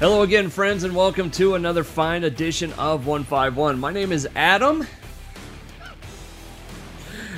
Hello 0.00 0.22
again, 0.22 0.48
friends, 0.48 0.82
and 0.82 0.96
welcome 0.96 1.30
to 1.32 1.56
another 1.56 1.84
fine 1.84 2.24
edition 2.24 2.72
of 2.78 3.06
151. 3.06 3.78
My 3.78 3.92
name 3.92 4.12
is 4.12 4.26
Adam, 4.34 4.86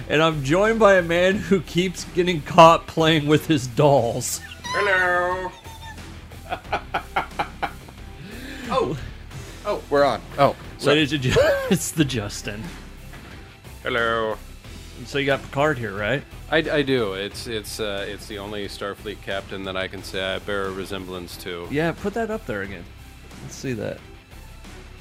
and 0.08 0.22
I'm 0.22 0.44
joined 0.44 0.78
by 0.78 0.94
a 0.94 1.02
man 1.02 1.34
who 1.34 1.60
keeps 1.60 2.04
getting 2.14 2.40
caught 2.40 2.86
playing 2.86 3.26
with 3.26 3.48
his 3.48 3.66
dolls. 3.66 4.40
Hello. 4.62 5.50
oh, 8.70 8.96
oh, 9.66 9.82
we're 9.90 10.04
on. 10.04 10.22
Oh, 10.38 10.54
sorry. 10.78 10.98
Ladies 10.98 11.14
and 11.14 11.22
gentlemen, 11.22 11.52
it's 11.68 11.90
the 11.90 12.04
Justin. 12.04 12.62
Hello. 13.82 14.36
So 15.06 15.18
you 15.18 15.26
got 15.26 15.42
Picard 15.42 15.78
here, 15.78 15.96
right? 15.96 16.22
I, 16.50 16.58
I 16.58 16.82
do. 16.82 17.14
It's 17.14 17.46
it's 17.46 17.80
uh, 17.80 18.06
it's 18.08 18.26
the 18.26 18.38
only 18.38 18.66
Starfleet 18.66 19.20
captain 19.22 19.64
that 19.64 19.76
I 19.76 19.88
can 19.88 20.02
say 20.02 20.22
I 20.22 20.38
bear 20.38 20.66
a 20.66 20.70
resemblance 20.70 21.36
to. 21.38 21.66
Yeah, 21.70 21.92
put 21.92 22.14
that 22.14 22.30
up 22.30 22.46
there 22.46 22.62
again. 22.62 22.84
Let's 23.42 23.54
see 23.54 23.72
that. 23.74 23.98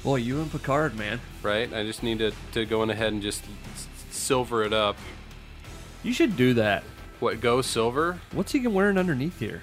Boy, 0.02 0.16
you 0.16 0.40
and 0.40 0.50
Picard, 0.50 0.96
man. 0.96 1.20
Right. 1.42 1.72
I 1.72 1.84
just 1.84 2.02
need 2.02 2.18
to 2.18 2.32
to 2.52 2.64
go 2.64 2.82
on 2.82 2.90
ahead 2.90 3.12
and 3.12 3.22
just 3.22 3.44
silver 4.10 4.64
it 4.64 4.72
up. 4.72 4.96
You 6.02 6.12
should 6.12 6.36
do 6.36 6.54
that. 6.54 6.82
What 7.20 7.40
go 7.40 7.62
silver? 7.62 8.18
What's 8.32 8.52
he 8.52 8.66
wearing 8.66 8.98
underneath 8.98 9.38
here? 9.38 9.62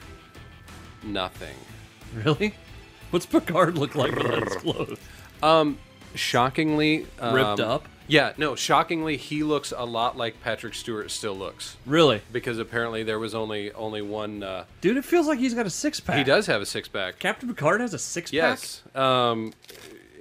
Nothing. 1.04 1.56
Really? 2.16 2.54
What's 3.12 3.26
Picard 3.26 3.78
look 3.78 3.96
like 3.96 4.16
without 4.16 4.48
his 4.48 4.56
clothes? 4.62 5.00
Um, 5.44 5.78
shockingly 6.16 7.08
um, 7.20 7.36
Ripped 7.36 7.60
up? 7.60 7.86
Yeah. 8.10 8.34
No. 8.38 8.56
Shockingly, 8.56 9.16
he 9.16 9.44
looks 9.44 9.72
a 9.76 9.86
lot 9.86 10.18
like 10.18 10.42
Patrick 10.42 10.74
Stewart 10.74 11.10
still 11.12 11.36
looks 11.36 11.78
Really? 11.86 12.22
because 12.34 12.60
apparently 12.60 13.04
there 13.04 13.20
was 13.20 13.34
only 13.34 13.72
only 13.72 14.02
one. 14.02 14.44
Uh, 14.44 14.66
Dude, 14.82 14.98
it 14.98 15.06
feels 15.06 15.28
like 15.28 15.40
he's 15.40 15.54
got 15.54 15.66
a 15.66 15.70
six 15.70 16.00
pack. 16.02 16.18
he 16.18 16.24
does 16.26 16.48
have 16.48 16.62
a 16.62 16.66
six 16.66 16.88
pack. 16.88 17.20
Captain 17.20 17.48
Picard 17.48 17.80
has 17.80 17.94
a 17.94 18.00
six 18.00 18.32
pack? 18.32 18.36
Yes. 18.36 18.82
Um, 18.94 19.54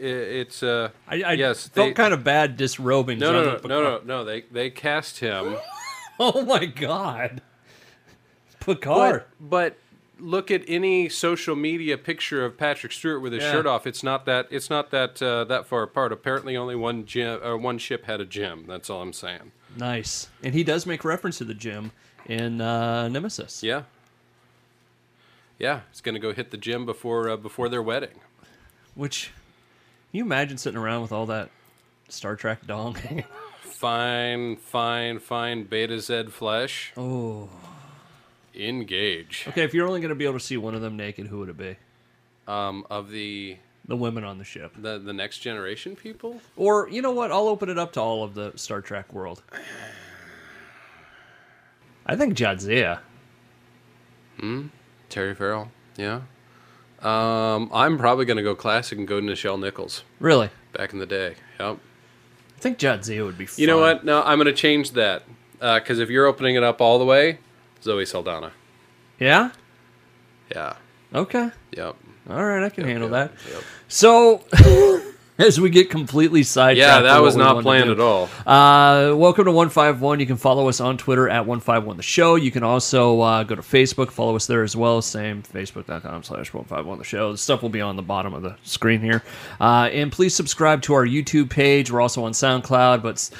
i 0.00 0.04
it's 0.04 0.62
uh. 0.62 0.90
I, 1.08 1.22
I 1.22 1.32
yes. 1.32 1.66
felt 1.68 1.88
they- 1.88 1.92
kind 1.94 2.14
of 2.14 2.22
bad 2.22 2.56
disrobing. 2.56 3.18
No, 3.18 3.32
no, 3.32 3.38
no, 3.38 3.44
no, 3.44 3.50
no, 3.52 3.58
Picard. 3.58 4.06
no. 4.06 4.24
They 4.24 4.42
they 4.42 4.70
cast 4.70 5.18
him, 5.18 5.56
Oh 6.20 6.44
my 6.44 6.66
god. 6.66 7.40
Picard. 8.60 9.24
but 9.40 9.48
but 9.74 9.78
look 10.18 10.50
at 10.50 10.62
any 10.68 11.08
social 11.08 11.54
media 11.56 11.96
picture 11.98 12.44
of 12.44 12.56
Patrick 12.58 12.92
Stewart 12.92 13.22
with 13.22 13.32
his 13.32 13.42
Yeah. 13.42 13.52
shirt 13.52 13.66
off. 13.66 13.86
It's 13.86 14.02
not 14.02 14.24
that 14.26 14.48
it's 14.50 14.68
not 14.70 14.90
that 14.90 15.22
uh, 15.22 15.44
that 15.44 15.66
far 15.66 15.82
apart. 15.82 16.12
Apparently, 16.12 16.56
only 16.56 16.74
one 16.76 17.04
gym 17.06 17.40
or 17.42 17.56
one 17.56 17.78
ship 17.78 18.04
had 18.06 18.20
a 18.20 18.24
gym. 18.26 18.64
That's 18.66 18.90
all 18.90 19.00
I'm 19.02 19.12
saying. 19.12 19.52
nice. 19.76 20.28
And 20.42 20.54
he 20.54 20.64
does 20.64 20.86
make 20.86 21.04
reference 21.04 21.38
to 21.38 21.44
the 21.44 21.54
gym 21.54 21.92
in 22.26 22.60
uh, 22.60 23.08
Nemesis. 23.08 23.62
Yeah. 23.62 23.82
Yeah, 25.58 25.80
he's 25.90 26.00
gonna 26.00 26.18
go 26.20 26.32
hit 26.32 26.50
the 26.50 26.56
gym 26.56 26.86
before 26.86 27.28
uh, 27.28 27.36
before 27.36 27.68
their 27.68 27.82
wedding. 27.82 28.20
Which, 28.94 29.32
can 30.10 30.18
you 30.18 30.24
imagine 30.24 30.56
sitting 30.58 30.78
around 30.78 31.02
with 31.02 31.12
all 31.12 31.26
that 31.26 31.50
Star 32.08 32.36
Trek 32.36 32.66
dong? 32.66 32.96
Fine, 33.62 34.56
fine, 34.56 35.20
fine. 35.20 35.64
Betazoid 35.64 36.30
flesh. 36.32 36.92
oh. 36.96 37.48
Engage. 38.54 39.44
Okay, 39.48 39.62
if 39.62 39.74
you're 39.74 39.86
only 39.86 40.00
going 40.00 40.08
to 40.10 40.14
be 40.14 40.24
able 40.24 40.38
to 40.38 40.44
see 40.44 40.56
one 40.56 40.74
of 40.74 40.80
them 40.80 40.96
naked, 40.96 41.26
who 41.28 41.38
would 41.40 41.48
it 41.48 41.56
be? 41.56 41.76
Um, 42.46 42.84
of 42.90 43.10
the 43.10 43.56
The 43.86 43.96
women 43.96 44.24
on 44.24 44.38
the 44.38 44.44
ship. 44.44 44.72
the 44.76 44.98
the 44.98 45.12
next 45.12 45.38
generation 45.38 45.94
people. 45.96 46.40
Or, 46.56 46.88
you 46.88 47.02
know 47.02 47.12
what? 47.12 47.30
I'll 47.30 47.48
open 47.48 47.68
it 47.68 47.78
up 47.78 47.92
to 47.94 48.00
all 48.00 48.24
of 48.24 48.34
the 48.34 48.52
Star 48.56 48.80
Trek 48.80 49.12
world. 49.12 49.42
I 52.06 52.16
think 52.16 52.34
Jadzia. 52.36 53.00
Terry 55.10 55.34
Farrell. 55.34 55.70
Yeah. 55.96 56.20
Um, 57.02 57.70
I'm 57.72 57.98
probably 57.98 58.24
gonna 58.24 58.42
go 58.42 58.54
classic 58.54 58.98
and 58.98 59.06
go 59.06 59.20
to 59.20 59.26
Nichelle 59.26 59.58
Nichols. 59.60 60.04
Really? 60.20 60.50
Back 60.72 60.92
in 60.92 60.98
the 60.98 61.06
day. 61.06 61.34
Yep. 61.60 61.78
I 62.56 62.60
think 62.60 62.78
Jadzia 62.78 63.24
would 63.24 63.38
be 63.38 63.46
fun. 63.46 63.60
You 63.60 63.66
know 63.66 63.78
what? 63.78 64.04
No, 64.04 64.22
I'm 64.22 64.38
gonna 64.38 64.52
change 64.52 64.92
that 64.92 65.22
because 65.60 65.98
if 65.98 66.08
you're 66.08 66.26
opening 66.26 66.54
it 66.56 66.62
up 66.62 66.80
all 66.80 66.98
the 66.98 67.04
way, 67.04 67.38
Zoe 67.82 68.04
Saldana. 68.06 68.52
Yeah? 69.18 69.50
Yeah. 70.50 70.74
Okay. 71.14 71.50
Yep. 71.72 71.96
All 72.30 72.44
right, 72.44 72.62
I 72.62 72.68
can 72.68 72.84
handle 72.84 73.10
Yep, 73.10 73.32
that. 73.44 73.52
yep. 73.52 73.62
So, 73.88 74.42
as 75.46 75.60
we 75.60 75.70
get 75.70 75.88
completely 75.88 76.42
sidetracked, 76.42 76.78
Yeah, 76.78 77.00
that 77.02 77.22
was 77.22 77.36
not 77.36 77.62
planned 77.62 77.90
at 77.90 78.00
all. 78.00 78.28
Uh, 78.44 79.14
welcome 79.14 79.44
to 79.44 79.52
151. 79.52 80.18
You 80.18 80.26
can 80.26 80.36
follow 80.36 80.68
us 80.68 80.80
on 80.80 80.98
Twitter 80.98 81.28
at 81.28 81.46
151 81.46 81.96
The 81.96 82.02
Show. 82.02 82.34
You 82.34 82.50
can 82.50 82.64
also 82.64 83.20
uh, 83.20 83.44
go 83.44 83.54
to 83.54 83.62
Facebook, 83.62 84.10
follow 84.10 84.34
us 84.34 84.48
there 84.48 84.64
as 84.64 84.74
well. 84.74 85.00
Same, 85.00 85.44
facebook.com 85.44 86.24
slash 86.24 86.52
151 86.52 86.98
The 86.98 87.04
Show. 87.04 87.30
The 87.30 87.38
stuff 87.38 87.62
will 87.62 87.68
be 87.68 87.80
on 87.80 87.94
the 87.94 88.02
bottom 88.02 88.34
of 88.34 88.42
the 88.42 88.56
screen 88.64 89.00
here. 89.00 89.22
Uh, 89.60 89.88
and 89.92 90.10
please 90.10 90.34
subscribe 90.34 90.82
to 90.82 90.94
our 90.94 91.06
YouTube 91.06 91.50
page. 91.50 91.92
We're 91.92 92.00
also 92.00 92.24
on 92.24 92.32
SoundCloud, 92.32 93.02
but 93.02 93.30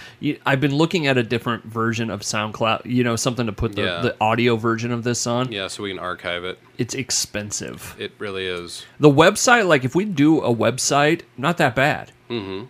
I've 0.46 0.60
been 0.60 0.76
looking 0.76 1.08
at 1.08 1.18
a 1.18 1.24
different 1.24 1.64
version 1.64 2.10
of 2.10 2.20
SoundCloud, 2.20 2.86
you 2.86 3.02
know, 3.02 3.16
something 3.16 3.46
to 3.46 3.52
put 3.52 3.74
the, 3.74 3.82
Yeah. 3.82 4.00
the 4.02 4.16
audio 4.20 4.54
version 4.54 4.92
of 4.92 5.02
this 5.02 5.26
on. 5.26 5.50
Yeah, 5.50 5.66
so 5.66 5.82
we 5.82 5.90
can 5.90 5.98
archive 5.98 6.44
it. 6.44 6.60
It's 6.78 6.94
expensive. 6.94 7.96
It 7.98 8.12
really 8.20 8.46
is. 8.46 8.86
The 9.00 9.10
website, 9.10 9.66
like 9.66 9.84
if 9.84 9.96
we 9.96 10.04
do 10.04 10.40
a 10.40 10.54
website, 10.54 11.22
not 11.36 11.56
that 11.56 11.74
bad. 11.74 11.87
Mm-hmm. 12.30 12.64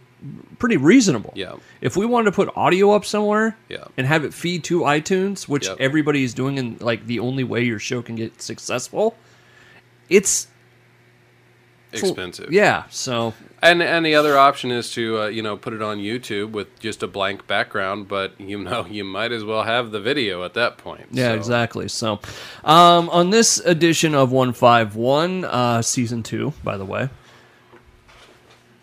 Pretty 0.58 0.76
reasonable. 0.76 1.32
Yeah. 1.36 1.54
If 1.80 1.96
we 1.96 2.04
wanted 2.04 2.26
to 2.26 2.32
put 2.32 2.50
audio 2.56 2.90
up 2.92 3.04
somewhere 3.04 3.56
Yeah. 3.68 3.84
and 3.96 4.06
have 4.06 4.24
it 4.24 4.34
feed 4.34 4.64
to 4.64 4.80
iTunes, 4.80 5.46
which 5.48 5.66
Yep. 5.68 5.76
everybody 5.80 6.24
is 6.24 6.34
doing 6.34 6.58
and 6.58 6.80
like 6.80 7.06
the 7.06 7.20
only 7.20 7.44
way 7.44 7.62
your 7.64 7.78
show 7.78 8.02
can 8.02 8.16
get 8.16 8.42
successful, 8.42 9.16
it's 10.08 10.48
Expensive. 11.90 12.52
yeah. 12.52 12.82
So 12.90 13.32
And 13.62 13.82
and 13.82 14.04
the 14.04 14.14
other 14.14 14.36
option 14.36 14.70
is 14.70 14.90
to 14.92 15.22
uh, 15.22 15.26
you 15.28 15.40
know 15.42 15.56
put 15.56 15.72
it 15.72 15.80
on 15.80 15.96
YouTube 15.98 16.50
with 16.50 16.78
just 16.80 17.02
a 17.02 17.06
blank 17.06 17.46
background, 17.46 18.08
but 18.08 18.32
you 18.38 18.58
know 18.58 18.84
you 18.90 19.04
might 19.04 19.32
as 19.32 19.42
well 19.44 19.62
have 19.62 19.90
the 19.90 20.00
video 20.00 20.44
at 20.44 20.52
that 20.54 20.76
point. 20.76 21.06
yeah, 21.12 21.30
So, 21.30 21.34
exactly. 21.36 21.88
So 21.88 22.20
um, 22.64 23.08
on 23.10 23.30
this 23.30 23.58
edition 23.60 24.14
of 24.14 24.30
151, 24.32 25.44
uh, 25.46 25.80
season 25.80 26.22
two, 26.22 26.52
by 26.62 26.76
the 26.76 26.84
way. 26.84 27.08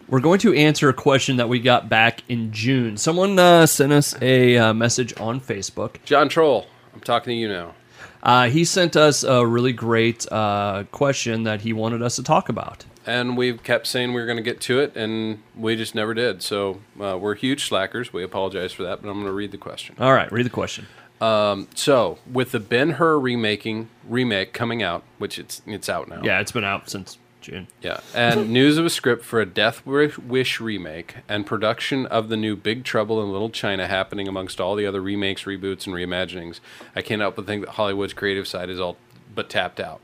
We're 0.08 0.20
going 0.20 0.38
to 0.42 0.54
answer 0.54 0.88
a 0.88 0.94
question 0.94 1.38
that 1.38 1.50
we 1.50 1.60
got 1.60 1.90
back 1.90 2.22
in 2.30 2.52
June. 2.52 2.96
Someone 2.96 3.40
uh, 3.40 3.66
sent 3.66 3.92
us 3.92 4.16
a 4.22 4.56
uh, 4.56 4.74
message 4.74 5.20
on 5.20 5.42
Facebook. 5.42 5.96
John 6.06 6.30
Troll, 6.30 6.68
I'm 6.94 7.00
talking 7.00 7.32
to 7.32 7.36
you 7.36 7.48
now. 7.48 7.74
Uh, 8.22 8.50
he 8.50 8.66
sent 8.66 8.96
us 8.96 9.24
a 9.24 9.46
really 9.46 9.74
great 9.74 10.32
uh, 10.32 10.84
question 10.92 11.44
that 11.44 11.62
he 11.62 11.74
wanted 11.74 12.04
us 12.04 12.18
to 12.18 12.24
talk 12.24 12.50
about. 12.50 12.86
And 13.08 13.36
we've 13.36 13.64
kept 13.64 13.88
saying 13.88 14.14
we 14.14 14.22
were 14.22 14.28
going 14.28 14.38
to 14.38 14.44
get 14.44 14.62
to 14.62 14.80
it, 14.80 14.96
and 14.96 15.42
we 15.56 15.76
just 15.76 15.96
never 15.96 16.14
did. 16.14 16.44
So 16.44 16.82
uh, 17.02 17.18
we're 17.20 17.36
huge 17.36 17.68
slackers. 17.68 18.14
We 18.14 18.24
apologize 18.24 18.74
for 18.74 18.84
that, 18.84 19.02
but 19.02 19.10
I'm 19.10 19.16
going 19.16 19.26
to 19.26 19.32
read 19.32 19.52
the 19.52 19.58
question. 19.58 19.96
All 20.00 20.14
right, 20.14 20.32
read 20.32 20.46
the 20.46 20.52
question. 20.52 20.86
So, 21.20 22.20
with 22.32 22.52
the 22.52 22.60
Ben 22.60 22.92
Hur 22.92 23.20
remaking 23.20 23.90
remake 24.08 24.54
coming 24.54 24.84
out, 24.84 25.04
which 25.18 25.40
it's 25.40 25.64
it's 25.66 25.90
out 25.90 26.08
now. 26.08 26.22
Yeah, 26.24 26.42
it's 26.42 26.52
been 26.52 26.64
out 26.64 26.92
since 26.92 27.18
June. 27.46 27.68
Yeah, 27.82 28.00
and 28.14 28.50
news 28.54 28.78
of 28.78 28.86
a 28.86 28.90
script 28.90 29.24
for 29.24 29.40
a 29.40 29.46
Death 29.46 29.86
Wish 29.86 30.60
remake 30.60 31.18
and 31.30 31.46
production 31.46 32.08
of 32.08 32.30
the 32.30 32.36
new 32.36 32.56
Big 32.56 32.84
Trouble 32.84 33.22
in 33.22 33.32
Little 33.32 33.52
China 33.52 33.88
happening 33.88 34.28
amongst 34.28 34.60
all 34.60 34.76
the 34.76 34.86
other 34.86 35.00
remakes, 35.00 35.44
reboots, 35.44 35.86
and 35.86 35.96
reimaginings. 35.96 36.60
I 36.96 37.02
can't 37.02 37.22
help 37.22 37.36
but 37.36 37.46
think 37.46 37.64
that 37.64 37.76
Hollywood's 37.76 38.14
creative 38.14 38.48
side 38.48 38.70
is 38.70 38.80
all 38.80 38.98
but 39.34 39.50
tapped 39.50 39.80
out. 39.80 40.02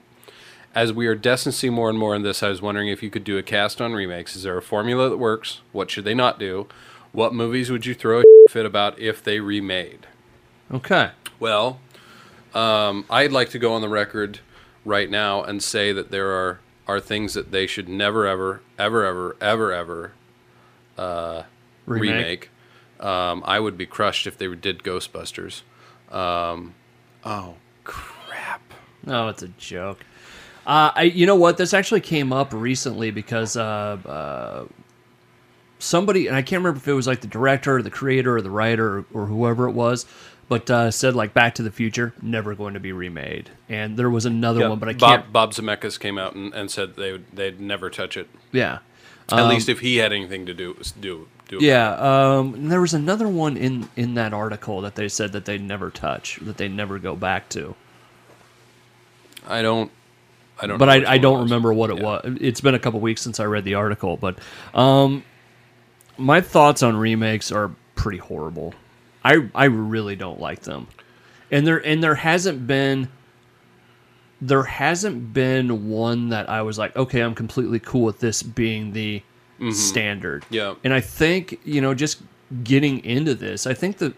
As 0.76 0.94
we 0.94 1.08
are 1.08 1.16
destined 1.16 1.54
to 1.54 1.60
see 1.60 1.70
more 1.70 1.90
and 1.90 1.98
more 1.98 2.16
in 2.16 2.22
this, 2.22 2.44
I 2.44 2.50
was 2.50 2.62
wondering 2.62 2.88
if 2.90 3.02
you 3.02 3.10
could 3.10 3.24
do 3.24 3.38
a 3.38 3.44
cast 3.44 3.82
on 3.82 3.94
remakes. 3.94 4.36
Is 4.36 4.44
there 4.44 4.58
a 4.58 4.62
formula 4.62 5.10
that 5.10 5.18
works? 5.18 5.62
What 5.72 5.90
should 5.90 6.06
they 6.06 6.14
not 6.14 6.40
do? 6.40 6.68
What 7.12 7.34
movies 7.34 7.72
would 7.72 7.86
you 7.86 7.96
throw 7.96 8.22
a 8.22 8.24
fit 8.50 8.66
about 8.66 8.98
if 9.00 9.24
they 9.24 9.40
remade? 9.40 10.06
Okay. 10.72 11.12
Well, 11.40 11.80
um, 12.54 13.06
I'd 13.10 13.32
like 13.32 13.50
to 13.50 13.60
go 13.60 13.74
on 13.74 13.82
the 13.82 13.90
record 13.90 14.40
right 14.86 15.10
now 15.10 15.44
and 15.44 15.62
say 15.62 15.92
that 15.92 16.12
there 16.12 16.32
are 16.32 16.60
are 16.92 17.00
things 17.00 17.34
that 17.36 17.52
they 17.52 17.66
should 17.68 17.88
never, 17.88 18.28
ever, 18.28 18.62
ever, 18.78 19.06
ever, 19.06 19.38
ever, 19.42 19.74
ever 19.74 20.12
uh, 20.98 21.44
remake. 21.86 22.50
Um, 23.00 23.42
I 23.46 23.62
would 23.62 23.78
be 23.78 23.86
crushed 23.86 24.28
if 24.28 24.38
they 24.38 24.54
did 24.54 24.84
Ghostbusters. 24.84 25.62
Um, 26.12 26.76
oh 27.24 27.56
crap! 27.86 28.62
No, 29.06 29.30
it's 29.30 29.42
a 29.42 29.48
joke. 29.48 30.04
Uh, 30.68 30.92
I, 30.94 31.04
you 31.04 31.26
know 31.26 31.38
what? 31.38 31.58
This 31.58 31.74
actually 31.74 32.02
came 32.02 32.34
up 32.34 32.52
recently 32.52 33.10
because 33.10 33.56
uh, 33.56 33.98
uh, 34.06 34.66
somebody, 35.80 36.28
and 36.28 36.36
I 36.36 36.42
can't 36.42 36.60
remember 36.60 36.78
if 36.78 36.88
it 36.90 36.94
was 36.94 37.08
like 37.08 37.22
the 37.22 37.28
director, 37.28 37.78
or 37.78 37.82
the 37.82 37.90
creator, 37.90 38.36
or 38.36 38.42
the 38.42 38.52
writer, 38.52 38.98
or, 38.98 39.06
or 39.14 39.26
whoever 39.28 39.68
it 39.70 39.72
was, 39.72 40.06
but 40.52 40.70
uh, 40.70 40.92
said 40.92 41.16
like 41.16 41.34
Back 41.34 41.56
to 41.56 41.64
the 41.64 41.72
Future 41.72 42.14
never 42.22 42.56
going 42.56 42.74
to 42.74 42.80
be 42.82 42.92
remade. 42.92 43.50
And 43.70 43.96
there 43.96 44.10
was 44.10 44.26
another 44.26 44.68
one, 44.70 44.80
but 44.80 44.90
I 44.90 44.92
can't. 44.92 45.32
Bob, 45.32 45.32
Bob 45.32 45.54
Zemeckis 45.54 45.98
came 45.98 46.18
out 46.18 46.36
and, 46.36 46.54
and 46.54 46.70
said 46.70 46.98
they 46.98 47.14
would 47.14 47.26
they'd 47.32 47.62
never 47.62 47.90
touch 47.90 48.18
it. 48.18 48.28
Yeah. 48.52 48.80
At 49.32 49.48
least 49.48 49.70
if 49.70 49.80
he 49.80 49.96
had 49.96 50.12
anything 50.12 50.46
to 50.48 50.54
do 50.54 50.76
do 51.00 51.30
do. 51.48 51.60
Yeah, 51.62 51.94
um, 51.94 52.68
there 52.68 52.82
was 52.82 52.94
another 52.94 53.30
one 53.30 53.56
in 53.56 53.88
in 53.96 54.16
that 54.16 54.34
article 54.34 54.82
that 54.82 54.96
they 54.96 55.08
said 55.08 55.32
that 55.32 55.46
they'd 55.46 55.62
never 55.62 55.90
touch, 55.90 56.38
that 56.42 56.58
they 56.58 56.68
never 56.68 57.00
go 57.00 57.16
back 57.16 57.48
to. 57.50 57.74
I 59.48 59.62
don't. 59.62 59.90
I 60.62 60.68
don't. 60.68 60.78
but 60.80 60.88
know 60.88 61.08
I, 61.08 61.14
I 61.14 61.18
don't 61.18 61.44
remember 61.44 61.72
what 61.74 61.92
it 61.92 62.00
Yeah. 62.00 62.04
was. 62.04 62.38
It's 62.42 62.60
been 62.60 62.76
a 62.76 62.80
couple 62.80 63.00
weeks 63.00 63.22
since 63.22 63.40
I 63.40 63.46
read 63.46 63.64
the 63.64 63.76
article, 63.76 64.18
but 64.18 64.38
um, 64.74 65.24
my 66.18 66.42
thoughts 66.42 66.84
on 66.84 66.98
remakes 66.98 67.54
are 67.54 67.72
pretty 67.96 68.18
horrible. 68.18 68.74
I 69.24 69.50
I 69.54 69.66
really 69.66 70.16
don't 70.16 70.40
like 70.40 70.62
them, 70.62 70.88
and 71.52 71.66
there 71.66 71.86
and 71.86 72.02
there 72.04 72.16
hasn't 72.16 72.66
been 72.68 73.10
there 74.42 74.64
hasn't 74.64 75.34
been 75.34 75.90
one 75.90 76.30
that 76.30 76.50
I 76.50 76.64
was 76.64 76.78
like, 76.80 76.96
okay, 76.96 77.22
I'm 77.22 77.36
completely 77.36 77.80
cool 77.80 78.02
with 78.04 78.20
this 78.20 78.42
being 78.42 78.94
the 78.94 79.22
standard. 79.72 80.42
Mm-hmm. 80.46 80.54
Yeah. 80.56 80.74
and 80.84 80.92
I 80.94 81.02
think 81.02 81.60
you 81.64 81.82
know 81.82 81.94
just 81.94 82.22
getting 82.64 83.04
into 83.06 83.36
this, 83.36 83.68
I 83.68 83.74
think 83.76 83.98
that 84.00 84.16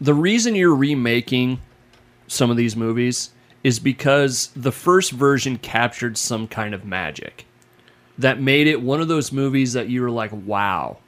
the 0.00 0.14
reason 0.14 0.54
you're 0.54 0.74
remaking 0.74 1.60
some 2.26 2.50
of 2.50 2.56
these 2.56 2.76
movies 2.76 3.30
is 3.64 3.78
because 3.78 4.50
the 4.56 4.72
first 4.72 5.12
version 5.12 5.58
captured 5.58 6.16
some 6.16 6.46
kind 6.46 6.74
of 6.74 6.84
magic 6.84 7.44
that 8.18 8.40
made 8.40 8.66
it 8.66 8.80
one 8.80 9.00
of 9.00 9.08
those 9.08 9.32
movies 9.32 9.72
that 9.72 9.88
you 9.88 10.02
were 10.02 10.10
like, 10.10 10.30
wow, 10.32 10.98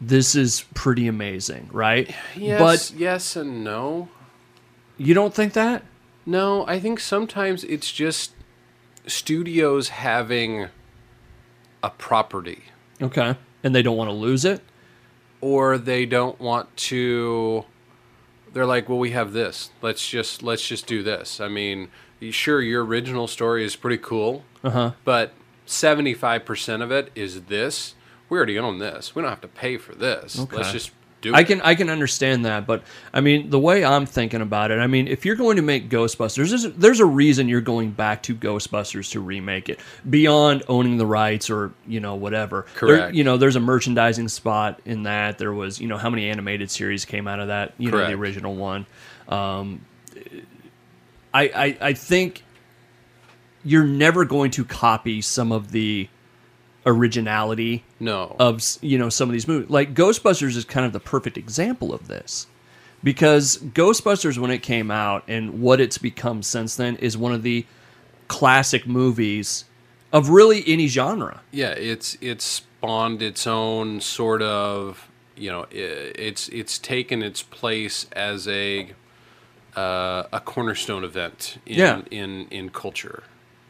this 0.00 0.34
is 0.34 0.64
pretty 0.74 1.06
amazing, 1.08 1.68
right? 1.72 2.14
Yes, 2.36 2.60
But 2.90 2.98
yes, 2.98 3.36
and 3.36 3.64
no. 3.64 4.08
you 4.96 5.14
don't 5.14 5.34
think 5.34 5.52
that? 5.54 5.82
No, 6.26 6.66
I 6.66 6.78
think 6.78 7.00
sometimes 7.00 7.64
it's 7.64 7.90
just 7.90 8.32
studios 9.06 9.88
having 9.88 10.68
a 11.82 11.90
property, 11.90 12.64
Okay. 13.00 13.36
And 13.62 13.74
they 13.74 13.82
don't 13.82 13.96
want 13.96 14.08
to 14.10 14.14
lose 14.14 14.44
it? 14.44 14.60
or 15.40 15.78
they 15.78 16.04
don't 16.04 16.40
want 16.40 16.76
to. 16.76 17.64
They're 18.52 18.66
like, 18.66 18.88
well, 18.88 18.98
we 18.98 19.12
have 19.12 19.32
this. 19.32 19.70
Let's 19.82 20.08
just 20.08 20.42
let's 20.42 20.66
just 20.66 20.86
do 20.88 21.02
this. 21.04 21.40
I 21.40 21.46
mean, 21.46 21.90
sure, 22.30 22.60
your 22.60 22.84
original 22.84 23.28
story 23.28 23.64
is 23.64 23.76
pretty 23.76 23.98
cool, 23.98 24.42
Uh 24.64 24.70
huh. 24.70 24.90
but 25.04 25.32
seventy 25.64 26.12
five 26.14 26.44
percent 26.44 26.82
of 26.82 26.90
it 26.90 27.12
is 27.14 27.42
this. 27.42 27.94
We 28.28 28.36
already 28.36 28.58
own 28.58 28.78
this. 28.78 29.14
We 29.14 29.22
don't 29.22 29.30
have 29.30 29.40
to 29.42 29.48
pay 29.48 29.78
for 29.78 29.94
this. 29.94 30.38
Let's 30.52 30.72
just 30.72 30.90
do 31.20 31.34
I 31.34 31.40
it. 31.40 31.46
can 31.48 31.60
I 31.62 31.74
can 31.74 31.90
understand 31.90 32.44
that, 32.44 32.66
but 32.66 32.82
I 33.12 33.20
mean 33.20 33.50
the 33.50 33.58
way 33.58 33.84
I'm 33.84 34.06
thinking 34.06 34.40
about 34.40 34.70
it, 34.70 34.78
I 34.78 34.86
mean 34.86 35.08
if 35.08 35.24
you're 35.24 35.34
going 35.34 35.56
to 35.56 35.62
make 35.62 35.88
Ghostbusters, 35.88 36.48
there's 36.50 36.64
a, 36.64 36.68
there's 36.70 37.00
a 37.00 37.06
reason 37.06 37.48
you're 37.48 37.60
going 37.60 37.90
back 37.90 38.22
to 38.24 38.36
Ghostbusters 38.36 39.10
to 39.12 39.20
remake 39.20 39.68
it 39.68 39.80
beyond 40.08 40.62
owning 40.68 40.96
the 40.96 41.06
rights 41.06 41.50
or 41.50 41.72
you 41.88 41.98
know 41.98 42.14
whatever. 42.14 42.66
There- 42.80 42.96
Correct. 42.98 43.14
you 43.14 43.24
know, 43.24 43.36
there's 43.36 43.56
a 43.56 43.60
merchandising 43.60 44.28
spot 44.28 44.80
in 44.84 45.04
that. 45.04 45.38
There 45.38 45.52
was 45.52 45.80
you 45.80 45.88
know 45.88 45.96
how 45.96 46.08
many 46.10 46.28
animated 46.30 46.70
series 46.70 47.04
came 47.04 47.26
out 47.26 47.40
of 47.40 47.48
that? 47.48 47.74
You 47.78 47.90
know 47.90 48.06
the 48.06 48.12
original 48.14 48.54
one. 48.54 48.86
Um, 49.28 49.84
I, 51.34 51.42
I 51.48 51.76
I 51.80 51.92
think 51.94 52.44
you're 53.64 53.84
never 53.84 54.24
going 54.24 54.52
to 54.52 54.64
copy 54.64 55.20
some 55.20 55.50
of 55.50 55.72
the 55.72 56.08
originality 56.88 57.84
No. 58.00 58.34
of 58.38 58.62
you 58.80 58.98
know 58.98 59.08
some 59.10 59.28
of 59.28 59.32
these 59.32 59.46
movies. 59.46 59.68
Like 59.70 59.94
Ghostbusters 59.94 60.56
is 60.56 60.64
kind 60.64 60.84
of 60.86 60.92
the 60.92 61.00
perfect 61.00 61.36
example 61.36 61.92
of 61.94 62.08
this 62.08 62.46
because 63.04 63.58
Ghostbusters 63.58 64.38
when 64.38 64.50
it 64.50 64.62
came 64.62 64.90
out 64.90 65.22
and 65.28 65.60
what 65.60 65.80
it's 65.80 65.98
become 65.98 66.42
since 66.42 66.74
then 66.76 66.96
is 66.96 67.16
one 67.16 67.32
of 67.32 67.42
the 67.42 67.64
classic 68.26 68.86
movies 68.86 69.64
of 70.12 70.30
really 70.30 70.64
any 70.66 70.86
genre. 70.86 71.40
yeah 71.52 71.70
it's 71.70 72.16
it's 72.20 72.44
spawned 72.44 73.20
its 73.22 73.46
own 73.46 74.00
sort 74.00 74.40
of 74.42 75.08
you 75.36 75.50
know 75.50 75.66
it's 75.70 76.48
it's 76.48 76.78
taken 76.78 77.22
its 77.22 77.42
place 77.42 78.06
as 78.12 78.48
a 78.48 78.90
uh, 79.76 80.24
a 80.32 80.40
cornerstone 80.44 81.04
event 81.04 81.58
in 81.66 81.78
Yeah. 81.78 82.02
in 82.10 82.48
in 82.50 82.70
culture 82.70 83.22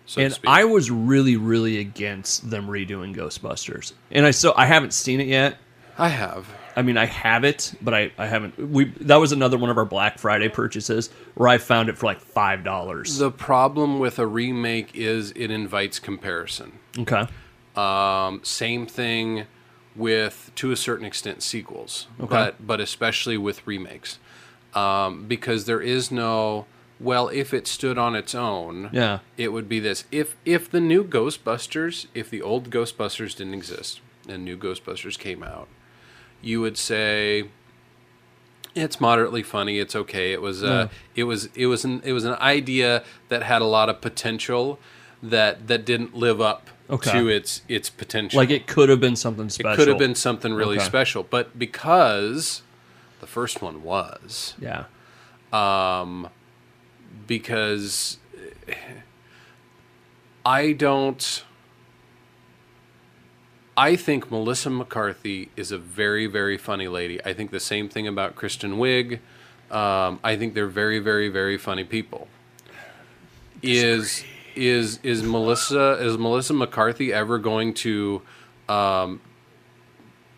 so 0.09 0.21
and. 0.21 0.37
I 0.47 0.65
was 0.65 0.91
really 0.91 1.37
really 1.37 1.79
against 1.79 2.51
them 2.51 2.67
redoing 2.67 3.15
Ghostbusters. 3.15 3.93
And 4.11 4.27
I 4.27 4.33
still 4.33 4.55
I 4.57 4.67
haven't 4.67 4.93
seen 4.93 5.21
it 5.21 5.29
yet. 5.29 5.59
I 5.97 6.09
have 6.09 6.49
I 6.77 6.83
mean, 6.83 6.97
I 6.97 7.07
have 7.07 7.43
it, 7.43 7.75
but 7.83 7.93
I, 7.93 8.13
I 8.17 8.27
haven't. 8.27 8.57
We 8.57 8.85
that 9.01 9.17
was 9.17 9.33
another 9.33 9.59
one 9.59 9.69
of 9.69 9.77
our 9.79 9.85
Black 9.85 10.19
Friday 10.21 10.49
purchases 10.49 11.11
where 11.35 11.49
I 11.49 11.59
found 11.59 11.89
it 11.89 11.99
for 11.99 12.07
like 12.07 12.21
five 12.21 12.63
dollars. 12.63 13.19
the 13.19 13.33
problem 13.33 13.99
with 13.99 14.21
a 14.21 14.27
remake 14.29 14.95
is 14.95 15.33
it 15.35 15.51
invites 15.51 15.99
comparison 15.99 16.79
Okay, 16.97 17.27
Um, 17.75 18.41
same 18.45 18.87
thing 18.87 19.47
with, 19.97 20.53
to 20.55 20.71
a 20.71 20.77
certain 20.77 21.05
extent, 21.05 21.43
sequels, 21.43 22.07
Okay. 22.21 22.29
but 22.29 22.65
but 22.65 22.81
especially 22.81 23.37
with 23.37 23.67
remakes, 23.67 24.21
um, 24.75 25.27
because 25.27 25.65
there 25.65 25.81
is 25.81 26.13
no. 26.13 26.67
Well, 27.01 27.29
if 27.29 27.55
it 27.55 27.67
stood 27.67 27.97
on 27.99 28.17
its 28.17 28.35
own, 28.35 28.91
yeah, 28.93 29.21
it 29.37 29.53
would 29.53 29.69
be 29.69 29.79
this. 29.81 30.05
If 30.11 30.37
if 30.45 30.71
the 30.71 30.81
new 30.81 31.05
Ghostbusters, 31.05 32.07
if 32.15 32.29
the 32.31 32.43
old 32.43 32.71
Ghostbusters 32.71 33.37
didn't 33.37 33.55
exist 33.55 34.01
and 34.29 34.45
new 34.45 34.57
Ghostbusters 34.57 35.19
came 35.19 35.43
out, 35.43 35.69
you 36.43 36.61
would 36.61 36.77
say 36.77 37.49
it's 38.75 39.01
moderately 39.01 39.43
funny. 39.43 39.79
It's 39.79 39.95
okay. 39.97 40.33
It 40.33 40.43
was 40.43 40.63
uh, 40.65 40.89
it 41.15 41.25
was 41.25 41.47
it 41.55 41.67
was 41.67 41.85
an 41.85 42.03
it 42.05 42.13
was 42.13 42.25
an 42.25 42.35
idea 42.35 43.05
that 43.29 43.43
had 43.43 43.63
a 43.63 43.67
lot 43.67 43.89
of 43.89 44.01
potential 44.01 44.79
that 45.23 45.67
that 45.69 45.85
didn't 45.85 46.15
live 46.15 46.41
up 46.41 46.71
Okay. 46.91 47.11
to 47.13 47.29
its 47.29 47.63
its 47.69 47.91
potential. 47.91 48.39
like 48.39 48.51
it 48.51 48.67
could 48.67 48.89
have 48.89 49.01
been 49.01 49.15
something 49.17 49.49
special. 49.51 49.73
It 49.73 49.77
could 49.77 49.89
have 49.89 49.99
been 49.99 50.15
something 50.15 50.53
really 50.55 50.77
Okay. 50.79 50.85
special, 50.85 51.23
but 51.23 51.59
because 51.59 52.63
the 53.21 53.27
first 53.27 53.61
one 53.61 53.83
was 53.83 54.55
Yeah, 54.59 54.85
because 57.27 58.19
I 60.45 60.73
don't. 60.73 61.45
I 63.77 63.95
think 63.95 64.31
Melissa 64.31 64.71
McCarthy 64.71 65.51
is 65.57 65.71
a 65.71 65.79
very, 65.79 66.27
very 66.27 66.59
funny 66.59 66.89
lady. 66.89 67.25
I 67.25 67.33
think 67.33 67.53
the 67.53 67.61
same 67.61 67.89
thing 67.89 68.09
about 68.09 68.35
Kristen 68.35 68.73
Wiig. 68.79 69.21
Um, 69.71 70.19
I 70.25 70.37
think 70.37 70.55
they're 70.55 70.67
very, 70.67 70.99
very, 70.99 71.29
very 71.29 71.59
funny 71.59 71.85
people. 71.85 72.27
Is 73.63 74.25
is 74.57 74.99
is 75.03 75.23
Melissa 75.23 75.93
is 76.01 76.19
Melissa 76.19 76.55
McCarthy 76.55 77.13
ever 77.13 77.39
going 77.39 77.75
to 77.75 78.23
um, 78.69 79.21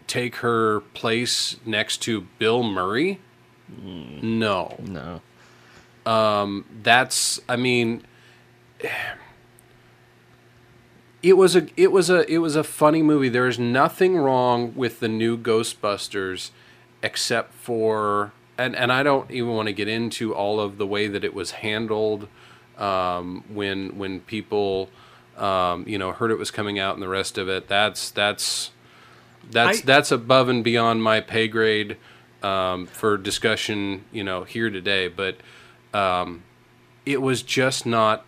take 0.06 0.36
her 0.36 0.80
place 0.94 1.56
next 1.64 1.98
to 2.02 2.22
Bill 2.38 2.62
Murray? 2.62 3.20
No 3.68 4.76
no, 4.82 5.20
that's 6.04 7.40
i 7.48 7.56
mean 7.56 8.02
it 11.22 11.34
was 11.36 11.54
a 11.54 11.66
it 11.76 11.92
was 11.92 12.08
a 12.10 12.30
it 12.32 12.38
was 12.38 12.56
a 12.56 12.64
funny 12.64 13.02
movie. 13.02 13.28
There 13.28 13.46
is 13.46 13.58
nothing 13.58 14.16
wrong 14.16 14.74
with 14.74 15.00
the 15.00 15.08
new 15.08 15.36
ghostbusters 15.36 16.50
except 17.02 17.54
for 17.54 18.32
and 18.58 18.76
and 18.76 18.92
i 18.92 19.02
don't 19.02 19.30
even 19.30 19.50
want 19.50 19.66
to 19.66 19.72
get 19.72 19.88
into 19.88 20.34
all 20.34 20.60
of 20.60 20.76
the 20.78 20.86
way 20.86 21.06
that 21.08 21.24
it 21.24 21.32
was 21.34 21.50
handled 21.52 22.28
um, 22.78 23.44
when 23.52 23.96
when 23.98 24.20
people 24.20 24.88
um, 25.36 25.84
you 25.86 25.98
know 25.98 26.12
heard 26.12 26.30
it 26.30 26.38
was 26.38 26.50
coming 26.50 26.78
out 26.78 26.94
and 26.94 27.02
the 27.02 27.08
rest 27.08 27.36
of 27.38 27.48
it. 27.48 27.68
That's 27.68 28.10
that's 28.10 28.70
that's 29.50 29.80
I- 29.80 29.82
that's 29.84 30.10
above 30.12 30.48
and 30.48 30.64
beyond 30.64 31.02
my 31.02 31.20
pay 31.20 31.48
grade 31.48 31.96
um, 32.42 32.86
for 32.86 33.16
discussion 33.18 34.04
you 34.12 34.24
know 34.24 34.44
here 34.44 34.70
today. 34.70 35.08
But 35.08 35.36
um, 35.94 36.42
it 37.06 37.20
was 37.22 37.42
just 37.42 37.86
not 37.86 38.24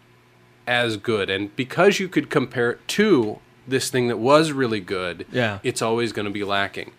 as 0.66 0.96
good. 0.96 1.28
And 1.30 1.54
because 1.56 1.98
you 2.00 2.08
could 2.08 2.30
compare 2.30 2.72
it 2.72 2.88
to 2.88 3.38
this 3.66 3.90
thing 3.90 4.08
that 4.08 4.18
was 4.18 4.52
really 4.52 4.80
good, 4.80 5.26
Yeah. 5.30 5.58
it's 5.62 5.82
always 5.82 6.12
going 6.12 6.26
to 6.26 6.32
be 6.32 6.44
lacking. 6.44 6.92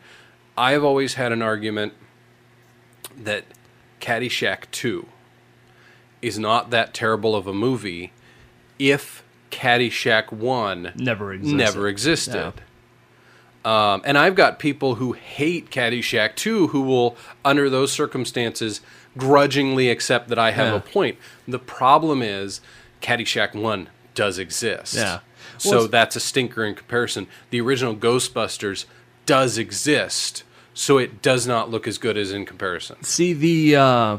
I've 0.58 0.84
always 0.84 1.16
had 1.16 1.32
an 1.32 1.42
argument 1.42 1.94
that 3.18 3.46
Caddyshack 4.00 4.70
2 4.72 5.08
is 6.22 6.38
not 6.40 6.70
that 6.70 6.94
terrible 6.94 7.36
of 7.36 7.48
a 7.48 7.54
movie 7.54 8.12
if 8.80 9.24
Caddyshack 9.52 10.32
1 10.32 10.94
never 10.96 11.34
existed. 11.34 11.56
never 11.58 11.88
existed. 11.88 12.54
Um, 13.66 14.02
and 14.04 14.18
I've 14.18 14.36
got 14.36 14.60
people 14.60 14.96
who 14.96 15.14
hate 15.14 15.70
Caddyshack 15.70 16.36
2 16.36 16.68
who 16.68 16.82
will, 16.82 17.16
under 17.46 17.70
those 17.70 17.92
circumstances, 17.94 18.82
grudgingly 19.18 19.90
accept 19.90 20.28
that 20.30 20.40
I 20.40 20.52
have 20.52 20.68
Yeah. 20.74 20.78
a 20.78 20.80
point. 20.80 21.18
The 21.48 21.60
problem 21.60 22.22
is 22.22 22.62
Caddyshack 23.02 23.54
1 23.54 23.90
does 24.16 24.40
exist. 24.40 24.96
Yeah. 24.96 25.20
So 25.58 25.70
Well, 25.70 25.80
it's- 25.86 25.92
that's 25.92 26.16
a 26.16 26.20
stinker 26.20 26.66
in 26.66 26.76
comparison. 26.76 27.28
The 27.50 27.62
original 27.62 27.96
Ghostbusters 27.96 28.86
does 29.26 29.58
exist, 29.58 30.44
so 30.74 30.98
it 30.98 31.22
does 31.22 31.46
not 31.48 31.70
look 31.70 31.88
as 31.88 31.98
good 31.98 32.18
as 32.18 32.32
in 32.32 32.46
comparison. 32.46 33.04
See 33.04 33.34
the, 33.34 33.76
uh, 33.76 34.18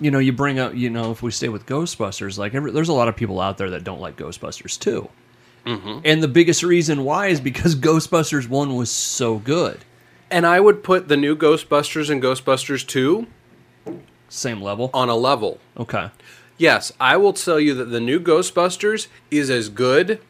you 0.00 0.10
know, 0.10 0.18
you 0.18 0.32
bring 0.32 0.58
up, 0.58 0.74
you 0.74 0.90
know, 0.90 1.10
if 1.10 1.22
we 1.22 1.30
stay 1.30 1.48
with 1.48 1.66
Ghostbusters, 1.66 2.38
like 2.38 2.54
every, 2.54 2.70
there's 2.72 2.88
a 2.88 2.92
lot 2.94 3.08
of 3.08 3.16
people 3.16 3.40
out 3.40 3.58
there 3.58 3.70
that 3.70 3.84
don't 3.84 4.00
like 4.00 4.16
Ghostbusters 4.16 4.78
too, 4.78 5.08
Mm-hmm. 5.66 5.98
and 6.04 6.22
the 6.22 6.28
biggest 6.28 6.62
reason 6.62 7.02
why 7.04 7.26
is 7.26 7.40
because 7.40 7.74
Ghostbusters 7.74 8.48
one 8.48 8.76
was 8.76 8.90
so 8.90 9.38
good, 9.38 9.78
And 10.30 10.44
I 10.44 10.58
would 10.60 10.82
put 10.82 11.06
the 11.08 11.16
new 11.16 11.36
Ghostbusters 11.36 12.10
and 12.10 12.20
Ghostbusters 12.22 12.84
2 12.86 13.26
same 14.28 14.60
level. 14.62 14.90
on 14.94 15.08
a 15.08 15.16
level. 15.16 15.58
Okay, 15.76 16.10
Yes, 16.58 16.90
I 16.98 17.16
will 17.18 17.34
tell 17.34 17.60
you 17.60 17.74
that 17.74 17.86
the 17.86 18.00
new 18.00 18.18
Ghostbusters 18.18 19.08
is 19.30 19.50
as 19.50 19.68
good 19.68 20.20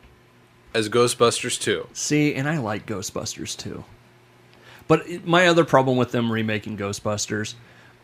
as 0.74 0.88
Ghostbusters 0.88 1.60
2. 1.60 1.86
See, 1.92 2.34
and 2.34 2.48
I 2.48 2.58
like 2.58 2.84
Ghostbusters 2.84 3.56
too. 3.56 3.84
But 4.88 5.24
my 5.24 5.46
other 5.46 5.64
problem 5.64 5.96
with 5.96 6.10
them 6.12 6.30
remaking 6.32 6.76
Ghostbusters, 6.76 7.54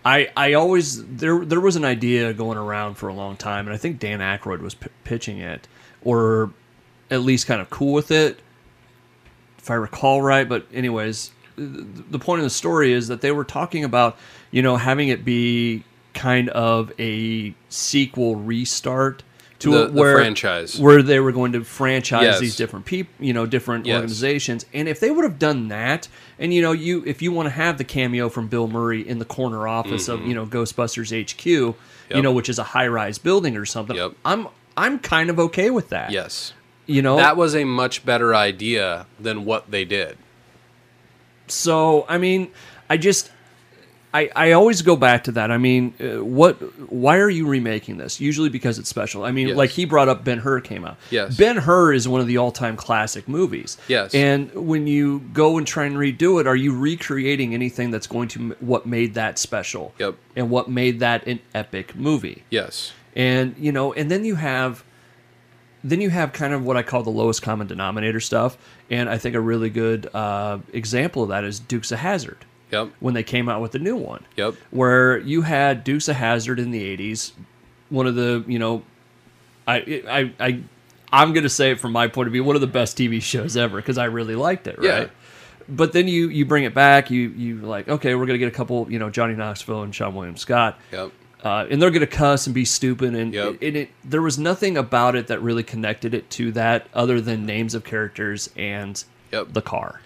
I 0.04 0.30
I 0.36 0.52
always 0.54 1.04
there 1.04 1.44
there 1.44 1.60
was 1.60 1.76
an 1.76 1.84
idea 1.84 2.32
going 2.32 2.58
around 2.58 2.94
for 2.94 3.08
a 3.08 3.14
long 3.14 3.36
time, 3.36 3.66
and 3.66 3.74
I 3.74 3.76
think 3.76 3.98
Dan 3.98 4.20
Aykroyd 4.20 4.60
was 4.60 4.74
p- 4.74 4.88
pitching 5.04 5.38
it, 5.38 5.68
or 6.02 6.52
at 7.10 7.20
least 7.22 7.46
kind 7.46 7.60
of 7.60 7.70
cool 7.70 7.92
with 7.92 8.10
it, 8.10 8.40
if 9.58 9.70
I 9.70 9.74
recall 9.74 10.22
right. 10.22 10.48
But 10.48 10.66
anyways, 10.72 11.30
the 11.56 12.18
point 12.18 12.40
of 12.40 12.44
the 12.44 12.50
story 12.50 12.92
is 12.92 13.08
that 13.08 13.20
they 13.20 13.32
were 13.32 13.44
talking 13.44 13.84
about 13.84 14.16
you 14.50 14.62
know 14.62 14.76
having 14.76 15.08
it 15.08 15.24
be 15.24 15.84
kind 16.14 16.48
of 16.50 16.92
a 16.98 17.54
sequel 17.68 18.36
restart 18.36 19.22
to 19.58 19.70
The- 19.70 19.86
the 19.86 19.92
where 20.00 20.16
franchise. 20.16 20.78
where 20.78 21.02
they 21.02 21.20
were 21.20 21.30
going 21.32 21.52
to 21.52 21.62
franchise 21.64 22.22
Yes. 22.24 22.40
these 22.40 22.56
different 22.56 22.84
people, 22.84 23.12
you 23.20 23.32
know, 23.32 23.46
different 23.46 23.86
Yes. 23.86 23.94
organizations. 23.94 24.66
And 24.74 24.88
if 24.88 24.98
they 24.98 25.10
would 25.12 25.22
have 25.24 25.38
done 25.38 25.68
that, 25.68 26.08
and 26.38 26.52
you 26.52 26.60
know, 26.60 26.72
you 26.72 27.02
if 27.06 27.22
you 27.22 27.30
want 27.32 27.46
to 27.46 27.50
have 27.50 27.78
the 27.78 27.84
cameo 27.84 28.28
from 28.28 28.48
Bill 28.48 28.66
Murray 28.66 29.06
in 29.08 29.18
the 29.20 29.24
corner 29.24 29.68
office 29.68 30.08
of 30.08 30.26
you 30.26 30.34
know 30.34 30.46
Ghostbusters 30.46 31.12
HQ, 31.12 31.46
you 31.46 31.74
Mm-hmm. 32.10 32.20
Know, 32.22 32.32
which 32.32 32.48
is 32.50 32.58
a 32.58 32.64
high 32.64 32.88
rise 32.88 33.16
building 33.18 33.56
or 33.56 33.64
something, 33.64 33.96
Yep. 33.96 34.12
I'm 34.24 34.48
I'm 34.76 34.98
kind 34.98 35.30
of 35.30 35.38
okay 35.38 35.70
with 35.70 35.88
that. 35.90 36.10
Yes. 36.10 36.52
you 36.86 37.00
know, 37.00 37.16
That 37.16 37.36
was 37.36 37.54
a 37.54 37.62
much 37.64 38.04
better 38.04 38.34
idea 38.34 39.06
than 39.20 39.44
what 39.44 39.70
they 39.70 39.84
did. 39.84 40.16
So 41.52 42.06
I 42.08 42.18
mean, 42.18 42.50
I 42.90 42.96
just 42.96 43.30
I 44.14 44.30
I 44.36 44.52
always 44.52 44.82
go 44.82 44.94
back 44.96 45.24
to 45.24 45.32
that. 45.32 45.50
I 45.50 45.56
mean, 45.58 45.94
uh, 45.98 46.22
what? 46.24 46.54
Why 46.92 47.16
are 47.18 47.30
you 47.30 47.46
remaking 47.46 47.96
this? 47.96 48.20
Usually 48.20 48.50
because 48.50 48.78
it's 48.78 48.88
special. 48.90 49.24
I 49.24 49.32
mean, 49.32 49.48
Yes. 49.48 49.56
like 49.56 49.70
he 49.70 49.86
brought 49.86 50.08
up 50.10 50.22
Ben 50.22 50.38
Hur 50.38 50.60
came 50.60 50.84
out. 50.84 50.96
Yes. 51.10 51.34
Ben 51.36 51.56
Hur 51.56 51.94
is 51.94 52.06
one 52.06 52.20
of 52.20 52.26
the 52.26 52.36
all 52.36 52.52
time 52.52 52.76
classic 52.76 53.26
movies. 53.26 53.78
Yes. 53.88 54.14
And 54.14 54.52
when 54.54 54.86
you 54.86 55.20
go 55.32 55.56
and 55.56 55.66
try 55.66 55.84
and 55.86 55.96
redo 55.96 56.40
it, 56.40 56.46
are 56.46 56.56
you 56.56 56.76
recreating 56.76 57.54
anything 57.54 57.90
that's 57.90 58.06
going 58.06 58.28
to 58.28 58.40
m- 58.40 58.56
what 58.60 58.84
made 58.84 59.14
that 59.14 59.38
special? 59.38 59.94
Yep. 59.98 60.16
And 60.36 60.50
what 60.50 60.68
made 60.68 61.00
that 61.00 61.26
an 61.26 61.40
epic 61.54 61.96
movie? 61.96 62.44
Yes. 62.50 62.92
and 63.16 63.54
you 63.58 63.70
know 63.72 63.92
and 63.92 64.10
then 64.10 64.24
you 64.24 64.34
have 64.36 64.82
then 65.84 66.00
you 66.00 66.10
have 66.10 66.32
kind 66.32 66.52
of 66.52 66.64
what 66.64 66.76
i 66.76 66.82
call 66.82 67.02
the 67.02 67.10
lowest 67.10 67.42
common 67.42 67.66
denominator 67.66 68.20
stuff 68.20 68.56
and 68.90 69.08
i 69.08 69.18
think 69.18 69.34
a 69.34 69.40
really 69.40 69.70
good 69.70 70.08
uh, 70.14 70.58
example 70.72 71.22
of 71.24 71.28
that 71.30 71.44
is 71.44 71.58
dukes 71.60 71.90
of 71.92 71.98
hazzard 71.98 72.38
Yep. 72.70 72.88
when 73.00 73.12
they 73.12 73.22
came 73.22 73.48
out 73.50 73.60
with 73.60 73.72
the 73.72 73.78
new 73.78 73.96
one 73.96 74.24
Yep. 74.36 74.54
where 74.70 75.18
you 75.18 75.42
had 75.42 75.84
dukes 75.84 76.08
of 76.08 76.16
hazzard 76.16 76.58
in 76.58 76.70
the 76.70 76.96
80s 76.96 77.32
one 77.90 78.06
of 78.06 78.14
the 78.14 78.44
you 78.46 78.58
know 78.58 78.82
i 79.68 80.02
i 80.08 80.32
i 80.40 80.60
i'm 81.12 81.32
gonna 81.34 81.48
say 81.48 81.70
it 81.72 81.80
from 81.80 81.92
my 81.92 82.08
point 82.08 82.26
of 82.28 82.32
view 82.32 82.42
one 82.44 82.54
of 82.56 82.60
the 82.62 82.66
best 82.66 82.96
tv 82.96 83.20
shows 83.22 83.56
ever 83.56 83.76
because 83.76 83.98
i 83.98 84.04
really 84.06 84.34
liked 84.36 84.66
it 84.66 84.78
Yeah. 84.80 84.90
right 84.98 85.10
but 85.68 85.92
then 85.92 86.08
you 86.08 86.28
you 86.28 86.44
bring 86.46 86.64
it 86.64 86.74
back 86.74 87.10
you 87.10 87.28
you 87.28 87.56
like 87.58 87.88
okay 87.88 88.14
we're 88.14 88.26
gonna 88.26 88.38
get 88.38 88.48
a 88.48 88.56
couple 88.56 88.90
you 88.90 88.98
know 88.98 89.10
johnny 89.10 89.34
knoxville 89.34 89.82
and 89.82 89.92
seann 89.92 90.14
william 90.14 90.36
scott 90.36 90.78
Yep. 90.92 91.12
Uh, 91.42 91.66
and 91.70 91.80
they're 91.82 91.90
gonna 91.90 92.06
cuss 92.06 92.46
and 92.46 92.54
be 92.54 92.64
stupid, 92.64 93.14
and, 93.14 93.34
Yep. 93.34 93.56
and 93.62 93.76
it, 93.76 93.90
there 94.04 94.22
was 94.22 94.38
nothing 94.38 94.76
about 94.76 95.16
it 95.16 95.26
that 95.26 95.40
really 95.40 95.62
connected 95.62 96.14
it 96.14 96.30
to 96.30 96.52
that, 96.52 96.86
other 96.94 97.20
than 97.20 97.44
names 97.46 97.74
of 97.74 97.84
characters 97.84 98.50
and 98.56 99.02
Yep. 99.32 99.52
the 99.52 99.62
car. 99.62 100.00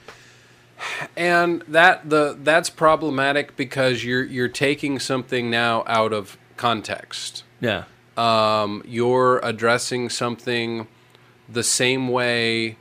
And 1.17 1.63
that 1.69 2.11
the 2.11 2.37
that's 2.43 2.69
problematic 2.71 3.57
because 3.57 4.05
you're 4.05 4.25
you're 4.25 4.49
taking 4.49 4.99
something 4.99 5.51
now 5.51 5.83
out 5.87 6.13
of 6.13 6.37
context. 6.59 7.45
Yeah, 7.61 7.85
um, 8.17 8.83
you're 8.87 9.39
addressing 9.43 10.11
something 10.11 10.87
the 11.49 11.63
same 11.63 12.09
way 12.09 12.77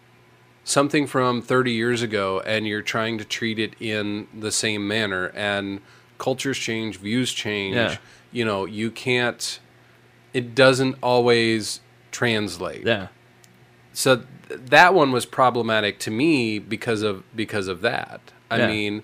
something 0.66 1.06
from 1.06 1.42
30 1.44 1.72
years 1.72 2.02
ago 2.02 2.42
and 2.44 2.68
you're 2.68 2.82
trying 2.82 3.20
to 3.20 3.24
treat 3.24 3.60
it 3.60 3.76
in 3.80 4.28
the 4.38 4.52
same 4.52 4.88
manner 4.88 5.28
and 5.36 5.80
cultures 6.18 6.58
change 6.58 6.98
views 6.98 7.32
change 7.32 7.76
Yeah. 7.76 7.98
You 8.38 8.44
know 8.46 8.66
you 8.66 8.92
can't 8.92 9.60
it 10.34 10.54
doesn't 10.54 10.96
always 11.02 11.80
translate 12.12 12.86
yeah, 12.86 13.08
so 13.94 14.24
th- 14.50 14.60
that 14.78 14.94
one 14.94 15.12
was 15.12 15.26
problematic 15.26 16.00
to 16.00 16.12
me 16.12 16.60
because 16.60 17.02
of 17.02 17.24
because 17.36 17.68
of 17.68 17.82
that. 17.82 18.20
I 18.52 18.58
Yeah. 18.58 18.68
mean, 18.68 19.04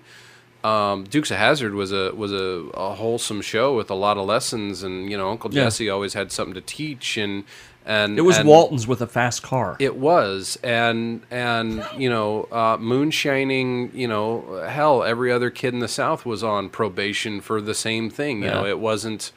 um, 0.62 1.04
Dukes 1.04 1.30
of 1.30 1.38
Hazzard 1.38 1.74
was 1.74 1.90
a 1.92 2.12
was 2.14 2.32
a, 2.32 2.68
a 2.74 2.94
wholesome 2.94 3.40
show 3.42 3.74
with 3.76 3.90
a 3.90 3.94
lot 4.06 4.16
of 4.18 4.26
lessons, 4.26 4.82
and 4.82 5.10
you 5.10 5.16
know 5.16 5.30
Uncle 5.30 5.52
Yeah. 5.52 5.64
Jesse 5.64 5.88
always 5.90 6.14
had 6.14 6.30
something 6.30 6.54
to 6.54 6.60
teach, 6.60 7.16
and 7.16 7.44
and 7.84 8.18
it 8.18 8.22
was 8.22 8.38
and 8.38 8.48
Walton's 8.48 8.86
with 8.86 9.00
a 9.00 9.06
fast 9.06 9.42
car. 9.42 9.76
It 9.78 9.96
was, 9.96 10.58
and 10.62 11.22
and 11.30 11.84
you 11.96 12.08
know, 12.08 12.44
uh, 12.52 12.76
moonshining. 12.78 13.90
You 13.94 14.08
know, 14.08 14.64
hell, 14.68 15.02
every 15.02 15.32
other 15.32 15.50
kid 15.50 15.74
in 15.74 15.80
the 15.80 15.88
South 15.88 16.24
was 16.24 16.42
on 16.44 16.68
probation 16.68 17.40
for 17.40 17.60
the 17.60 17.74
same 17.74 18.10
thing. 18.10 18.42
You 18.42 18.50
know, 18.50 18.66
it 18.66 18.78
wasn't 18.78 19.32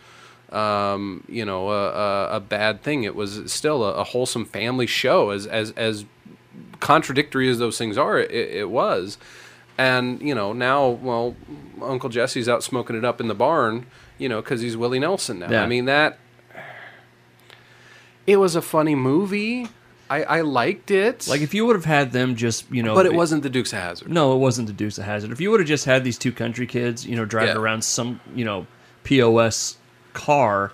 um, 0.51 1.23
you 1.27 1.45
know, 1.45 1.69
a, 1.69 1.89
a, 1.89 2.35
a 2.37 2.39
bad 2.39 2.81
thing. 2.81 3.03
It 3.03 3.15
was 3.15 3.51
still 3.51 3.83
a, 3.83 3.93
a 3.93 4.03
wholesome 4.03 4.45
family 4.45 4.87
show, 4.87 5.31
as 5.31 5.45
as 5.47 5.71
as 5.71 6.05
contradictory 6.79 7.49
as 7.49 7.59
those 7.59 7.77
things 7.77 7.97
are. 7.97 8.19
It, 8.19 8.31
it 8.31 8.69
was, 8.69 9.17
and 9.77 10.21
you 10.21 10.33
know, 10.35 10.53
now, 10.53 10.87
well, 10.87 11.35
Uncle 11.81 12.09
Jesse's 12.09 12.47
out 12.47 12.63
smoking 12.63 12.95
it 12.95 13.03
up 13.03 13.19
in 13.19 13.27
the 13.27 13.35
barn, 13.35 13.85
you 14.17 14.29
know, 14.29 14.41
because 14.41 14.61
he's 14.61 14.77
Willie 14.77 14.99
Nelson 14.99 15.39
now. 15.39 15.51
Yeah. 15.51 15.63
I 15.63 15.67
mean 15.67 15.85
that. 15.85 16.19
It 18.27 18.37
was 18.37 18.55
a 18.55 18.61
funny 18.61 18.95
movie. 18.95 19.67
I, 20.09 20.23
I 20.23 20.41
liked 20.41 20.91
it. 20.91 21.27
like 21.27 21.41
if 21.41 21.53
you 21.55 21.65
would 21.65 21.75
have 21.75 21.85
had 21.85 22.11
them 22.11 22.35
just 22.35 22.69
you 22.71 22.83
know, 22.83 22.93
but 22.93 23.05
it 23.07 23.13
wasn't 23.13 23.41
the 23.43 23.49
Dukes 23.49 23.73
of 23.73 23.79
Hazzard. 23.79 24.09
No, 24.09 24.35
it 24.35 24.37
wasn't 24.37 24.67
the 24.67 24.73
Dukes 24.73 24.97
of 24.99 25.05
Hazzard. 25.05 25.31
If 25.31 25.41
you 25.41 25.49
would 25.49 25.59
have 25.59 25.67
just 25.67 25.85
had 25.85 26.03
these 26.03 26.17
two 26.17 26.31
country 26.31 26.67
kids, 26.67 27.05
you 27.07 27.15
know, 27.15 27.25
driving 27.25 27.55
Yeah. 27.55 27.61
around 27.61 27.83
some 27.83 28.19
you 28.35 28.45
know 28.45 28.67
POS 29.03 29.77
car 30.13 30.71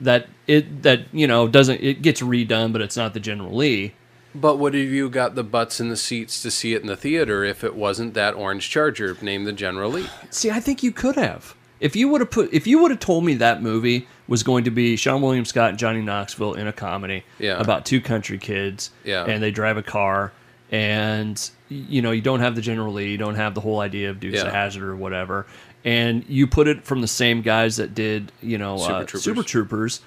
that 0.00 0.28
it 0.46 0.82
that 0.82 1.02
you 1.12 1.26
know 1.26 1.48
doesn't 1.48 1.80
it 1.82 2.02
gets 2.02 2.20
redone, 2.20 2.72
but 2.72 2.82
it's 2.82 2.96
not 2.96 3.14
the 3.14 3.20
General 3.20 3.54
Lee. 3.56 3.94
But 4.34 4.58
would 4.58 4.74
have 4.74 4.82
you 4.88 5.08
got 5.08 5.36
the 5.36 5.44
butts 5.44 5.78
in 5.80 5.90
the 5.90 5.96
seats 5.96 6.42
to 6.42 6.50
see 6.50 6.74
it 6.74 6.80
in 6.82 6.88
the 6.88 6.96
theater 6.96 7.44
if 7.44 7.62
it 7.62 7.76
wasn't 7.76 8.14
that 8.14 8.34
orange 8.34 8.68
Charger 8.68 9.16
named 9.22 9.46
the 9.46 9.52
General 9.52 9.90
Lee? 9.92 10.06
See, 10.30 10.50
I 10.50 10.58
think 10.58 10.82
you 10.82 10.90
could 10.90 11.14
have. 11.14 11.54
If 11.80 11.96
you 11.96 12.08
would 12.08 12.20
have 12.20 12.30
put, 12.30 12.52
if 12.52 12.66
you 12.66 12.78
would 12.80 12.90
have 12.90 13.00
told 13.00 13.24
me 13.24 13.34
that 13.34 13.62
movie 13.62 14.06
was 14.28 14.42
going 14.42 14.64
to 14.64 14.70
be 14.70 14.96
Seann 14.96 15.20
William 15.20 15.44
Scott 15.44 15.70
and 15.70 15.78
Johnny 15.78 16.00
Knoxville 16.00 16.54
in 16.54 16.66
a 16.66 16.72
comedy 16.72 17.24
Yeah. 17.38 17.58
about 17.60 17.84
two 17.84 18.00
country 18.00 18.38
kids, 18.38 18.90
Yeah. 19.04 19.24
and 19.26 19.42
they 19.42 19.50
drive 19.50 19.76
a 19.76 19.82
car, 19.82 20.32
and 20.70 21.50
you 21.68 22.00
know 22.00 22.10
you 22.10 22.22
don't 22.22 22.40
have 22.40 22.54
the 22.54 22.62
General 22.62 22.92
Lee, 22.92 23.10
you 23.10 23.18
don't 23.18 23.34
have 23.34 23.54
the 23.54 23.60
whole 23.60 23.80
idea 23.80 24.10
of 24.10 24.20
Dukes 24.20 24.36
Yeah. 24.38 24.46
of 24.46 24.52
Hazzard 24.52 24.82
or 24.82 24.96
whatever, 24.96 25.46
and 25.84 26.24
you 26.28 26.46
put 26.46 26.68
it 26.68 26.84
from 26.84 27.00
the 27.00 27.06
same 27.08 27.42
guys 27.42 27.76
that 27.76 27.94
did 27.94 28.32
you 28.40 28.56
know 28.56 28.78
Super 28.78 28.92
uh, 28.94 28.98
Troopers. 29.04 29.22
Super 29.24 29.42
Troopers. 29.42 30.00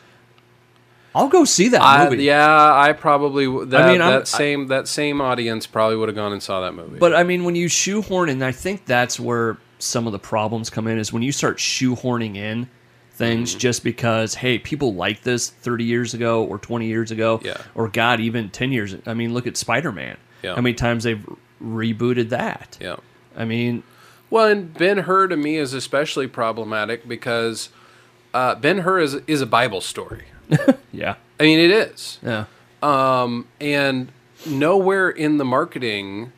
I'll 1.16 1.30
go 1.30 1.46
see 1.46 1.70
that 1.70 1.82
I, 1.82 2.10
movie. 2.10 2.24
yeah, 2.26 2.74
I 2.76 2.94
probably 2.94 3.46
that, 3.48 3.88
mean, 3.92 4.02
I'm- 4.02 4.12
that 4.20 4.28
same 4.28 4.68
that 4.68 4.88
same 4.88 5.20
audience 5.22 5.66
probably 5.68 5.98
would 5.98 6.10
have 6.10 6.16
gone 6.16 6.32
and 6.32 6.42
saw 6.42 6.62
that 6.62 6.74
movie. 6.74 6.98
But 7.00 7.16
I 7.16 7.24
mean, 7.24 7.44
when 7.44 7.56
you 7.56 7.68
shoehorn, 7.68 8.30
and 8.30 8.44
I 8.44 8.52
think 8.52 8.86
that's 8.86 9.20
where 9.20 9.58
some 9.80 10.06
of 10.08 10.14
the 10.14 10.20
problems 10.20 10.70
come 10.70 10.88
in, 10.88 10.98
is 10.98 11.12
when 11.14 11.24
you 11.24 11.32
start 11.32 11.58
shoehorning 11.58 12.36
in 12.36 12.68
things 13.12 13.52
Mm-hmm. 13.52 13.60
just 13.60 13.84
because, 13.84 14.36
hey, 14.36 14.60
people 14.60 14.94
like 14.94 15.24
this 15.24 15.50
30 15.50 15.84
years 15.86 16.14
ago 16.14 16.44
or 16.44 16.58
20 16.60 16.86
years 16.86 17.10
ago, 17.12 17.40
Yeah. 17.44 17.58
or 17.76 17.88
God, 17.88 18.20
even 18.20 18.50
10 18.50 18.72
years. 18.72 18.96
I 19.08 19.14
mean, 19.14 19.34
look 19.34 19.48
at 19.48 19.58
Spider 19.58 19.92
Man. 19.92 20.18
Yeah. 20.44 20.54
How 20.56 20.62
many 20.62 20.76
times 20.76 21.04
they've 21.04 21.26
rebooted 21.64 22.30
that? 22.30 22.78
yeah. 22.80 22.98
I 23.36 23.46
mean, 23.46 23.82
Well, 24.30 24.48
and 24.48 24.74
Ben 24.74 25.00
Hur 25.00 25.28
to 25.28 25.38
me 25.38 25.56
is 25.58 25.74
especially 25.74 26.28
problematic 26.28 27.08
because 27.08 27.70
uh, 28.34 28.54
Ben 28.56 28.80
Hur 28.80 29.00
is 29.00 29.16
is 29.26 29.42
a 29.42 29.46
Bible 29.48 29.82
story. 29.82 30.26
yeah, 30.92 31.16
I 31.40 31.44
mean, 31.44 31.60
it 31.60 31.72
is. 31.72 32.20
yeah, 32.24 32.46
Um, 32.84 33.48
and 33.60 34.12
nowhere 34.46 35.10
in 35.10 35.38
the 35.38 35.46
marketing, 35.46 36.32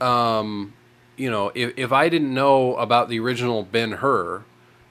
um, 0.00 0.72
you 1.16 1.30
know, 1.30 1.52
if, 1.54 1.72
if 1.76 1.92
I 1.92 2.08
didn't 2.08 2.32
know 2.32 2.76
about 2.76 3.08
the 3.08 3.20
original 3.20 3.62
Ben 3.62 3.92
Hur, 3.92 4.44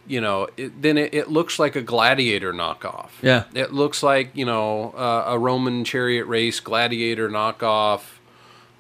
you 0.07 0.19
know, 0.19 0.47
it, 0.57 0.81
then 0.81 0.97
it, 0.97 1.13
it 1.13 1.29
looks 1.29 1.59
like 1.59 1.75
a 1.75 1.81
gladiator 1.81 2.53
knockoff. 2.53 3.09
Yeah. 3.21 3.45
It 3.53 3.71
looks 3.73 4.03
like, 4.03 4.31
you 4.33 4.45
know, 4.45 4.91
uh, 4.91 5.25
a 5.27 5.39
Roman 5.39 5.83
chariot 5.83 6.25
race 6.25 6.59
gladiator 6.59 7.29
knockoff. 7.29 8.01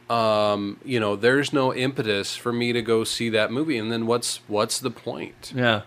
Um, 0.09 0.79
you 0.83 0.99
know, 0.99 1.15
there's 1.15 1.53
no 1.53 1.73
impetus 1.73 2.35
for 2.35 2.51
me 2.51 2.73
to 2.73 2.81
go 2.81 3.03
see 3.03 3.29
that 3.29 3.51
movie. 3.51 3.77
And 3.77 3.91
then 3.91 4.05
what's 4.05 4.37
what's 4.47 4.79
the 4.79 4.91
point? 4.91 5.53
yeah. 5.55 5.83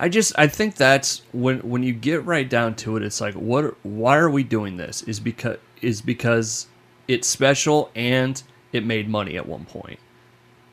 I 0.00 0.08
just 0.08 0.32
I 0.38 0.46
think 0.46 0.76
that's 0.76 1.22
when 1.32 1.58
when 1.60 1.82
you 1.82 1.92
get 1.92 2.24
right 2.24 2.48
down 2.48 2.76
to 2.76 2.96
it, 2.96 3.02
it's 3.02 3.20
like 3.20 3.34
what? 3.34 3.74
Why 3.84 4.16
are 4.16 4.30
we 4.30 4.44
doing 4.44 4.76
this? 4.76 5.02
Is 5.02 5.18
because 5.18 5.56
is 5.82 6.00
because 6.00 6.68
it's 7.08 7.26
special 7.26 7.90
and 7.96 8.40
it 8.72 8.84
made 8.84 9.08
money 9.08 9.36
at 9.36 9.48
one 9.48 9.64
point. 9.64 9.98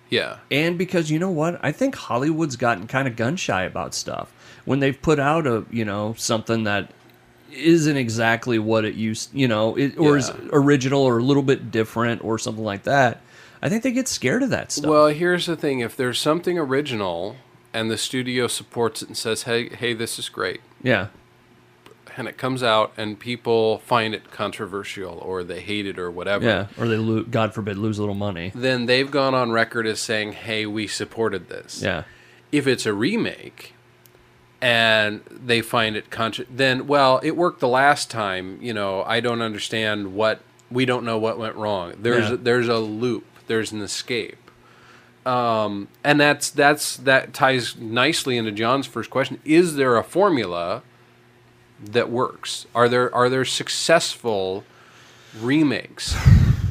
Yeah. 0.10 0.38
and 0.52 0.78
because 0.78 1.10
you 1.10 1.20
know 1.20 1.32
what 1.32 1.60
i 1.64 1.72
think 1.72 1.96
hollywood's 1.96 2.56
gotten 2.56 2.88
kind 2.88 3.08
of 3.08 3.16
gun 3.16 3.36
shy 3.36 3.64
about 3.64 3.94
stuff 3.94 4.32
when 4.66 4.80
they've 4.80 5.00
put 5.02 5.20
out 5.20 5.48
a 5.48 5.66
you 5.72 5.84
know 5.86 6.14
something 6.18 6.64
that 6.66 6.92
isn't 7.52 7.98
exactly 7.98 8.60
what 8.60 8.86
it 8.86 8.96
used, 8.96 9.34
you 9.34 9.48
know, 9.48 9.76
it, 9.76 9.98
or 9.98 10.18
is 10.18 10.32
original 10.52 11.02
or 11.02 11.20
a 11.20 11.24
little 11.24 11.44
bit 11.44 11.72
different 11.72 12.24
or 12.24 12.38
something 12.38 12.64
like 12.64 12.84
that. 12.84 13.22
I 13.62 13.70
think 13.70 13.84
they 13.84 13.92
get 13.92 14.08
scared 14.08 14.44
of 14.44 14.50
that 14.50 14.72
stuff. 14.72 14.90
Well, 14.90 15.08
here's 15.08 15.46
the 15.46 15.56
thing: 15.56 15.80
if 15.80 15.96
there's 15.96 16.20
something 16.20 16.58
original 16.60 17.38
and 17.74 17.90
the 17.90 17.98
studio 17.98 18.48
supports 18.48 19.02
it 19.02 19.08
and 19.08 19.18
says, 19.18 19.44
"Hey, 19.44 19.70
hey, 19.70 19.94
this 19.94 20.20
is 20.20 20.30
great," 20.30 20.62
yeah, 20.84 21.08
and 22.18 22.28
it 22.28 22.38
comes 22.38 22.64
out 22.64 22.94
and 22.98 23.20
people 23.20 23.80
find 23.80 24.14
it 24.16 24.32
controversial 24.32 25.18
or 25.20 25.44
they 25.44 25.60
hate 25.62 25.86
it 25.86 25.98
or 26.00 26.10
whatever, 26.10 26.46
yeah, 26.46 26.68
or 26.78 26.88
they 26.88 26.98
lo- 26.98 27.24
God 27.24 27.54
forbid 27.54 27.78
lose 27.78 27.98
a 27.98 28.02
little 28.02 28.16
money. 28.16 28.52
then 28.56 28.86
they've 28.86 29.10
gone 29.12 29.34
on 29.36 29.52
record 29.52 29.86
as 29.88 30.00
saying, 30.00 30.34
"Hey, 30.34 30.66
we 30.66 30.88
supported 30.88 31.50
this." 31.50 31.82
Yeah, 31.82 32.04
If 32.52 32.68
it's 32.68 32.86
a 32.86 32.94
remake 32.94 33.74
and 34.62 35.22
they 35.30 35.62
find 35.62 35.96
it 35.96 36.10
contra- 36.10 36.46
then 36.50 36.88
well, 36.88 37.20
it 37.24 37.36
worked 37.36 37.60
the 37.60 37.68
last 37.68 38.10
time. 38.10 38.58
You 38.62 38.74
know, 38.74 39.04
I 39.04 39.20
don't 39.20 39.42
understand 39.42 40.14
what 40.14 40.40
we 40.72 40.86
don't 40.86 41.04
know 41.06 41.18
what 41.18 41.38
went 41.38 41.56
wrong. 41.56 41.94
There's 42.00 42.30
Yeah. 42.32 42.38
there's 42.42 42.68
a 42.68 42.78
loop. 42.80 43.26
There's 43.48 43.72
an 43.72 43.82
escape. 43.82 44.38
Um, 45.26 45.88
and 46.04 46.20
that's 46.20 46.50
that's 46.50 46.98
that 46.98 47.34
ties 47.34 47.76
nicely 47.78 48.38
into 48.38 48.52
John's 48.52 48.86
first 48.88 49.10
question. 49.10 49.40
Is 49.44 49.76
there 49.76 49.98
a 49.98 50.04
formula 50.04 50.84
that 51.84 52.10
works? 52.10 52.66
Are 52.74 52.88
there 52.90 53.14
are 53.14 53.30
there 53.30 53.46
successful 53.46 54.64
remakes? 55.40 56.16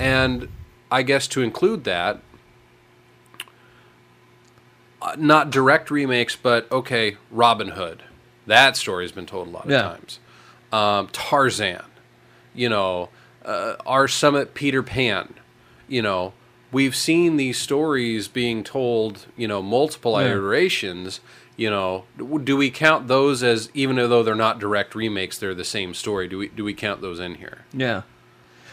And 0.01 0.49
I 0.91 1.03
guess 1.03 1.27
to 1.29 1.43
include 1.43 1.85
that, 1.85 2.21
uh, 5.03 5.15
not 5.19 5.51
direct 5.51 5.91
remakes, 5.91 6.37
but 6.37 6.71
okay, 6.73 7.17
Robin 7.31 7.69
Hood. 7.69 8.03
That 8.47 8.77
story's 8.77 9.13
been 9.13 9.27
told 9.27 9.49
a 9.49 9.51
lot 9.51 9.65
of 9.67 9.71
Yeah. 9.71 9.83
times. 9.83 10.19
Um, 10.73 11.09
Tarzan, 11.13 11.85
you 12.55 12.69
know, 12.69 13.09
uh, 13.45 13.75
our 13.87 14.09
Summit 14.09 14.55
Peter 14.55 14.83
Pan, 14.83 15.35
you 15.89 16.03
know, 16.03 16.33
we've 16.73 16.97
seen 16.97 17.37
these 17.37 17.59
stories 17.59 18.27
being 18.29 18.65
told, 18.65 19.27
you 19.37 19.47
know, 19.47 19.63
multiple 19.63 20.21
Yeah. 20.21 20.29
iterations. 20.29 21.21
You 21.57 21.71
know, 21.71 22.05
do 22.43 22.57
we 22.57 22.71
count 22.71 23.07
those 23.07 23.43
as 23.45 23.71
even 23.75 23.95
though 23.97 24.23
they're 24.25 24.35
not 24.35 24.59
direct 24.59 24.95
remakes, 24.95 25.39
they're 25.39 25.55
the 25.55 25.65
same 25.65 25.95
story? 25.95 26.27
Do 26.27 26.39
we 26.39 26.49
do 26.49 26.65
we 26.65 26.75
count 26.75 27.01
those 27.01 27.21
in 27.21 27.37
here? 27.37 27.59
yeah. 27.73 28.03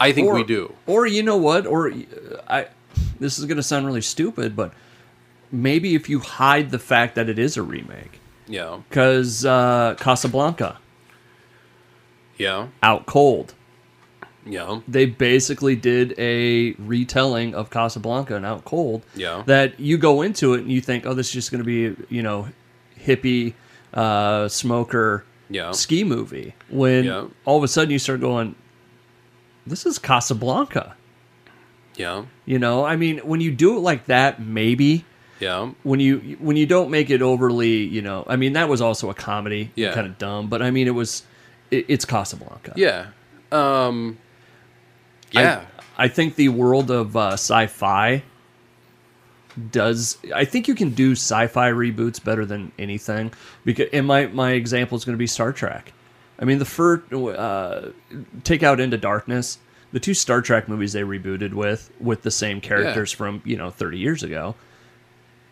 I 0.00 0.10
think 0.10 0.26
or, 0.28 0.34
we 0.34 0.42
do. 0.42 0.74
Or 0.86 1.06
you 1.06 1.22
know 1.22 1.36
what? 1.36 1.64
Or 1.64 1.90
uh, 1.92 1.94
I. 2.48 2.66
This 3.20 3.38
is 3.38 3.44
going 3.44 3.56
to 3.58 3.62
sound 3.62 3.86
really 3.86 4.00
stupid, 4.02 4.56
but 4.56 4.72
maybe 5.52 5.94
if 5.94 6.08
you 6.08 6.18
hide 6.18 6.70
the 6.70 6.78
fact 6.78 7.14
that 7.14 7.28
it 7.28 7.38
is 7.38 7.56
a 7.56 7.62
remake, 7.62 8.18
Yeah, 8.48 8.80
because 8.88 9.44
uh, 9.44 9.94
Casablanca 10.00 10.78
yeah, 12.36 12.68
out 12.82 13.06
cold. 13.06 13.54
yeah, 14.44 14.80
they 14.88 15.06
basically 15.06 15.76
did 15.76 16.14
a 16.18 16.72
retelling 16.72 17.54
of 17.54 17.70
Casablanca 17.70 18.34
and 18.34 18.44
Out 18.44 18.64
Cold. 18.64 19.04
Yeah. 19.14 19.42
That 19.46 19.78
you 19.78 19.98
go 19.98 20.22
into 20.22 20.54
it 20.54 20.62
and 20.62 20.72
you 20.72 20.80
think, 20.80 21.06
oh, 21.06 21.14
this 21.14 21.28
is 21.28 21.32
just 21.32 21.52
going 21.52 21.62
to 21.62 21.64
be, 21.64 22.04
you 22.14 22.22
know, 22.22 22.48
hippie, 23.06 23.54
uh, 23.94 24.48
smoker, 24.48 25.24
Yeah. 25.50 25.72
ski 25.72 26.04
movie. 26.04 26.54
When 26.70 27.04
Yeah. 27.04 27.24
all 27.44 27.58
of 27.58 27.64
a 27.64 27.68
sudden 27.68 27.90
you 27.90 27.98
start 27.98 28.20
going, 28.20 28.54
this 29.66 29.84
is 29.86 29.98
Casablanca. 29.98 30.94
yeah, 31.96 32.24
You 32.46 32.58
know, 32.58 32.84
I 32.84 32.96
mean, 32.96 33.18
when 33.18 33.40
you 33.42 33.50
do 33.50 33.76
it 33.76 33.80
like 33.80 34.06
that, 34.06 34.40
maybe 34.40 35.04
yeah, 35.40 35.70
when 35.82 36.00
you 36.00 36.36
when 36.40 36.56
you 36.56 36.64
don't 36.66 36.90
make 36.90 37.10
it 37.10 37.20
overly, 37.20 37.84
you 37.84 38.00
know, 38.00 38.24
I 38.26 38.36
mean, 38.36 38.54
that 38.54 38.68
was 38.68 38.80
also 38.80 39.10
a 39.10 39.14
comedy, 39.14 39.70
Yeah. 39.74 39.92
kind 39.92 40.06
of 40.06 40.16
dumb, 40.18 40.48
but 40.48 40.62
I 40.62 40.70
mean, 40.70 40.86
it 40.86 40.92
was, 40.94 41.22
it, 41.70 41.84
it's 41.88 42.04
Casablanca. 42.06 42.72
yeah. 42.76 43.06
Um, 43.52 44.16
yeah. 45.32 45.64
I 45.98 46.08
think 46.08 46.36
the 46.36 46.48
world 46.48 46.90
of 46.90 47.14
uh, 47.16 47.32
sci-fi 47.32 48.22
does. 49.70 50.18
I 50.34 50.44
think 50.44 50.68
you 50.68 50.74
can 50.74 50.90
do 50.90 51.12
sci-fi 51.12 51.70
reboots 51.70 52.22
better 52.22 52.44
than 52.44 52.72
anything. 52.78 53.32
Because, 53.64 53.88
and 53.92 54.06
my 54.06 54.26
my 54.26 54.52
example 54.52 54.96
is 54.96 55.04
going 55.04 55.14
to 55.14 55.18
be 55.18 55.26
Star 55.26 55.52
Trek. 55.52 55.92
I 56.38 56.44
mean, 56.44 56.58
the 56.58 56.64
first 56.64 57.12
uh, 57.12 57.90
take 58.44 58.62
out 58.62 58.80
Into 58.80 58.98
Darkness, 58.98 59.58
the 59.92 60.00
two 60.00 60.14
Star 60.14 60.40
Trek 60.40 60.68
movies 60.68 60.92
they 60.92 61.02
rebooted 61.02 61.52
with 61.52 61.90
with 62.00 62.22
the 62.22 62.30
same 62.30 62.60
characters 62.60 63.12
from 63.12 63.42
you 63.44 63.56
know 63.56 63.70
thirty 63.70 63.98
years 63.98 64.22
ago. 64.22 64.54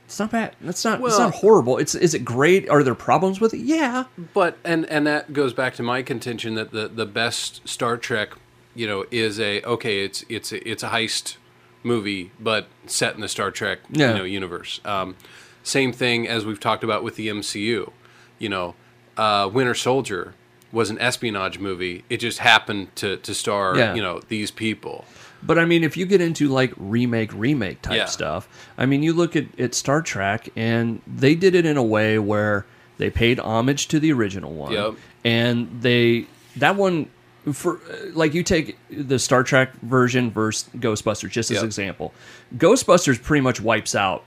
It's 0.07 0.19
not 0.19 0.33
bad. 0.33 0.57
That's 0.61 0.85
not. 0.85 1.01
it's 1.03 1.19
not 1.19 1.35
horrible. 1.35 1.79
It's 1.79 1.95
is 1.95 2.15
it 2.15 2.25
great? 2.25 2.69
Are 2.69 2.83
there 2.83 2.97
problems 2.97 3.41
with 3.41 3.55
it? 3.55 3.61
Yeah. 3.61 4.05
But 4.35 4.59
and 4.65 4.85
and 4.87 5.07
that 5.07 5.33
goes 5.33 5.53
back 5.53 5.75
to 5.75 5.85
my 5.85 6.03
contention 6.03 6.57
that 6.57 6.73
the 6.73 6.89
the 6.89 7.07
best 7.07 7.69
Star 7.69 7.97
Trek, 7.97 8.31
you 8.75 8.89
know, 8.89 9.05
is 9.13 9.39
a 9.39 9.63
okay. 9.63 10.05
It's 10.05 10.25
it's 10.29 10.51
a, 10.51 10.69
it's 10.69 10.83
a 10.83 10.89
heist 10.89 11.37
movie, 11.83 12.31
but 12.39 12.69
set 12.87 13.15
in 13.15 13.21
the 13.21 13.29
Star 13.29 13.51
Trek 13.51 13.81
Yeah. 13.91 14.13
you 14.13 14.19
know 14.19 14.25
universe. 14.25 14.81
Um, 14.85 15.17
same 15.63 15.93
thing 15.93 16.27
as 16.29 16.45
we've 16.45 16.61
talked 16.61 16.85
about 16.85 17.03
with 17.03 17.17
the 17.17 17.29
MCU. 17.29 17.91
You 18.39 18.49
know, 18.49 18.75
uh, 19.17 19.49
Winter 19.53 19.75
Soldier 19.75 20.35
was 20.73 20.89
an 20.91 20.99
espionage 21.01 21.59
movie. 21.59 22.05
It 22.09 22.19
just 22.19 22.39
happened 22.39 22.95
to 22.97 23.17
to 23.19 23.35
star 23.35 23.77
Yeah. 23.77 23.95
you 23.95 24.03
know 24.03 24.21
these 24.29 24.51
people. 24.51 25.05
But 25.43 25.59
I 25.59 25.65
mean, 25.65 25.85
if 25.85 25.97
you 25.97 26.05
get 26.07 26.21
into 26.21 26.49
like 26.49 26.73
remake, 26.77 27.31
remake 27.35 27.81
type 27.83 27.97
Yeah. 27.97 28.05
stuff, 28.07 28.47
I 28.77 28.85
mean, 28.87 29.03
you 29.03 29.13
look 29.15 29.35
at, 29.37 29.47
at 29.59 29.75
Star 29.75 30.03
Trek 30.03 30.51
and 30.55 31.01
they 31.07 31.35
did 31.35 31.55
it 31.55 31.65
in 31.65 31.79
a 31.79 31.83
way 31.83 32.19
where 32.19 32.67
they 32.99 33.09
paid 33.09 33.41
homage 33.41 33.89
to 33.89 33.99
the 33.99 34.13
original 34.13 34.53
one. 34.53 34.73
Yep. 34.73 34.95
And 35.25 35.81
they, 35.81 36.27
that 36.57 36.77
one, 36.77 37.09
for 37.53 37.81
like 38.13 38.35
you 38.35 38.43
take 38.43 38.77
the 38.91 39.19
Star 39.19 39.43
Trek 39.43 39.73
version 39.83 40.31
versus 40.31 40.69
Ghostbusters, 40.77 41.31
just 41.31 41.51
as 41.51 41.57
Yep. 41.57 41.63
an 41.63 41.67
example. 41.67 42.15
Ghostbusters 42.57 43.23
pretty 43.23 43.41
much 43.43 43.61
wipes 43.61 43.95
out 43.95 44.25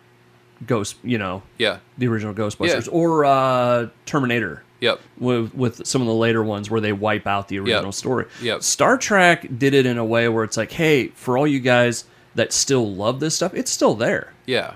Ghost, 0.66 0.96
you 1.04 1.18
know, 1.18 1.44
Yeah. 1.58 1.78
the 1.98 2.08
original 2.08 2.34
Ghostbusters. 2.34 2.86
Yeah. 2.86 2.92
Or 2.92 3.26
uh, 3.26 3.88
Terminator 4.06 4.64
Yep. 4.82 5.00
with 5.18 5.54
with 5.56 5.86
some 5.86 6.02
of 6.02 6.08
the 6.08 6.14
later 6.14 6.44
ones 6.44 6.70
where 6.70 6.82
they 6.82 6.94
wipe 6.94 7.26
out 7.28 7.48
the 7.48 7.60
original 7.60 7.92
story. 7.92 8.26
Yep. 8.42 8.64
Star 8.64 8.98
Trek 8.98 9.48
did 9.58 9.74
it 9.74 9.86
in 9.86 9.98
a 9.98 10.06
way 10.06 10.28
where 10.30 10.44
it's 10.44 10.58
like, 10.58 10.72
hey, 10.72 11.08
for 11.16 11.38
all 11.38 11.48
you 11.48 11.60
guys 11.60 12.06
that 12.36 12.52
still 12.54 12.94
love 12.94 13.20
this 13.20 13.36
stuff, 13.36 13.54
it's 13.54 13.72
still 13.72 13.96
there. 13.96 14.34
Yeah. 14.46 14.76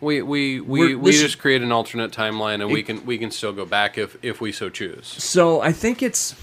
We 0.00 0.20
we 0.20 0.60
we, 0.60 0.96
we 0.96 1.12
just 1.12 1.38
create 1.38 1.62
an 1.62 1.70
alternate 1.70 2.10
timeline 2.10 2.54
and 2.60 2.70
we 2.72 2.82
can 2.82 3.06
we 3.06 3.18
can 3.18 3.30
still 3.30 3.52
go 3.52 3.64
back 3.64 3.98
if 3.98 4.16
if 4.22 4.40
we 4.40 4.50
so 4.50 4.68
choose. 4.68 5.06
So 5.06 5.60
I 5.60 5.70
think 5.72 6.02
it's 6.02 6.34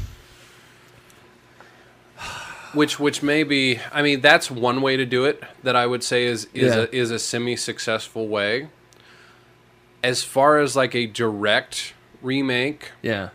Which 2.74 3.00
which 3.00 3.24
may 3.24 3.44
be 3.44 3.80
I 3.92 4.02
mean 4.02 4.22
that's 4.22 4.52
one 4.52 4.82
way 4.82 4.96
to 4.98 5.06
do 5.06 5.26
it 5.26 5.44
that 5.64 5.76
I 5.76 5.86
would 5.88 6.04
say 6.04 6.26
is 6.26 6.48
is 6.54 6.76
Yeah. 6.76 6.82
a 6.84 6.96
is 6.96 7.12
a 7.12 7.20
semi 7.20 7.56
successful 7.56 8.28
way. 8.28 8.70
As 10.04 10.24
far 10.24 10.60
as 10.60 10.76
like 10.76 10.94
a 10.96 11.06
direct 11.08 11.94
remake, 12.22 12.92
yeah, 13.02 13.30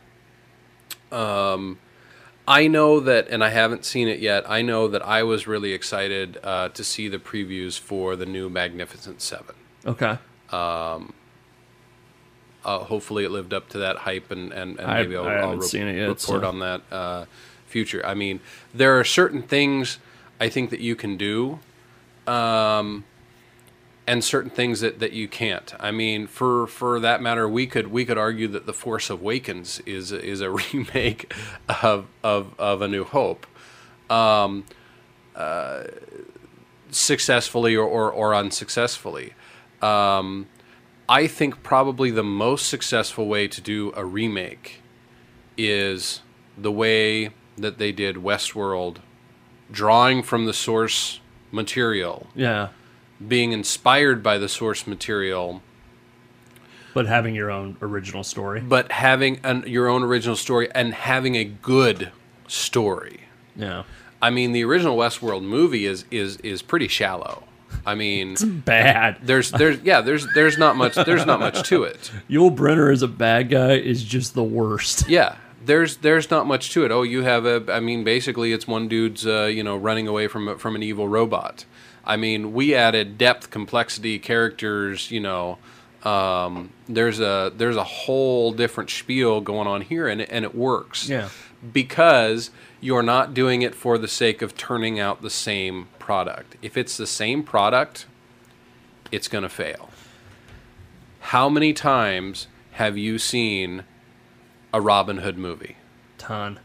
um 1.12 1.78
I 2.46 2.66
know 2.66 3.00
that, 3.00 3.28
and 3.28 3.42
I 3.42 3.48
haven't 3.48 3.86
seen 3.86 4.06
it 4.06 4.18
yet. 4.20 4.44
I 4.48 4.60
know 4.60 4.86
that 4.88 5.00
I 5.00 5.22
was 5.22 5.46
really 5.46 5.72
excited 5.72 6.38
uh, 6.44 6.68
to 6.68 6.84
see 6.84 7.08
the 7.08 7.16
previews 7.18 7.78
for 7.78 8.16
the 8.16 8.26
new 8.26 8.50
Magnificent 8.50 9.22
Seven. 9.22 9.54
okay. 9.86 10.18
Um 10.50 11.14
uh, 12.66 12.78
hopefully, 12.78 13.24
it 13.24 13.30
lived 13.30 13.52
up 13.52 13.68
to 13.70 13.78
that 13.78 13.96
hype, 13.98 14.30
and, 14.30 14.50
and, 14.50 14.78
and 14.80 14.88
maybe 14.90 15.14
I'll, 15.16 15.26
I 15.26 15.34
I'll 15.34 15.50
haven't 15.50 15.64
seen 15.64 15.86
it 15.86 15.96
yet, 15.96 16.08
report 16.08 16.18
so- 16.42 16.46
on 16.48 16.60
that 16.60 16.80
uh, 16.90 17.24
future. 17.74 18.02
I 18.06 18.14
mean, 18.14 18.38
there 18.72 18.98
are 18.98 19.04
certain 19.04 19.42
things 19.42 19.98
I 20.40 20.48
think 20.48 20.70
that 20.70 20.78
you 20.78 20.94
can 20.94 21.16
do, 21.16 21.58
um, 22.28 23.04
and 24.06 24.22
certain 24.22 24.50
things 24.50 24.80
that, 24.80 25.00
that 25.00 25.12
you 25.12 25.26
can't. 25.26 25.74
I 25.80 25.90
mean, 25.90 26.28
for 26.28 26.68
for 26.68 27.00
that 27.00 27.20
matter, 27.20 27.48
we 27.48 27.66
could 27.66 27.88
we 27.88 28.04
could 28.04 28.18
argue 28.18 28.48
that 28.48 28.64
the 28.66 28.72
Force 28.72 29.10
Awakens 29.10 29.80
is 29.86 30.12
is 30.12 30.40
a 30.40 30.50
remake 30.72 31.34
of 31.82 32.06
of, 32.22 32.54
of 32.58 32.80
A 32.80 32.88
New 32.88 33.04
Hope. 33.04 33.44
Um, 34.08 34.64
uh, 35.34 35.84
successfully 36.90 37.74
or, 37.74 37.84
or, 37.84 38.10
or 38.12 38.36
unsuccessfully. 38.36 39.32
Um, 39.82 40.46
I 41.08 41.26
think 41.26 41.62
probably 41.64 42.12
the 42.12 42.22
most 42.22 42.68
successful 42.68 43.26
way 43.26 43.48
to 43.48 43.60
do 43.60 43.92
a 43.96 44.04
remake 44.04 44.80
is 45.56 46.20
the 46.56 46.70
way 46.72 47.30
that 47.56 47.78
they 47.78 47.92
did 47.92 48.16
Westworld, 48.16 48.96
drawing 49.70 50.22
from 50.22 50.46
the 50.46 50.52
source 50.52 51.20
material, 51.52 52.26
Yeah, 52.34 52.68
being 53.26 53.52
inspired 53.52 54.22
by 54.22 54.38
the 54.38 54.48
source 54.48 54.86
material, 54.86 55.62
but 56.94 57.06
having 57.06 57.34
your 57.34 57.50
own 57.50 57.76
original 57.82 58.24
story. 58.24 58.60
but 58.60 58.90
having 58.92 59.40
an, 59.44 59.64
your 59.66 59.88
own 59.88 60.02
original 60.02 60.36
story 60.36 60.68
and 60.74 60.94
having 60.94 61.34
a 61.36 61.44
good 61.44 62.10
story. 62.48 63.20
Yeah, 63.56 63.84
I 64.20 64.30
mean, 64.30 64.52
the 64.52 64.64
original 64.64 64.96
Westworld 64.96 65.42
movie 65.42 65.86
is 65.86 66.04
is 66.10 66.36
is 66.38 66.62
pretty 66.62 66.88
shallow. 66.88 67.44
I 67.86 67.94
mean, 67.96 68.32
it's 68.32 68.44
bad. 68.44 69.18
there's 69.22 69.50
there's 69.50 69.80
yeah 69.82 70.00
there's 70.00 70.26
there's 70.34 70.58
not 70.58 70.76
much 70.76 70.94
there's 70.94 71.26
not 71.26 71.40
much 71.40 71.66
to 71.68 71.82
it. 71.84 72.10
Yul 72.30 72.54
Brynner 72.54 72.92
as 72.92 73.02
a 73.02 73.08
bad 73.08 73.48
guy 73.50 73.72
is 73.74 74.02
just 74.04 74.34
the 74.34 74.44
worst. 74.44 75.08
Yeah, 75.08 75.36
there's 75.64 75.98
there's 75.98 76.30
not 76.30 76.46
much 76.46 76.70
to 76.72 76.84
it. 76.84 76.90
Oh, 76.90 77.02
you 77.02 77.22
have 77.22 77.46
a. 77.46 77.64
I 77.72 77.80
mean, 77.80 78.04
basically, 78.04 78.52
it's 78.52 78.66
one 78.66 78.88
dude's 78.88 79.26
uh, 79.26 79.44
you 79.44 79.62
know 79.62 79.76
running 79.76 80.06
away 80.06 80.28
from 80.28 80.58
from 80.58 80.74
an 80.74 80.82
evil 80.82 81.08
robot. 81.08 81.64
I 82.04 82.16
mean, 82.16 82.52
we 82.52 82.74
added 82.74 83.16
depth, 83.16 83.50
complexity, 83.50 84.18
characters. 84.18 85.10
You 85.10 85.20
know, 85.20 85.58
um, 86.04 86.70
there's 86.88 87.20
a 87.20 87.52
there's 87.56 87.76
a 87.76 87.84
whole 87.84 88.52
different 88.52 88.90
spiel 88.90 89.40
going 89.40 89.66
on 89.66 89.80
here, 89.80 90.08
and 90.08 90.20
it, 90.20 90.28
and 90.30 90.44
it 90.44 90.54
works. 90.54 91.08
Yeah. 91.08 91.28
Because 91.72 92.50
you're 92.80 93.02
not 93.02 93.32
doing 93.32 93.62
it 93.62 93.74
for 93.74 93.96
the 93.96 94.08
sake 94.08 94.42
of 94.42 94.54
turning 94.54 95.00
out 95.00 95.22
the 95.22 95.30
same 95.30 95.88
product. 95.98 96.56
If 96.60 96.76
it's 96.76 96.98
the 96.98 97.06
same 97.06 97.42
product, 97.42 98.04
it's 99.10 99.28
going 99.28 99.42
to 99.44 99.48
fail. 99.48 99.88
How 101.20 101.48
many 101.48 101.72
times 101.72 102.48
have 102.72 102.98
you 102.98 103.18
seen 103.18 103.84
a 104.74 104.80
Robin 104.80 105.18
Hood 105.18 105.38
movie? 105.38 105.76
Ton. 106.18 106.58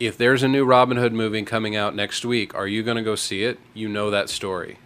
If 0.00 0.16
there's 0.16 0.42
a 0.44 0.48
new 0.48 0.64
Robin 0.64 0.96
Hood 0.96 1.12
movie 1.12 1.42
coming 1.42 1.74
out 1.76 1.94
next 1.94 2.24
week, 2.24 2.54
are 2.54 2.66
you 2.68 2.82
going 2.84 2.96
to 2.96 3.02
go 3.02 3.16
see 3.16 3.42
it? 3.42 3.58
You 3.74 3.88
know 3.88 4.10
that 4.10 4.30
story. 4.30 4.78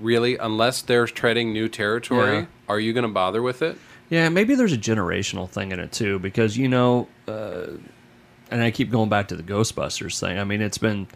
Really? 0.00 0.36
Unless 0.36 0.82
they're 0.82 1.06
treading 1.06 1.52
new 1.52 1.68
territory, 1.68 2.38
Yeah. 2.38 2.44
are 2.68 2.80
you 2.80 2.92
going 2.92 3.04
to 3.06 3.12
bother 3.12 3.40
with 3.40 3.62
it? 3.62 3.78
Yeah, 4.10 4.28
maybe 4.28 4.54
there's 4.54 4.72
a 4.72 4.76
generational 4.78 5.48
thing 5.48 5.70
in 5.72 5.78
it 5.78 5.92
too, 5.92 6.18
because 6.18 6.58
you 6.58 6.68
know, 6.68 7.08
uh, 7.28 7.68
and 8.50 8.62
I 8.62 8.70
keep 8.70 8.90
going 8.90 9.08
back 9.08 9.28
to 9.28 9.36
the 9.36 9.42
Ghostbusters 9.42 10.18
thing. 10.20 10.38
I 10.38 10.44
mean, 10.44 10.60
it's 10.60 10.78
been 10.78 11.06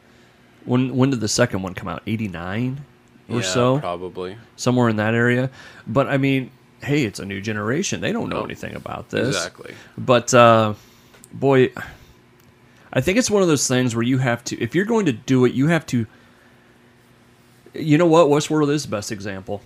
when 0.64 0.96
when 0.96 1.10
did 1.10 1.20
the 1.20 1.28
second 1.28 1.62
one 1.62 1.74
come 1.74 1.88
out? 1.88 2.02
Eighty 2.06 2.28
nine 2.28 2.84
or 3.28 3.36
Yeah, 3.36 3.42
so, 3.42 3.78
Probably. 3.80 4.38
somewhere 4.56 4.88
in 4.88 4.96
that 4.96 5.14
area. 5.14 5.50
But 5.86 6.06
I 6.08 6.16
mean, 6.16 6.50
hey, 6.82 7.04
it's 7.04 7.18
a 7.20 7.24
new 7.24 7.40
generation. 7.40 8.00
They 8.00 8.12
don't 8.12 8.28
know 8.28 8.38
No. 8.40 8.44
anything 8.44 8.74
about 8.76 9.10
this. 9.10 9.28
Exactly. 9.36 9.74
But 9.96 10.32
uh, 10.34 10.74
boy, 11.32 11.72
I 12.92 13.00
think 13.00 13.18
it's 13.18 13.30
one 13.30 13.42
of 13.42 13.48
those 13.48 13.66
things 13.68 13.94
where 13.94 14.04
you 14.04 14.18
have 14.18 14.42
to, 14.44 14.60
if 14.62 14.74
you're 14.74 14.84
going 14.84 15.06
to 15.06 15.12
do 15.12 15.44
it, 15.44 15.52
you 15.54 15.68
have 15.68 15.84
to. 15.86 16.06
You 17.74 17.98
know 17.98 18.06
what? 18.06 18.28
Westworld 18.28 18.70
is 18.70 18.84
the 18.84 18.88
best 18.90 19.12
example. 19.12 19.60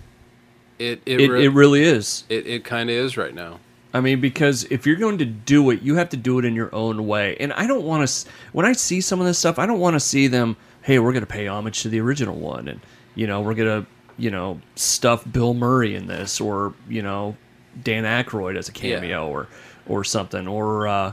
It 0.77 1.01
it, 1.05 1.21
It, 1.21 1.29
re- 1.31 1.45
it 1.45 1.49
really 1.49 1.83
is. 1.83 2.25
it, 2.29 2.45
it 2.45 2.63
kind 2.65 2.89
of 2.89 2.95
is 2.95 3.15
right 3.17 3.33
now. 3.33 3.59
I 3.93 4.01
mean, 4.01 4.19
because 4.21 4.63
if 4.65 4.87
you're 4.87 4.95
going 4.95 5.19
to 5.19 5.25
do 5.25 5.69
it, 5.69 5.81
you 5.83 5.95
have 5.95 6.09
to 6.09 6.17
do 6.17 6.39
it 6.39 6.45
in 6.45 6.55
your 6.55 6.73
own 6.73 7.05
way. 7.07 7.37
And 7.39 7.53
I 7.53 7.67
don't 7.67 7.83
want 7.85 8.07
to. 8.07 8.29
When 8.51 8.65
I 8.65 8.73
see 8.73 9.01
some 9.01 9.19
of 9.21 9.27
this 9.27 9.37
stuff, 9.37 9.59
I 9.59 9.65
don't 9.65 9.79
want 9.79 9.93
to 9.95 9.99
see 9.99 10.27
them. 10.27 10.57
Hey, 10.81 10.99
we're 10.99 11.13
going 11.13 11.21
to 11.23 11.27
pay 11.31 11.47
homage 11.47 11.81
to 11.83 11.89
the 11.89 11.99
original 12.01 12.35
one, 12.35 12.67
and 12.67 12.81
you 13.15 13.25
know, 13.27 13.41
we're 13.41 13.53
going 13.53 13.83
to 13.83 13.87
you 14.17 14.29
know 14.31 14.59
stuff 14.75 15.23
Bill 15.31 15.53
Murray 15.53 15.95
in 15.95 16.07
this, 16.07 16.39
or 16.41 16.73
you 16.87 17.01
know, 17.01 17.35
Dan 17.83 18.03
Aykroyd 18.03 18.57
as 18.57 18.69
a 18.69 18.71
cameo, 18.71 19.27
or 19.27 19.47
or 19.87 20.03
something, 20.03 20.47
or 20.47 20.87
uh, 20.87 21.11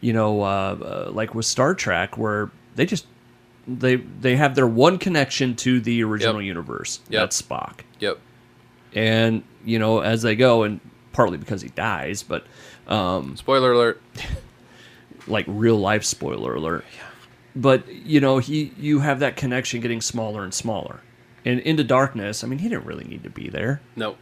you 0.00 0.12
know, 0.12 0.42
uh, 0.42 0.44
uh, 0.46 1.10
like 1.12 1.34
with 1.34 1.46
Star 1.46 1.74
Trek, 1.74 2.16
where 2.18 2.50
they 2.76 2.86
just 2.86 3.06
they 3.66 3.96
they 3.96 4.36
have 4.36 4.54
their 4.54 4.66
one 4.66 4.98
connection 4.98 5.54
to 5.56 5.80
the 5.80 6.02
original 6.04 6.40
Yep. 6.42 6.46
universe. 6.46 7.00
Yep. 7.08 7.20
That's 7.22 7.40
Spock 7.42 7.80
Yep. 8.00 8.18
and 8.94 9.42
you 9.64 9.78
know 9.78 10.00
as 10.00 10.22
they 10.22 10.34
go 10.34 10.64
and 10.64 10.80
partly 11.12 11.38
because 11.38 11.62
he 11.62 11.68
dies 11.68 12.22
but 12.24 12.44
um 12.88 13.36
Spoiler 13.36 13.72
alert. 13.72 14.02
like 15.28 15.44
real 15.46 15.78
life 15.78 16.02
spoiler 16.04 16.56
alert 16.56 16.84
but 17.54 17.86
you 17.88 18.20
know 18.20 18.38
he 18.38 18.72
you 18.76 18.98
have 19.00 19.20
that 19.20 19.36
connection 19.36 19.80
getting 19.80 20.00
smaller 20.00 20.42
and 20.42 20.52
smaller 20.52 21.00
and 21.44 21.60
into 21.60 21.84
darkness 21.84 22.42
i 22.44 22.46
mean 22.46 22.58
he 22.58 22.68
didn't 22.68 22.84
really 22.86 23.04
need 23.04 23.22
to 23.24 23.30
be 23.30 23.48
there 23.48 23.80
No. 23.96 24.16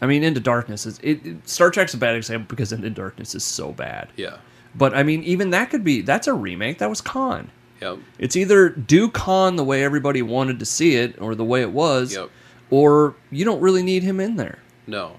i 0.00 0.06
mean 0.06 0.22
into 0.22 0.40
darkness 0.40 0.86
is 0.86 0.98
it, 1.02 1.24
it- 1.26 1.48
star 1.48 1.70
trek's 1.70 1.94
a 1.94 1.96
bad 1.98 2.14
example 2.14 2.46
because 2.48 2.72
into 2.72 2.90
darkness 2.90 3.34
is 3.34 3.44
so 3.44 3.72
bad 3.72 4.08
Yeah. 4.16 4.38
but 4.74 4.94
i 4.94 5.02
mean 5.02 5.22
even 5.24 5.50
that 5.50 5.70
could 5.70 5.84
be 5.84 6.02
that's 6.02 6.26
a 6.26 6.34
remake 6.34 6.78
that 6.78 6.88
was 6.88 7.00
khan 7.00 7.50
Yep. 7.80 7.98
it's 8.18 8.36
either 8.36 8.68
do 8.68 9.08
Khan 9.08 9.56
the 9.56 9.64
way 9.64 9.82
everybody 9.82 10.20
wanted 10.20 10.58
to 10.58 10.66
see 10.66 10.96
it 10.96 11.18
or 11.18 11.34
the 11.34 11.44
way 11.46 11.62
it 11.62 11.70
was 11.72 12.14
Yep. 12.14 12.28
or 12.68 13.14
you 13.30 13.44
don't 13.46 13.60
really 13.62 13.82
need 13.82 14.02
him 14.02 14.20
in 14.20 14.36
there 14.36 14.58
No. 14.86 15.16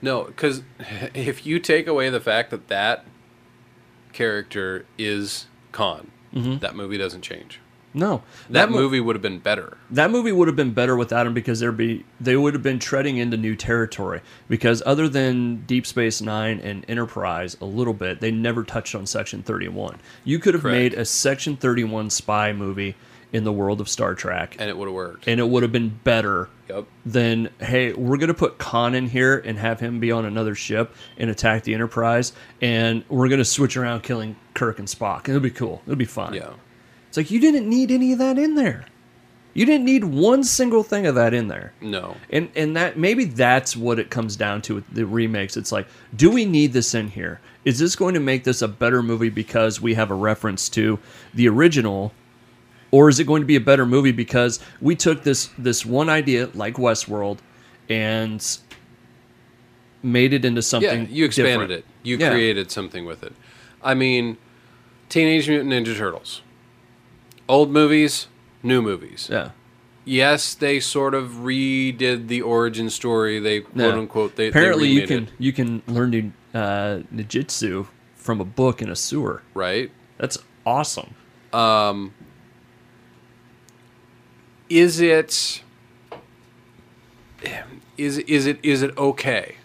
No, 0.00 0.24
because 0.24 0.62
if 1.14 1.44
you 1.46 1.58
take 1.58 1.86
away 1.86 2.08
the 2.10 2.20
fact 2.20 2.50
that 2.50 2.68
that 2.68 3.04
character 4.12 4.84
is 4.96 5.46
Khan, 5.72 6.10
mm-hmm. 6.34 6.58
that 6.58 6.76
movie 6.76 6.98
doesn't 6.98 7.22
change. 7.22 7.60
No 7.94 8.22
That, 8.50 8.70
mo- 8.70 8.76
movie 8.78 9.00
would 9.00 9.16
have 9.16 9.22
been 9.22 9.38
better. 9.38 9.76
that 9.90 10.10
movie 10.10 10.32
would 10.32 10.46
have 10.48 10.56
been 10.56 10.72
better 10.72 10.96
without 10.96 11.26
him 11.26 11.34
because 11.34 11.60
there'd 11.60 11.76
be 11.76 12.04
they 12.20 12.36
would 12.36 12.54
have 12.54 12.62
been 12.62 12.78
treading 12.78 13.16
into 13.16 13.36
new 13.36 13.56
territory 13.56 14.20
because 14.48 14.82
other 14.86 15.08
than 15.08 15.64
Deep 15.66 15.86
Space 15.86 16.20
Nine 16.20 16.60
and 16.60 16.84
Enterprise 16.88 17.56
a 17.60 17.64
little 17.64 17.94
bit 17.94 18.20
they 18.20 18.30
never 18.30 18.64
touched 18.64 18.94
on 18.94 19.06
Section 19.06 19.42
Thirty 19.42 19.68
One. 19.68 19.98
You 20.24 20.38
could 20.38 20.54
have 20.54 20.62
Correct. 20.62 20.72
made 20.74 20.94
a 20.94 21.04
Section 21.04 21.56
Thirty 21.56 21.84
One 21.84 22.10
spy 22.10 22.52
movie 22.52 22.94
in 23.30 23.44
the 23.44 23.52
world 23.52 23.78
of 23.78 23.90
Star 23.90 24.14
Trek, 24.14 24.56
And 24.58 24.70
it 24.70 24.76
would 24.78 24.86
have 24.88 24.94
worked. 24.94 25.28
and 25.28 25.38
it 25.38 25.46
would 25.46 25.62
have 25.62 25.70
been 25.72 25.90
better 26.02 26.48
yep. 26.66 26.86
than 27.04 27.50
hey 27.60 27.92
we're 27.92 28.16
gonna 28.16 28.32
put 28.32 28.56
Khan 28.58 28.94
in 28.94 29.06
here 29.08 29.36
and 29.44 29.58
have 29.58 29.80
him 29.80 30.00
be 30.00 30.10
on 30.10 30.24
another 30.24 30.54
ship 30.54 30.94
and 31.18 31.28
attack 31.28 31.64
the 31.64 31.74
Enterprise, 31.74 32.32
and 32.62 33.04
we're 33.10 33.28
gonna 33.28 33.44
switch 33.44 33.76
around 33.76 34.02
killing 34.02 34.36
Kirk 34.54 34.78
and 34.78 34.88
Spock. 34.88 35.28
It'll 35.28 35.40
be 35.40 35.50
cool. 35.50 35.82
It'll 35.86 35.96
be 35.96 36.04
fun. 36.06 36.32
Yeah. 36.34 36.50
It's 37.08 37.16
like 37.16 37.30
you 37.30 37.40
didn't 37.40 37.68
need 37.68 37.90
any 37.90 38.12
of 38.12 38.18
that 38.18 38.38
in 38.38 38.54
there. 38.54 38.84
You 39.54 39.66
didn't 39.66 39.86
need 39.86 40.04
one 40.04 40.44
single 40.44 40.82
thing 40.84 41.06
of 41.06 41.14
that 41.16 41.34
in 41.34 41.48
there. 41.48 41.72
No. 41.80 42.16
And 42.30 42.48
and 42.54 42.76
that 42.76 42.96
maybe 42.98 43.24
that's 43.24 43.76
what 43.76 43.98
it 43.98 44.10
comes 44.10 44.36
down 44.36 44.62
to 44.62 44.76
with 44.76 44.88
the 44.94 45.04
remakes. 45.04 45.56
It's 45.56 45.72
like, 45.72 45.88
do 46.14 46.30
we 46.30 46.44
need 46.44 46.72
this 46.72 46.94
in 46.94 47.08
here? 47.08 47.40
Is 47.64 47.78
this 47.78 47.96
going 47.96 48.14
to 48.14 48.20
make 48.20 48.44
this 48.44 48.62
a 48.62 48.68
better 48.68 49.02
movie 49.02 49.30
because 49.30 49.80
we 49.80 49.94
have 49.94 50.10
a 50.10 50.14
reference 50.14 50.68
to 50.70 50.98
the 51.34 51.48
original? 51.48 52.12
Or 52.90 53.08
is 53.08 53.18
it 53.20 53.24
going 53.26 53.42
to 53.42 53.46
be 53.46 53.56
a 53.56 53.60
better 53.60 53.84
movie 53.84 54.12
because 54.12 54.60
we 54.80 54.94
took 54.94 55.22
this 55.24 55.50
this 55.58 55.84
one 55.84 56.08
idea 56.08 56.50
like 56.54 56.74
Westworld 56.74 57.38
and 57.88 58.46
made 60.02 60.32
it 60.32 60.44
into 60.44 60.62
something 60.62 61.02
Yeah, 61.06 61.08
you 61.10 61.24
expanded 61.24 61.68
different? 61.68 61.72
it. 61.72 61.84
You 62.02 62.16
Yeah. 62.18 62.30
created 62.30 62.70
something 62.70 63.04
with 63.04 63.22
it. 63.24 63.32
I 63.82 63.94
mean, 63.94 64.36
Teenage 65.08 65.48
Mutant 65.48 65.70
Ninja 65.72 65.96
Turtles. 65.96 66.42
Old 67.48 67.70
movies, 67.70 68.28
new 68.62 68.82
movies. 68.82 69.28
Yeah. 69.30 69.50
Yes, 70.04 70.54
they 70.54 70.80
sort 70.80 71.14
of 71.14 71.30
redid 71.32 72.28
the 72.28 72.40
origin 72.42 72.88
story. 72.90 73.38
They 73.38 73.60
quote 73.60 73.76
Yeah. 73.76 73.98
unquote 73.98 74.36
they 74.36 74.48
Apparently 74.48 74.88
they 74.94 75.00
you 75.00 75.06
can 75.06 75.22
it, 75.24 75.28
you 75.38 75.52
can 75.52 75.82
learn 75.86 76.12
to 76.12 76.58
uh, 76.58 77.02
ninjutsu 77.14 77.86
from 78.16 78.40
a 78.40 78.44
book 78.44 78.80
in 78.82 78.88
a 78.88 78.96
sewer. 78.96 79.42
right. 79.54 79.90
That's 80.18 80.38
awesome. 80.66 81.14
is 84.68 85.00
it 85.00 85.62
is 87.96 88.18
is 88.18 88.46
it 88.46 88.58
is 88.62 88.82
it 88.82 88.96
okay? 88.98 89.56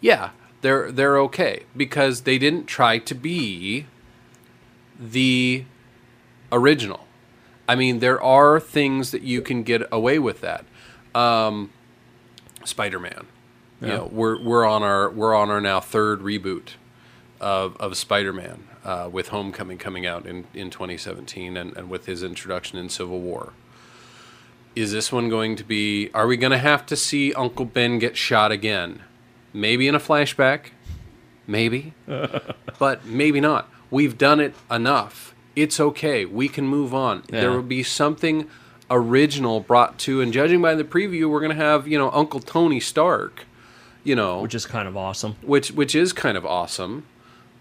Yeah, 0.00 0.30
they're 0.62 0.90
they're 0.92 1.18
okay 1.20 1.64
because 1.76 2.22
they 2.22 2.38
didn't 2.38 2.66
try 2.66 2.98
to 2.98 3.14
be 3.14 3.86
the 4.98 5.64
original. 6.56 7.00
I 7.68 7.74
mean, 7.74 7.98
there 7.98 8.22
are 8.22 8.60
things 8.60 9.10
that 9.10 9.22
you 9.22 9.42
can 9.42 9.62
get 9.62 9.82
away 9.90 10.18
with 10.18 10.40
that. 10.40 10.64
Um, 11.14 11.72
Spider-Man. 12.64 13.26
You 13.80 13.88
know, 13.88 14.08
we're 14.10 14.42
we're 14.42 14.64
on 14.64 14.82
our 14.82 15.10
we're 15.10 15.34
on 15.34 15.50
our 15.50 15.60
now 15.60 15.80
third 15.80 16.20
reboot 16.20 16.70
of 17.40 17.76
of 17.76 17.94
Spider-Man 17.96 18.66
uh, 18.84 19.10
with 19.12 19.28
Homecoming 19.28 19.76
coming 19.76 20.06
out 20.06 20.24
in 20.24 20.46
in 20.54 20.70
2017 20.70 21.58
and, 21.58 21.76
and 21.76 21.90
with 21.90 22.06
his 22.06 22.22
introduction 22.22 22.78
in 22.78 22.88
Civil 22.88 23.20
War. 23.20 23.52
Is 24.74 24.92
this 24.92 25.12
one 25.12 25.28
going 25.28 25.56
to 25.56 25.64
be? 25.64 26.10
Are 26.14 26.26
we 26.26 26.38
going 26.38 26.52
to 26.52 26.58
have 26.58 26.86
to 26.86 26.96
see 26.96 27.34
Uncle 27.34 27.66
Ben 27.66 27.98
get 27.98 28.16
shot 28.16 28.50
again? 28.50 29.02
Maybe 29.52 29.88
in 29.88 29.94
a 29.94 30.00
flashback, 30.00 30.70
maybe, 31.46 31.92
but 32.78 33.04
maybe 33.04 33.40
not. 33.40 33.70
We've 33.90 34.16
done 34.16 34.40
it 34.40 34.54
enough. 34.70 35.34
It's 35.56 35.80
okay. 35.80 36.26
We 36.26 36.48
can 36.48 36.68
move 36.68 36.94
on. 36.94 37.24
There 37.28 37.50
will 37.50 37.62
be 37.62 37.82
something 37.82 38.48
original 38.90 39.60
brought 39.60 39.98
to, 40.00 40.20
and 40.20 40.32
judging 40.32 40.62
by 40.62 40.74
the 40.74 40.84
preview, 40.84 41.28
we're 41.28 41.40
going 41.40 41.56
to 41.56 41.62
have 41.62 41.88
you 41.88 41.98
know 41.98 42.10
Uncle 42.12 42.40
Tony 42.40 42.78
Stark, 42.78 43.46
you 44.04 44.14
know, 44.14 44.40
which 44.40 44.54
is 44.54 44.66
kind 44.66 44.86
of 44.86 44.96
awesome. 44.96 45.36
which 45.42 45.72
which 45.72 45.94
is 45.94 46.12
kind 46.12 46.36
of 46.36 46.46
awesome. 46.46 47.06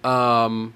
Um, 0.04 0.74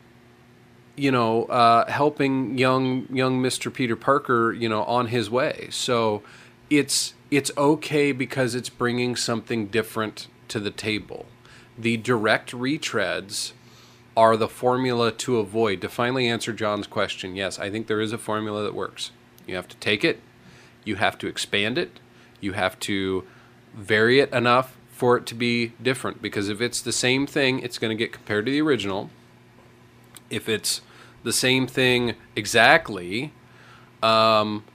you 0.96 1.12
know, 1.12 1.46
uh, 1.46 1.90
helping 1.90 2.58
young 2.58 3.08
young 3.14 3.42
Mr. 3.42 3.74
Peter 3.74 3.96
Parker, 3.96 4.52
you 4.52 4.68
know, 4.68 4.84
on 4.84 5.08
his 5.08 5.30
way. 5.30 5.68
So 5.72 6.24
it's 6.70 7.14
it's 7.32 7.52
okay 7.58 8.12
because 8.12 8.56
it's 8.56 8.70
bringing 8.70 9.16
something 9.16 9.68
different 9.68 10.28
to 10.50 10.60
the 10.60 10.72
table. 10.72 11.26
The 11.78 11.98
direct 11.98 12.52
retreads 12.52 13.54
are 14.20 14.36
the 14.36 14.50
formula 14.50 15.14
to 15.14 15.38
avoid. 15.38 15.80
To 15.80 15.88
finally 15.88 16.28
answer 16.28 16.52
John's 16.52 16.88
question, 16.88 17.38
yes, 17.38 17.58
I 17.58 17.70
think 17.70 17.88
there 17.88 18.02
is 18.02 18.12
a 18.12 18.18
formula 18.18 18.64
that 18.64 18.76
works. 18.76 19.12
You 19.48 19.56
have 19.56 19.70
to 19.70 19.78
take 19.78 20.04
it, 20.04 20.20
you 20.84 20.96
have 20.96 21.18
to 21.20 21.28
expand 21.28 21.78
it, 21.78 22.02
you 22.42 22.52
have 22.52 22.78
to 22.82 23.24
vary 23.74 24.20
it 24.20 24.30
enough 24.34 24.76
for 24.92 25.16
it 25.16 25.26
to 25.28 25.36
be 25.36 25.68
different 25.82 26.22
because 26.22 26.50
if 26.50 26.60
it's 26.60 26.82
the 26.82 26.92
same 26.92 27.26
thing, 27.26 27.60
it's 27.62 27.78
going 27.78 27.96
to 27.98 28.04
get 28.04 28.12
compared 28.12 28.46
to 28.48 28.52
the 28.52 28.60
original. 28.60 29.10
If 30.30 30.50
it's 30.50 30.82
the 31.24 31.32
same 31.32 31.66
thing 31.66 32.16
exactly, 32.36 33.32
um, 34.04 34.66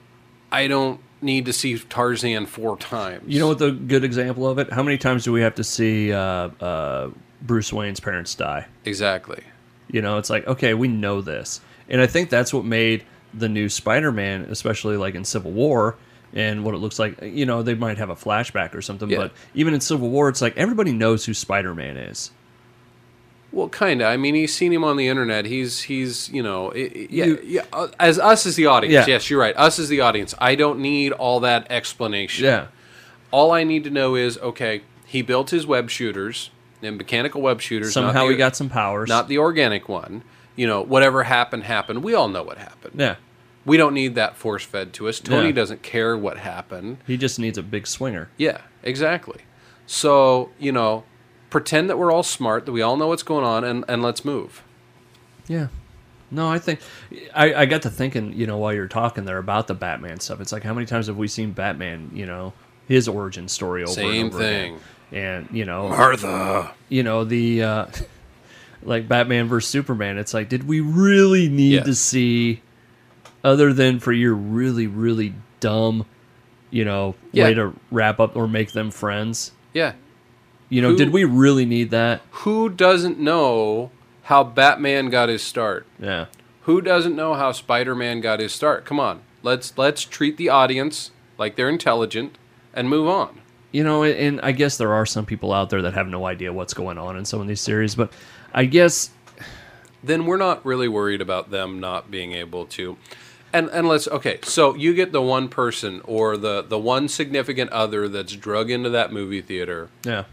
I 0.50 0.68
don't 0.68 1.00
need 1.20 1.44
to 1.44 1.52
see 1.52 1.78
Tarzan 1.78 2.46
four 2.46 2.78
times. 2.78 3.24
You 3.26 3.40
know 3.40 3.48
what 3.48 3.58
the 3.58 3.72
good 3.72 4.04
example 4.04 4.48
of 4.48 4.58
it? 4.58 4.72
How 4.72 4.82
many 4.82 4.96
times 4.96 5.24
do 5.24 5.32
we 5.32 5.42
have 5.42 5.54
to 5.56 5.64
see 5.64 6.14
uh, 6.14 6.18
uh, 6.18 7.10
Bruce 7.44 7.72
Wayne's 7.72 8.00
parents 8.00 8.34
die? 8.34 8.66
exactly. 8.84 9.42
You 9.88 10.00
know, 10.02 10.16
it's 10.18 10.30
like 10.30 10.46
okay, 10.48 10.72
we 10.74 10.88
know 10.88 11.20
this, 11.20 11.60
and 11.88 12.00
I 12.00 12.06
think 12.06 12.30
that's 12.30 12.52
what 12.54 12.64
made 12.64 13.04
the 13.34 13.48
new 13.48 13.68
Spider-Man, 13.68 14.42
especially 14.50 14.96
like 14.96 15.14
in 15.14 15.24
Civil 15.24 15.50
War, 15.52 15.96
and 16.32 16.64
what 16.64 16.74
it 16.74 16.78
looks 16.78 16.98
like. 16.98 17.20
You 17.22 17.44
know, 17.46 17.62
they 17.62 17.74
might 17.74 17.98
have 17.98 18.08
a 18.10 18.16
flashback 18.16 18.74
or 18.74 18.80
something, 18.82 19.10
Yeah. 19.10 19.18
but 19.18 19.32
even 19.54 19.74
in 19.74 19.80
Civil 19.80 20.08
War, 20.08 20.28
it's 20.30 20.40
like 20.40 20.56
everybody 20.56 20.92
knows 20.92 21.26
who 21.26 21.34
Spider-Man 21.34 21.96
is. 21.98 22.30
Well, 23.52 23.68
kind 23.68 24.00
of. 24.02 24.08
I 24.08 24.16
mean, 24.16 24.34
he's 24.34 24.52
seen 24.54 24.72
him 24.72 24.82
on 24.82 24.96
the 24.96 25.06
internet. 25.06 25.44
He's 25.44 25.82
he's 25.82 26.28
you 26.30 26.42
know 26.42 26.72
i- 26.72 26.76
i- 26.94 27.06
yeah 27.10 27.24
You- 27.26 27.40
yeah. 27.44 27.62
uh, 27.72 27.88
As 28.00 28.18
us 28.18 28.46
as 28.46 28.56
the 28.56 28.66
audience, 28.66 28.92
Yeah. 28.94 29.04
yes, 29.14 29.30
you're 29.30 29.38
right. 29.40 29.54
Us 29.56 29.78
as 29.78 29.88
the 29.88 30.00
audience, 30.00 30.34
I 30.38 30.54
don't 30.56 30.80
need 30.80 31.12
all 31.12 31.40
that 31.40 31.66
explanation. 31.70 32.46
Yeah, 32.46 32.66
All 33.30 33.52
I 33.52 33.62
need 33.64 33.84
to 33.84 33.90
know 33.90 34.14
is 34.16 34.38
okay. 34.38 34.80
He 35.06 35.22
built 35.22 35.50
his 35.50 35.66
web 35.66 35.88
shooters 35.90 36.50
and 36.84 36.96
mechanical 36.96 37.40
web 37.42 37.60
shooters. 37.60 37.92
somehow 37.92 38.24
the, 38.26 38.32
he 38.32 38.36
got 38.36 38.56
some 38.56 38.68
powers. 38.68 39.08
not 39.08 39.28
the 39.28 39.38
organic 39.38 39.88
one. 39.88 40.22
You 40.56 40.66
know, 40.66 40.82
whatever 40.82 41.22
happened 41.24 41.64
happened. 41.64 42.04
We 42.04 42.14
all 42.14 42.28
know 42.28 42.42
what 42.44 42.58
happened. 42.58 42.94
yeah, 43.00 43.16
We 43.64 43.76
don't 43.76 43.92
need 43.94 44.14
that 44.14 44.36
force 44.36 44.64
fed 44.64 44.92
to 44.94 45.08
us. 45.08 45.18
Tony 45.20 45.46
Yeah. 45.48 45.52
doesn't 45.54 45.82
care 45.82 46.16
what 46.16 46.38
happened. 46.38 46.98
he 47.06 47.16
just 47.16 47.38
needs 47.38 47.58
a 47.58 47.62
big 47.62 47.86
swinger. 47.86 48.28
Yeah, 48.36 48.58
exactly. 48.82 49.40
So 49.86 50.50
you 50.58 50.72
know, 50.72 51.04
pretend 51.50 51.90
that 51.90 51.98
we're 51.98 52.12
all 52.12 52.22
smart, 52.22 52.66
that 52.66 52.72
we 52.72 52.82
all 52.82 52.96
know 52.96 53.08
what's 53.08 53.22
going 53.24 53.44
on, 53.44 53.64
and 53.64 53.84
and 53.88 54.02
let's 54.02 54.24
move. 54.24 54.62
Yeah. 55.48 55.68
No, 56.30 56.48
I 56.50 56.58
think 56.58 56.80
I, 57.34 57.54
I 57.54 57.66
got 57.66 57.82
to 57.82 57.90
thinking, 57.90 58.32
you 58.32 58.46
know, 58.46 58.56
while 58.58 58.72
you're 58.72 58.88
talking 58.88 59.24
there 59.24 59.38
about 59.38 59.66
the 59.68 59.74
Batman 59.74 60.18
stuff. 60.20 60.40
It's 60.40 60.52
like 60.52 60.62
how 60.64 60.74
many 60.74 60.86
times 60.86 61.06
have 61.06 61.16
we 61.16 61.28
seen 61.28 61.52
Batman, 61.52 62.10
you 62.12 62.26
know, 62.26 62.54
his 62.88 63.06
origin 63.08 63.46
story 63.48 63.82
over 63.82 63.92
Same 63.92 64.26
and 64.26 64.34
over 64.34 64.38
thing. 64.42 64.74
again? 64.74 64.84
And 65.14 65.48
you 65.52 65.64
know, 65.64 65.88
Martha. 65.88 66.74
you 66.90 67.02
know 67.04 67.24
the 67.24 67.62
uh, 67.62 67.86
like 68.82 69.08
Batman 69.08 69.46
versus 69.48 69.70
Superman. 69.70 70.18
It's 70.18 70.34
like, 70.34 70.48
did 70.48 70.66
we 70.66 70.80
really 70.80 71.48
need 71.48 71.74
Yeah. 71.74 71.82
to 71.84 71.94
see, 71.94 72.60
other 73.42 73.72
than 73.72 74.00
for 74.00 74.12
your 74.12 74.34
really 74.34 74.86
really 74.88 75.34
dumb, 75.60 76.04
you 76.70 76.84
know, 76.84 77.14
Yeah. 77.32 77.44
way 77.44 77.54
to 77.54 77.72
wrap 77.90 78.18
up 78.20 78.36
or 78.36 78.48
make 78.48 78.72
them 78.72 78.90
friends? 78.90 79.52
Yeah. 79.72 79.92
You 80.68 80.82
know, 80.82 80.90
Who- 80.90 80.96
did 80.96 81.12
we 81.12 81.24
really 81.24 81.64
need 81.64 81.90
that? 81.90 82.20
Who 82.42 82.68
doesn't 82.68 83.18
know 83.20 83.90
how 84.24 84.42
Batman 84.42 85.10
got 85.10 85.28
his 85.28 85.42
start? 85.42 85.86
Yeah. 86.00 86.26
Who 86.62 86.80
doesn't 86.80 87.14
know 87.14 87.34
how 87.34 87.52
Spider-Man 87.52 88.20
got 88.22 88.40
his 88.40 88.52
start? 88.52 88.84
Come 88.84 88.98
on. 88.98 89.20
Let's 89.42 89.76
let's 89.78 90.02
treat 90.04 90.38
the 90.38 90.48
audience 90.48 91.10
like 91.38 91.54
they're 91.56 91.68
intelligent 91.68 92.36
and 92.72 92.88
move 92.88 93.06
on. 93.06 93.40
You 93.74 93.82
know, 93.82 94.04
and 94.04 94.40
I 94.40 94.52
guess 94.52 94.76
there 94.76 94.92
are 94.94 95.04
some 95.04 95.26
people 95.26 95.52
out 95.52 95.68
there 95.68 95.82
that 95.82 95.94
have 95.94 96.06
no 96.06 96.26
idea 96.26 96.52
what's 96.52 96.74
going 96.74 96.96
on 96.96 97.16
in 97.16 97.24
some 97.24 97.40
of 97.40 97.48
these 97.48 97.60
series, 97.60 97.96
but 97.96 98.12
I 98.52 98.66
guess 98.66 99.10
Then 100.00 100.26
we're 100.26 100.36
not 100.36 100.64
really 100.64 100.86
worried 100.86 101.20
about 101.20 101.50
them 101.50 101.80
not 101.80 102.08
being 102.08 102.32
able 102.34 102.66
to. 102.66 102.96
And 103.52 103.68
and 103.70 103.88
let's 103.88 104.06
okay, 104.06 104.38
so 104.44 104.74
you 104.76 104.94
get 104.94 105.10
the 105.10 105.20
one 105.22 105.48
person 105.48 106.00
or 106.04 106.36
the 106.36 106.62
the 106.62 106.78
one 106.78 107.08
significant 107.08 107.70
other 107.70 108.08
that's 108.08 108.36
drug 108.36 108.70
into 108.70 108.90
that 108.90 109.12
movie 109.12 109.40
theater. 109.40 109.88
yeah, 110.04 110.24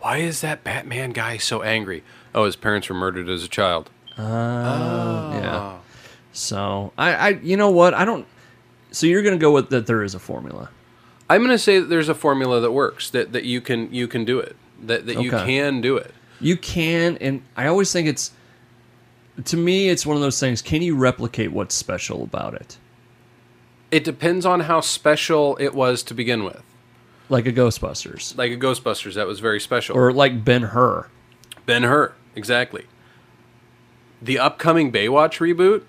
Why 0.00 0.16
is 0.18 0.40
that 0.40 0.64
Batman 0.64 1.10
guy 1.12 1.36
so 1.36 1.62
angry? 1.62 2.02
Oh, 2.34 2.44
his 2.44 2.56
parents 2.56 2.88
were 2.88 2.96
murdered 2.96 3.28
as 3.28 3.44
a 3.44 3.48
child. 3.48 3.90
Uh, 4.18 4.22
oh. 4.22 5.30
yeah. 5.34 5.78
So 6.32 6.92
I, 6.98 7.14
I, 7.14 7.28
you 7.42 7.56
know 7.56 7.70
what, 7.70 7.94
I 7.94 8.04
don't. 8.04 8.26
So 8.90 9.06
you're 9.06 9.22
gonna 9.22 9.36
go 9.36 9.52
with 9.52 9.70
that 9.70 9.86
there 9.86 10.02
is 10.02 10.14
a 10.14 10.18
formula. 10.18 10.70
I'm 11.28 11.40
going 11.40 11.50
to 11.50 11.58
say 11.58 11.80
that 11.80 11.86
there's 11.86 12.08
a 12.08 12.14
formula 12.14 12.60
that 12.60 12.70
works 12.72 13.10
that, 13.10 13.32
that 13.32 13.44
you 13.44 13.60
can 13.60 13.92
you 13.92 14.06
can 14.06 14.24
do 14.24 14.38
it 14.38 14.56
that 14.82 15.06
that 15.06 15.20
you 15.20 15.30
can 15.30 15.80
do 15.80 15.96
it. 15.96 16.12
You 16.40 16.56
can, 16.56 17.16
and 17.18 17.42
I 17.56 17.66
always 17.66 17.92
think 17.92 18.08
it's. 18.08 18.32
To 19.46 19.56
me, 19.56 19.88
it's 19.90 20.06
one 20.06 20.16
of 20.16 20.22
those 20.22 20.40
things. 20.40 20.62
Can 20.62 20.80
you 20.82 20.96
replicate 20.96 21.52
what's 21.52 21.74
special 21.74 22.22
about 22.22 22.54
it? 22.54 22.78
It 23.90 24.02
depends 24.02 24.46
on 24.46 24.60
how 24.60 24.80
special 24.80 25.56
it 25.60 25.74
was 25.74 26.02
to 26.04 26.14
begin 26.14 26.42
with. 26.44 26.62
Like 27.28 27.46
a 27.46 27.52
Ghostbusters, 27.52 28.36
Like 28.38 28.52
a 28.52 28.56
Ghostbusters, 28.56 29.14
that 29.14 29.26
was 29.26 29.40
very 29.40 29.60
special. 29.60 29.96
or 29.96 30.12
like 30.12 30.44
Ben 30.44 30.62
Hur. 30.62 31.08
Ben 31.66 31.82
Hur, 31.82 32.14
exactly. 32.34 32.86
The 34.22 34.38
upcoming 34.38 34.90
Baywatch 34.92 35.38
reboot, 35.38 35.82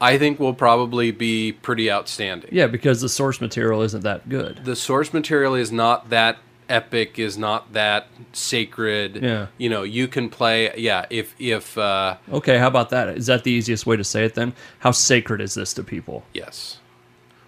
I 0.00 0.18
think, 0.18 0.38
will 0.38 0.54
probably 0.54 1.10
be 1.10 1.52
pretty 1.52 1.90
outstanding. 1.90 2.50
Yeah, 2.52 2.66
because 2.66 3.00
the 3.00 3.08
source 3.08 3.40
material 3.40 3.82
isn't 3.82 4.02
that 4.02 4.28
good. 4.28 4.64
The 4.64 4.76
source 4.76 5.12
material 5.12 5.54
is 5.54 5.72
not 5.72 6.10
that 6.10 6.38
epic, 6.68 7.18
is 7.18 7.38
not 7.38 7.72
that 7.72 8.08
sacred. 8.32 9.22
Yeah. 9.22 9.46
You 9.56 9.70
know, 9.70 9.82
you 9.84 10.08
can 10.08 10.28
play. 10.28 10.76
Yeah, 10.76 11.06
if 11.10 11.34
if 11.38 11.78
uh, 11.78 12.16
Okay, 12.32 12.58
how 12.58 12.66
about 12.68 12.90
that? 12.90 13.08
Is 13.10 13.26
that 13.26 13.44
the 13.44 13.52
easiest 13.52 13.86
way 13.86 13.96
to 13.96 14.04
say 14.04 14.24
it 14.24 14.34
then? 14.34 14.52
How 14.80 14.90
sacred 14.90 15.40
is 15.40 15.54
this 15.54 15.72
to 15.74 15.82
people? 15.84 16.24
yes, 16.34 16.78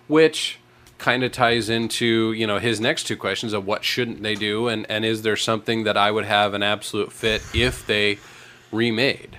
which 0.07 0.59
kind 0.99 1.23
of 1.23 1.31
ties 1.31 1.69
into 1.69 2.33
you 2.33 2.45
know 2.47 2.59
his 2.59 2.81
next 2.81 3.05
two 3.05 3.17
questions 3.17 3.53
of 3.53 3.65
what 3.65 3.85
shouldn't 3.85 4.21
they 4.21 4.35
do 4.35 4.67
and 4.67 4.85
and 4.91 5.05
is 5.05 5.23
there 5.23 5.37
something 5.37 5.85
that 5.85 5.97
I 5.97 6.11
would 6.11 6.25
have 6.25 6.55
an 6.55 6.63
absolute 6.65 7.13
fit 7.13 7.41
if 7.55 7.87
they 7.87 8.19
remade. 8.73 9.39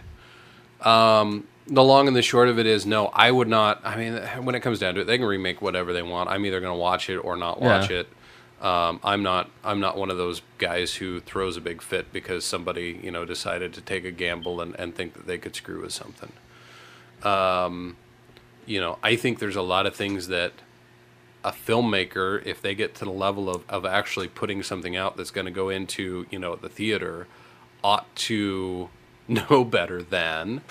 Um, 0.79 1.48
the 1.69 1.83
long 1.83 2.07
and 2.07 2.15
the 2.15 2.21
short 2.21 2.49
of 2.49 2.57
it 2.59 2.65
is 2.65 2.85
no, 2.85 3.07
I 3.07 3.31
would 3.31 3.47
not. 3.47 3.81
I 3.83 3.95
mean, 3.95 4.13
when 4.43 4.55
it 4.55 4.61
comes 4.61 4.79
down 4.79 4.95
to 4.95 5.01
it, 5.01 5.03
they 5.05 5.17
can 5.17 5.27
remake 5.27 5.61
whatever 5.61 5.93
they 5.93 6.01
want. 6.01 6.29
I'm 6.29 6.45
either 6.45 6.59
going 6.59 6.73
to 6.73 6.79
watch 6.79 7.09
it 7.09 7.17
or 7.17 7.35
not 7.37 7.61
watch 7.61 7.89
Yeah. 7.89 7.97
it. 7.99 8.07
Um, 8.61 8.99
I'm 9.03 9.23
not. 9.23 9.49
I'm 9.63 9.79
not 9.79 9.97
one 9.97 10.09
of 10.11 10.17
those 10.17 10.41
guys 10.57 10.95
who 10.95 11.21
throws 11.21 11.55
a 11.55 11.61
big 11.61 11.81
fit 11.81 12.11
because 12.11 12.43
somebody 12.43 12.99
you 13.01 13.09
know 13.11 13.23
decided 13.23 13.73
to 13.75 13.81
take 13.81 14.03
a 14.03 14.11
gamble 14.11 14.59
and, 14.59 14.75
and 14.75 14.93
think 14.93 15.13
that 15.13 15.27
they 15.27 15.37
could 15.37 15.55
screw 15.55 15.81
with 15.81 15.93
something. 15.93 16.33
Um, 17.23 17.95
you 18.65 18.81
know, 18.81 18.97
I 19.01 19.15
think 19.15 19.39
there's 19.39 19.55
a 19.55 19.61
lot 19.61 19.85
of 19.85 19.95
things 19.95 20.27
that 20.27 20.51
a 21.43 21.51
filmmaker, 21.51 22.45
if 22.45 22.61
they 22.61 22.75
get 22.75 22.95
to 22.95 23.05
the 23.05 23.11
level 23.11 23.49
of, 23.49 23.63
of 23.69 23.85
actually 23.85 24.27
putting 24.27 24.61
something 24.61 24.95
out 24.97 25.15
that's 25.15 25.31
going 25.31 25.45
to 25.45 25.51
go 25.51 25.69
into 25.69 26.25
you 26.29 26.39
know 26.39 26.55
the 26.57 26.69
theater, 26.69 27.27
ought 27.83 28.13
to 28.15 28.89
know 29.27 29.63
better 29.63 30.01
than. 30.03 30.61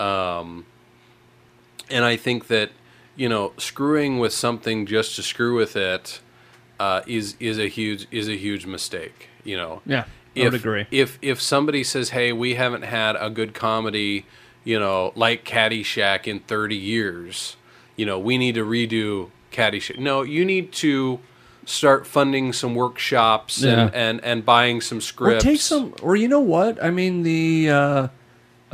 Um, 0.00 0.66
and 1.90 2.04
I 2.04 2.16
think 2.16 2.46
that 2.48 2.70
you 3.16 3.28
know 3.28 3.52
screwing 3.58 4.18
with 4.18 4.32
something 4.32 4.86
just 4.86 5.16
to 5.16 5.22
screw 5.22 5.54
with 5.56 5.76
it 5.76 6.20
uh, 6.80 7.02
is 7.06 7.36
is 7.40 7.58
a 7.58 7.68
huge 7.68 8.06
is 8.10 8.28
a 8.28 8.36
huge 8.36 8.66
mistake. 8.66 9.28
You 9.44 9.56
know. 9.56 9.82
Yeah, 9.86 10.04
I 10.04 10.06
If, 10.40 10.52
would 10.52 10.60
agree. 10.60 10.86
If 10.90 11.18
if 11.22 11.40
somebody 11.40 11.84
says, 11.84 12.10
"Hey, 12.10 12.32
we 12.32 12.54
haven't 12.54 12.82
had 12.82 13.16
a 13.20 13.30
good 13.30 13.54
comedy," 13.54 14.26
you 14.64 14.78
know, 14.80 15.12
like 15.14 15.44
Caddyshack 15.44 16.26
in 16.26 16.40
30 16.40 16.74
years, 16.74 17.56
you 17.96 18.06
know, 18.06 18.18
we 18.18 18.38
need 18.38 18.54
to 18.54 18.64
redo 18.64 19.30
Caddyshack. 19.52 19.98
No, 19.98 20.22
you 20.22 20.44
need 20.44 20.72
to 20.72 21.20
start 21.66 22.06
funding 22.06 22.52
some 22.52 22.74
workshops 22.74 23.62
Yeah. 23.62 23.70
and, 23.84 23.94
and 23.94 24.24
and 24.24 24.44
buying 24.44 24.80
some 24.80 24.98
Or 24.98 25.00
scripts. 25.02 25.44
take 25.44 25.60
some, 25.60 25.94
or 26.02 26.16
you 26.16 26.28
know 26.28 26.40
what? 26.40 26.82
I 26.82 26.90
mean, 26.90 27.22
the 27.22 27.68
uh, 27.70 28.08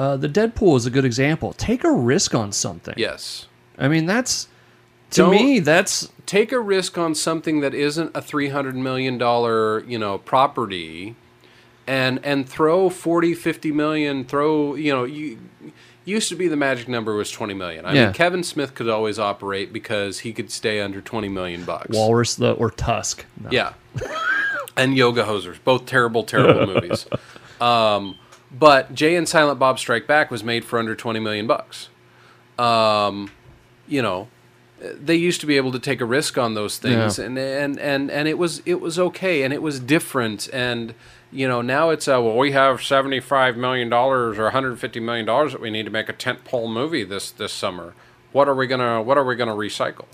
uh, 0.00 0.16
the 0.16 0.28
Deadpool 0.28 0.76
is 0.76 0.86
a 0.86 0.90
good 0.90 1.04
example. 1.04 1.52
Take 1.52 1.84
a 1.84 1.90
risk 1.92 2.34
on 2.34 2.52
something. 2.52 2.94
Yes. 2.96 3.46
I 3.78 3.86
mean, 3.88 4.06
that's 4.06 4.48
to 5.10 5.22
Don't- 5.22 5.30
me, 5.32 5.58
that's 5.58 6.08
take 6.26 6.52
a 6.52 6.60
risk 6.60 6.96
on 6.96 7.14
something 7.14 7.60
that 7.60 7.74
isn't 7.74 8.10
a 8.14 8.22
three 8.22 8.48
hundred 8.48 8.76
million 8.76 9.18
dollar 9.18 9.84
you 9.84 9.98
know 9.98 10.18
property, 10.18 11.16
and 11.86 12.18
and 12.24 12.48
throw 12.48 12.88
40, 12.88 13.34
50 13.34 13.72
million. 13.72 14.24
Throw 14.24 14.74
you 14.74 14.92
know 14.92 15.04
you 15.04 15.38
used 16.04 16.28
to 16.30 16.36
be 16.36 16.48
the 16.48 16.56
magic 16.56 16.88
number 16.88 17.14
was 17.14 17.30
twenty 17.30 17.54
million. 17.54 17.84
I 17.84 17.92
Yeah. 17.94 18.04
mean 18.06 18.14
Kevin 18.14 18.42
Smith 18.44 18.74
could 18.74 18.88
always 18.88 19.18
operate 19.18 19.72
because 19.72 20.20
he 20.20 20.32
could 20.32 20.50
stay 20.50 20.80
under 20.80 21.00
twenty 21.00 21.28
million 21.28 21.64
bucks. 21.64 21.88
Walrus 21.90 22.36
the 22.36 22.52
or 22.52 22.70
Tusk. 22.70 23.26
No. 23.42 23.50
Yeah. 23.50 23.72
and 24.76 24.96
Yoga 24.96 25.24
Hosers, 25.24 25.56
both 25.64 25.84
terrible, 25.86 26.22
terrible 26.24 26.66
movies. 26.74 27.06
Um, 27.60 28.16
but 28.50 28.94
Jay 28.94 29.16
and 29.16 29.28
Silent 29.28 29.58
Bob 29.58 29.78
Strike 29.78 30.06
Back 30.06 30.30
was 30.30 30.42
made 30.44 30.64
for 30.64 30.78
under 30.78 30.94
twenty 30.94 31.20
million 31.20 31.46
bucks. 31.46 31.88
Um, 32.58 33.30
you 33.88 34.02
know, 34.02 34.28
they 34.80 35.16
used 35.16 35.40
to 35.40 35.46
be 35.46 35.56
able 35.56 35.72
to 35.72 35.78
take 35.78 36.00
a 36.00 36.04
risk 36.04 36.36
on 36.38 36.54
those 36.54 36.78
things, 36.78 37.18
Yeah. 37.18 37.24
and, 37.26 37.38
and 37.38 37.78
and 37.78 38.10
and 38.10 38.28
it 38.28 38.38
was 38.38 38.62
it 38.66 38.80
was 38.80 38.98
okay, 38.98 39.42
and 39.42 39.52
it 39.52 39.62
was 39.62 39.78
different, 39.80 40.48
and 40.52 40.94
you 41.32 41.46
know 41.46 41.62
now 41.62 41.90
it's 41.90 42.08
uh, 42.08 42.20
well 42.22 42.36
we 42.36 42.52
have 42.52 42.82
seventy 42.82 43.20
five 43.20 43.56
million 43.56 43.88
dollars 43.88 44.38
or 44.38 44.44
one 44.44 44.52
hundred 44.52 44.78
fifty 44.80 45.00
million 45.00 45.26
dollars 45.26 45.52
that 45.52 45.60
we 45.60 45.70
need 45.70 45.84
to 45.84 45.90
make 45.90 46.08
a 46.08 46.12
tent 46.12 46.44
pole 46.44 46.68
movie 46.68 47.04
this 47.04 47.30
this 47.30 47.52
summer. 47.52 47.94
What 48.32 48.48
are 48.48 48.54
we 48.54 48.66
gonna 48.66 49.02
What 49.02 49.16
are 49.18 49.24
we 49.24 49.36
gonna 49.36 49.54
recycle? 49.54 50.06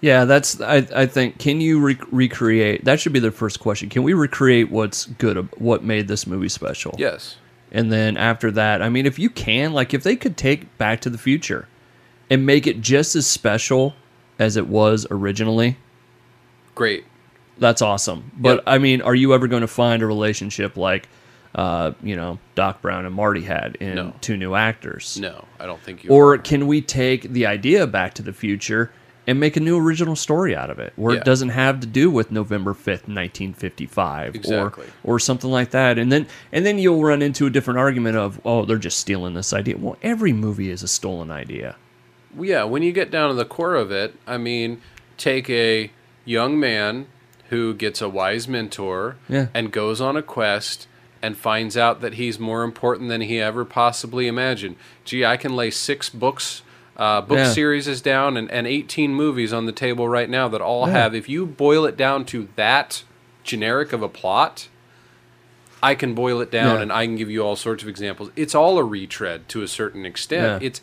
Yeah, 0.00 0.24
that's. 0.26 0.60
I, 0.60 0.86
I 0.94 1.06
think. 1.06 1.38
Can 1.38 1.60
you 1.60 1.80
re- 1.80 1.98
recreate? 2.12 2.84
That 2.84 3.00
should 3.00 3.12
be 3.12 3.18
the 3.18 3.32
first 3.32 3.58
question. 3.58 3.88
Can 3.88 4.02
we 4.04 4.12
recreate 4.14 4.70
what's 4.70 5.06
good? 5.06 5.36
What 5.58 5.82
made 5.82 6.06
this 6.08 6.26
movie 6.26 6.48
special? 6.48 6.94
Yes. 6.98 7.36
And 7.72 7.90
then 7.92 8.16
after 8.16 8.50
that, 8.52 8.80
I 8.80 8.88
mean, 8.88 9.06
if 9.06 9.18
you 9.18 9.28
can, 9.28 9.72
like, 9.72 9.92
if 9.92 10.02
they 10.02 10.16
could 10.16 10.36
take 10.36 10.78
Back 10.78 11.00
to 11.02 11.10
the 11.10 11.18
Future 11.18 11.66
and 12.30 12.46
make 12.46 12.66
it 12.66 12.80
just 12.80 13.14
as 13.16 13.26
special 13.26 13.94
as 14.38 14.56
it 14.56 14.68
was 14.68 15.06
originally, 15.10 15.76
Great. 16.74 17.04
that's 17.58 17.82
awesome. 17.82 18.30
But 18.38 18.58
Yep. 18.58 18.64
I 18.68 18.78
mean, 18.78 19.02
are 19.02 19.14
you 19.14 19.34
ever 19.34 19.48
going 19.48 19.60
to 19.62 19.66
find 19.68 20.02
a 20.02 20.06
relationship 20.06 20.76
like, 20.78 21.08
uh, 21.54 21.92
you 22.02 22.16
know, 22.16 22.38
Doc 22.54 22.80
Brown 22.80 23.04
and 23.04 23.14
Marty 23.14 23.42
had 23.42 23.76
in 23.80 23.96
No. 23.96 24.14
two 24.22 24.36
new 24.38 24.54
actors? 24.54 25.18
No, 25.20 25.44
I 25.60 25.66
don't 25.66 25.80
think 25.82 26.04
you. 26.04 26.10
Or 26.10 26.38
can 26.38 26.68
we 26.68 26.80
take 26.80 27.22
the 27.24 27.44
idea 27.46 27.82
of 27.82 27.92
Back 27.92 28.14
to 28.14 28.22
the 28.22 28.32
Future 28.32 28.92
and 29.28 29.38
make 29.38 29.56
a 29.56 29.60
new 29.60 29.78
original 29.78 30.16
story 30.16 30.56
out 30.56 30.70
of 30.70 30.78
it, 30.80 30.92
where 30.96 31.14
Yeah. 31.14 31.20
it 31.20 31.24
doesn't 31.24 31.50
have 31.50 31.78
to 31.80 31.86
do 31.86 32.10
with 32.10 32.32
November 32.32 32.74
fifth, 32.74 33.06
nineteen 33.06 33.52
fifty-five, 33.52 34.34
Exactly. 34.34 34.86
or 35.04 35.14
or 35.14 35.18
something 35.20 35.50
like 35.50 35.70
that, 35.70 35.98
and 35.98 36.10
then 36.10 36.26
and 36.52 36.64
then 36.66 36.78
you'll 36.78 37.02
run 37.02 37.22
into 37.22 37.46
a 37.46 37.50
different 37.50 37.78
argument 37.78 38.16
of, 38.16 38.40
oh, 38.44 38.64
they're 38.64 38.78
just 38.78 38.98
stealing 38.98 39.34
this 39.34 39.52
idea. 39.52 39.76
Well, 39.76 39.96
every 40.02 40.32
movie 40.32 40.70
is 40.70 40.82
a 40.82 40.88
stolen 40.88 41.30
idea. 41.30 41.76
yeah, 42.40 42.64
when 42.64 42.82
you 42.82 42.92
get 42.92 43.10
down 43.10 43.28
to 43.30 43.34
the 43.34 43.44
core 43.44 43.74
of 43.74 43.90
it, 43.90 44.14
I 44.26 44.36
mean, 44.38 44.80
take 45.16 45.48
a 45.50 45.90
young 46.24 46.58
man 46.60 47.06
who 47.50 47.72
gets 47.74 48.00
a 48.02 48.08
wise 48.08 48.46
mentor 48.48 49.16
Yeah. 49.28 49.46
and 49.54 49.70
goes 49.72 50.00
on 50.00 50.16
a 50.16 50.22
quest 50.22 50.86
and 51.22 51.36
finds 51.36 51.76
out 51.76 52.00
that 52.00 52.14
he's 52.14 52.38
more 52.38 52.62
important 52.62 53.08
than 53.08 53.22
he 53.22 53.40
ever 53.40 53.64
possibly 53.64 54.26
imagined. 54.26 54.76
Gee, 55.04 55.24
I 55.24 55.36
can 55.36 55.56
lay 55.56 55.70
six 55.70 56.08
books, 56.10 56.62
uh, 56.98 57.20
book 57.20 57.38
Yeah. 57.38 57.52
series 57.52 57.86
is 57.86 58.00
down, 58.02 58.36
and, 58.36 58.50
and 58.50 58.66
18 58.66 59.14
movies 59.14 59.52
on 59.52 59.66
the 59.66 59.72
table 59.72 60.08
right 60.08 60.28
now 60.28 60.48
that 60.48 60.60
all 60.60 60.86
Yeah. 60.86 60.94
have, 60.94 61.14
if 61.14 61.28
you 61.28 61.46
boil 61.46 61.84
it 61.84 61.96
down 61.96 62.24
to 62.26 62.48
that 62.56 63.04
generic 63.44 63.92
of 63.92 64.02
a 64.02 64.08
plot, 64.08 64.68
I 65.82 65.94
can 65.94 66.14
boil 66.14 66.40
it 66.40 66.50
down 66.50 66.76
Yeah. 66.76 66.82
and 66.82 66.92
I 66.92 67.06
can 67.06 67.14
give 67.16 67.30
you 67.30 67.42
all 67.42 67.54
sorts 67.56 67.82
of 67.84 67.88
examples. 67.88 68.30
It's 68.34 68.54
all 68.54 68.78
a 68.78 68.84
retread 68.84 69.48
to 69.50 69.62
a 69.62 69.68
certain 69.68 70.04
extent. 70.04 70.62
It's 70.62 70.80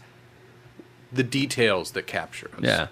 the 1.11 1.23
details 1.23 1.91
that 1.91 2.07
capture 2.07 2.49
us. 2.57 2.63
Yeah. 2.63 2.87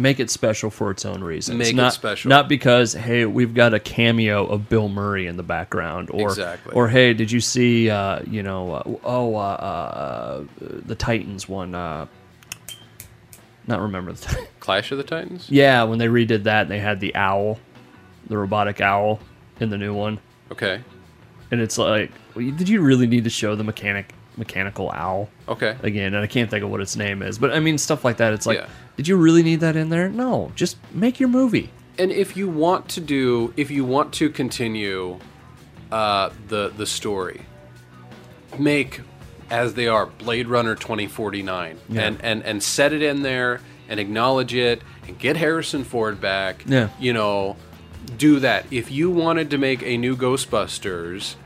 Make 0.00 0.20
it 0.20 0.30
special 0.30 0.70
for 0.70 0.92
its 0.92 1.04
own 1.04 1.24
reasons. 1.24 1.58
Make 1.58 1.70
it 1.70 1.74
not, 1.76 1.92
special. 1.92 2.28
Not 2.28 2.48
because, 2.48 2.92
hey, 2.92 3.24
we've 3.26 3.52
got 3.52 3.74
a 3.74 3.80
cameo 3.80 4.46
of 4.46 4.68
Bill 4.68 4.88
Murray 4.88 5.26
in 5.26 5.36
the 5.36 5.42
background, 5.42 6.08
or 6.12 6.28
Exactly. 6.28 6.72
or 6.72 6.86
hey, 6.88 7.14
did 7.14 7.32
you 7.32 7.40
see, 7.40 7.90
uh, 7.90 8.20
you 8.24 8.44
know, 8.44 8.74
uh, 8.74 8.82
oh, 9.02 9.34
uh, 9.34 9.38
uh, 9.38 10.44
the 10.60 10.94
Titans 10.94 11.48
one? 11.48 11.74
Uh, 11.74 12.06
not 13.66 13.80
remember 13.80 14.12
the. 14.12 14.46
Clash 14.60 14.92
of 14.92 14.98
the 14.98 15.04
Titans? 15.04 15.50
yeah, 15.50 15.82
when 15.82 15.98
they 15.98 16.06
redid 16.06 16.44
that, 16.44 16.62
and 16.62 16.70
they 16.70 16.78
had 16.78 17.00
the 17.00 17.14
owl, 17.14 17.58
the 18.28 18.36
robotic 18.38 18.80
owl, 18.80 19.18
in 19.60 19.70
the 19.70 19.78
new 19.78 19.94
one, 19.94 20.20
Okay. 20.52 20.80
and 21.50 21.60
it's 21.60 21.76
like, 21.78 22.12
did 22.36 22.68
you 22.68 22.80
really 22.82 23.06
need 23.08 23.24
to 23.24 23.30
show 23.30 23.56
the 23.56 23.64
mechanic 23.64 24.14
mechanical 24.36 24.90
owl? 24.92 25.28
Okay. 25.48 25.76
again, 25.82 26.14
and 26.14 26.22
I 26.22 26.28
can't 26.28 26.48
think 26.50 26.62
of 26.62 26.70
what 26.70 26.80
its 26.80 26.94
name 26.96 27.22
is. 27.22 27.38
But 27.38 27.50
I 27.52 27.58
mean, 27.60 27.78
stuff 27.78 28.04
like 28.04 28.18
that. 28.18 28.32
It's 28.32 28.46
like, 28.46 28.58
Yeah. 28.58 28.68
Did 28.98 29.08
you 29.08 29.16
really 29.16 29.42
need 29.42 29.60
that 29.60 29.76
in 29.76 29.88
there? 29.88 30.08
No, 30.10 30.52
just 30.54 30.76
make 30.92 31.18
your 31.18 31.30
movie. 31.30 31.70
And 31.98 32.10
if 32.12 32.36
you 32.36 32.48
want 32.48 32.88
to 32.90 33.00
do, 33.00 33.54
if 33.56 33.70
you 33.70 33.84
want 33.84 34.12
to 34.14 34.28
continue 34.28 35.18
uh, 35.90 36.30
the 36.48 36.72
the 36.76 36.84
story, 36.84 37.42
make 38.58 39.00
as 39.50 39.74
they 39.74 39.88
are 39.88 40.06
Blade 40.06 40.46
Runner 40.48 40.74
2049 40.74 41.78
Yeah. 41.88 42.02
and, 42.02 42.18
and 42.22 42.42
and 42.42 42.62
set 42.62 42.92
it 42.92 43.00
in 43.02 43.22
there 43.22 43.60
and 43.88 43.98
acknowledge 43.98 44.52
it 44.54 44.82
and 45.06 45.18
get 45.18 45.36
Harrison 45.36 45.84
Ford 45.84 46.20
back. 46.20 46.64
Yeah. 46.66 46.90
You 47.00 47.12
know, 47.14 47.56
do 48.16 48.40
that. 48.40 48.66
If 48.70 48.90
you 48.90 49.10
wanted 49.10 49.50
to 49.50 49.58
make 49.58 49.82
a 49.82 49.96
new 49.96 50.16
Ghostbusters, 50.16 51.36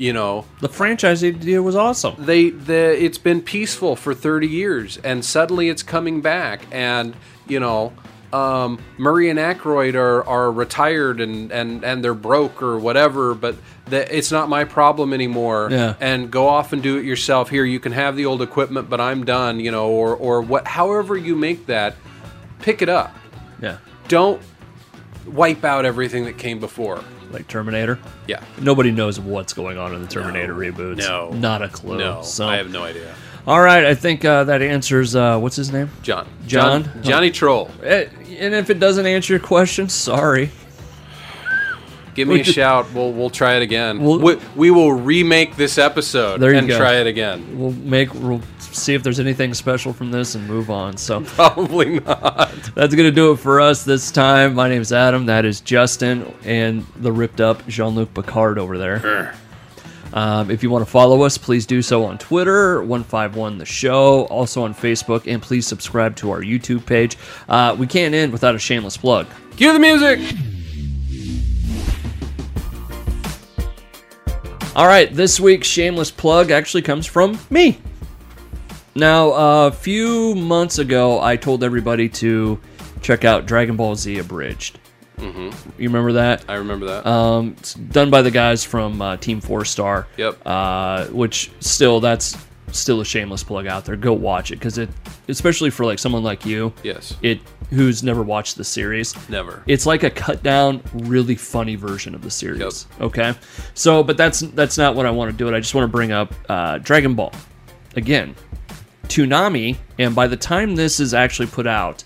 you 0.00 0.14
know, 0.14 0.46
The 0.60 0.68
franchise 0.70 1.22
idea 1.22 1.62
was 1.62 1.76
awesome. 1.76 2.14
they 2.18 2.48
the 2.50 3.04
it's 3.04 3.18
been 3.18 3.42
peaceful 3.42 3.96
for 3.96 4.14
30 4.14 4.48
years 4.48 4.96
and 5.04 5.22
suddenly 5.24 5.68
it's 5.68 5.82
coming 5.82 6.22
back 6.22 6.62
and 6.72 7.14
you 7.46 7.60
know 7.60 7.92
um, 8.32 8.78
Murray 8.96 9.28
and 9.28 9.38
Aykroyd 9.38 9.94
are, 9.96 10.24
are 10.24 10.52
retired 10.52 11.20
and, 11.20 11.50
and, 11.50 11.84
and 11.84 12.02
they're 12.04 12.14
broke 12.14 12.62
or 12.62 12.78
whatever, 12.78 13.34
but 13.34 13.56
the, 13.86 14.16
it's 14.16 14.30
not 14.30 14.48
my 14.48 14.62
problem 14.62 15.12
anymore. 15.12 15.68
Yeah. 15.68 15.96
And 16.00 16.30
go 16.30 16.46
off 16.46 16.72
and 16.72 16.80
do 16.80 16.96
it 16.96 17.04
yourself. 17.04 17.50
Here, 17.50 17.64
you 17.64 17.80
can 17.80 17.90
have 17.90 18.14
the 18.14 18.26
old 18.26 18.40
equipment, 18.40 18.88
but 18.88 19.00
I'm 19.00 19.24
done. 19.24 19.58
You 19.58 19.72
know, 19.72 19.88
or 19.90 20.14
or 20.14 20.42
what? 20.42 20.68
However 20.68 21.16
you 21.16 21.34
make 21.34 21.66
that, 21.66 21.96
pick 22.60 22.82
it 22.82 22.88
up. 22.88 23.12
Yeah, 23.60 23.78
Don't 24.06 24.40
wipe 25.26 25.64
out 25.64 25.84
everything 25.84 26.24
that 26.26 26.38
came 26.38 26.60
before. 26.60 27.02
Like 27.30 27.48
Terminator. 27.48 27.98
Yeah. 28.26 28.42
Nobody 28.60 28.90
knows 28.90 29.18
what's 29.20 29.52
going 29.52 29.78
on 29.78 29.94
in 29.94 30.02
the 30.02 30.08
Terminator 30.08 30.54
reboots. 30.54 30.98
No. 30.98 31.30
not 31.30 31.62
a 31.62 31.68
clue. 31.68 31.98
No, 31.98 32.22
so 32.22 32.46
I 32.48 32.56
have 32.56 32.70
no 32.70 32.82
idea. 32.84 33.14
all 33.46 33.60
right, 33.60 33.84
I 33.84 33.94
think 33.94 34.24
uh, 34.24 34.44
that 34.44 34.62
answers. 34.62 35.14
Uh, 35.16 35.38
what's 35.38 35.56
his 35.56 35.72
name? 35.72 35.90
John. 36.02 36.26
John? 36.46 36.90
Johnny 37.02 37.30
Troll. 37.30 37.70
Eh, 37.82 38.06
And 38.38 38.54
if 38.54 38.70
it 38.70 38.78
doesn't 38.80 39.06
answer 39.06 39.32
your 39.32 39.40
question, 39.40 39.88
sorry. 39.88 40.50
Give 42.14 42.28
me 42.28 42.40
a 42.40 42.44
shout. 42.58 42.92
We'll 42.92 43.12
we'll 43.12 43.30
try 43.30 43.54
it 43.54 43.62
again. 43.62 44.00
We'll- 44.02 44.18
we, 44.18 44.36
we 44.56 44.70
will 44.70 44.92
remake 44.92 45.56
this 45.56 45.78
episode 45.78 46.40
There 46.40 46.52
you 46.52 46.58
and 46.58 46.68
go. 46.68 46.76
try 46.76 46.94
it 46.96 47.06
again. 47.06 47.58
We'll 47.58 47.72
make. 47.72 48.12
We'll 48.14 48.42
see 48.58 48.94
if 48.94 49.02
there's 49.02 49.18
anything 49.20 49.52
special 49.54 49.92
from 49.92 50.10
this 50.10 50.34
and 50.34 50.46
move 50.46 50.70
on. 50.70 50.96
So. 50.96 51.20
Probably 51.24 52.00
not. 52.00 52.50
That's 52.74 52.94
going 52.94 53.08
to 53.08 53.10
do 53.10 53.32
it 53.32 53.38
for 53.38 53.60
us 53.60 53.84
this 53.84 54.10
time. 54.10 54.54
My 54.54 54.68
name's 54.68 54.92
Adam. 54.92 55.26
That 55.26 55.44
is 55.44 55.60
Justin 55.60 56.32
and 56.44 56.86
the 56.96 57.10
ripped 57.12 57.40
up 57.40 57.66
Jean 57.66 57.94
Luc 57.94 58.12
Picard 58.14 58.58
over 58.58 58.78
there. 58.78 59.34
Um, 60.12 60.50
if 60.50 60.64
you 60.64 60.70
want 60.70 60.84
to 60.84 60.90
follow 60.90 61.22
us, 61.22 61.38
please 61.38 61.66
do 61.66 61.82
so 61.82 62.04
on 62.04 62.18
Twitter, 62.18 62.80
151 62.82 63.58
The 63.58 63.64
Show, 63.64 64.24
also 64.24 64.64
on 64.64 64.74
Facebook, 64.74 65.32
and 65.32 65.40
please 65.40 65.68
subscribe 65.68 66.16
to 66.16 66.32
our 66.32 66.40
YouTube 66.40 66.84
page. 66.84 67.16
Uh, 67.48 67.76
we 67.78 67.86
can't 67.86 68.12
end 68.12 68.32
without 68.32 68.56
a 68.56 68.58
shameless 68.58 68.96
plug. 68.96 69.28
Cue 69.56 69.72
the 69.72 69.78
music. 69.78 70.18
All 74.76 74.86
right, 74.86 75.12
this 75.12 75.40
week's 75.40 75.66
shameless 75.66 76.12
plug 76.12 76.52
actually 76.52 76.82
comes 76.82 77.04
from 77.04 77.40
me. 77.50 77.78
Now, 78.94 79.32
a 79.66 79.72
few 79.72 80.36
months 80.36 80.78
ago, 80.78 81.20
I 81.20 81.34
told 81.36 81.64
everybody 81.64 82.08
to 82.10 82.60
check 83.02 83.24
out 83.24 83.46
Dragon 83.46 83.76
Ball 83.76 83.96
Z 83.96 84.18
Abridged. 84.18 84.78
Mm-hmm. 85.16 85.70
You 85.82 85.88
remember 85.88 86.12
that? 86.12 86.44
I 86.48 86.54
remember 86.54 86.86
that. 86.86 87.04
Um, 87.04 87.56
it's 87.58 87.74
done 87.74 88.10
by 88.10 88.22
the 88.22 88.30
guys 88.30 88.62
from 88.62 89.02
uh, 89.02 89.16
Team 89.16 89.40
Four 89.40 89.64
Star. 89.64 90.06
Yep. 90.16 90.38
Uh, 90.46 91.06
which 91.06 91.50
still, 91.58 91.98
that's 91.98 92.36
still 92.72 93.00
a 93.00 93.04
shameless 93.04 93.42
plug 93.42 93.66
out 93.66 93.84
there. 93.84 93.96
Go 93.96 94.12
watch 94.12 94.50
it 94.50 94.56
because 94.56 94.78
it, 94.78 94.88
especially 95.28 95.70
for 95.70 95.84
like 95.84 95.98
someone 95.98 96.22
like 96.22 96.44
you, 96.44 96.72
yes. 96.82 97.16
it 97.22 97.40
who's 97.70 98.02
never 98.02 98.22
watched 98.22 98.56
the 98.56 98.64
series. 98.64 99.14
Never. 99.28 99.62
It's 99.66 99.86
like 99.86 100.02
a 100.02 100.10
cut 100.10 100.42
down, 100.42 100.82
really 100.94 101.36
funny 101.36 101.76
version 101.76 102.14
of 102.14 102.22
the 102.22 102.30
series. 102.30 102.86
Okay, 103.00 103.34
so 103.74 104.02
but 104.02 104.16
that's 104.16 104.40
that's 104.40 104.78
not 104.78 104.94
what 104.94 105.06
I 105.06 105.10
want 105.10 105.30
to 105.30 105.36
do. 105.36 105.48
It. 105.48 105.54
I 105.54 105.60
just 105.60 105.74
want 105.74 105.84
to 105.84 105.92
bring 105.92 106.12
up 106.12 106.34
uh, 106.48 106.78
Dragon 106.78 107.14
Ball 107.14 107.32
again. 107.96 108.34
Toonami, 109.04 109.76
and 109.98 110.14
by 110.14 110.28
the 110.28 110.36
time 110.36 110.76
this 110.76 111.00
is 111.00 111.14
actually 111.14 111.48
put 111.48 111.66
out, 111.66 112.04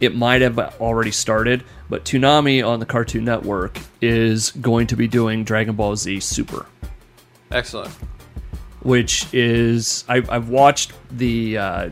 it 0.00 0.14
might 0.14 0.42
have 0.42 0.56
already 0.80 1.10
started. 1.10 1.64
But 1.90 2.04
Toonami 2.04 2.64
on 2.64 2.78
the 2.78 2.86
Cartoon 2.86 3.24
Network 3.24 3.80
is 4.00 4.52
going 4.52 4.86
to 4.88 4.96
be 4.96 5.08
doing 5.08 5.42
Dragon 5.42 5.74
Ball 5.74 5.96
Z 5.96 6.20
Super 6.20 6.66
Excellent. 7.50 7.94
Which 8.82 9.26
is 9.32 10.04
I've, 10.08 10.28
I've 10.30 10.48
watched 10.48 10.92
the 11.10 11.58
uh, 11.58 11.90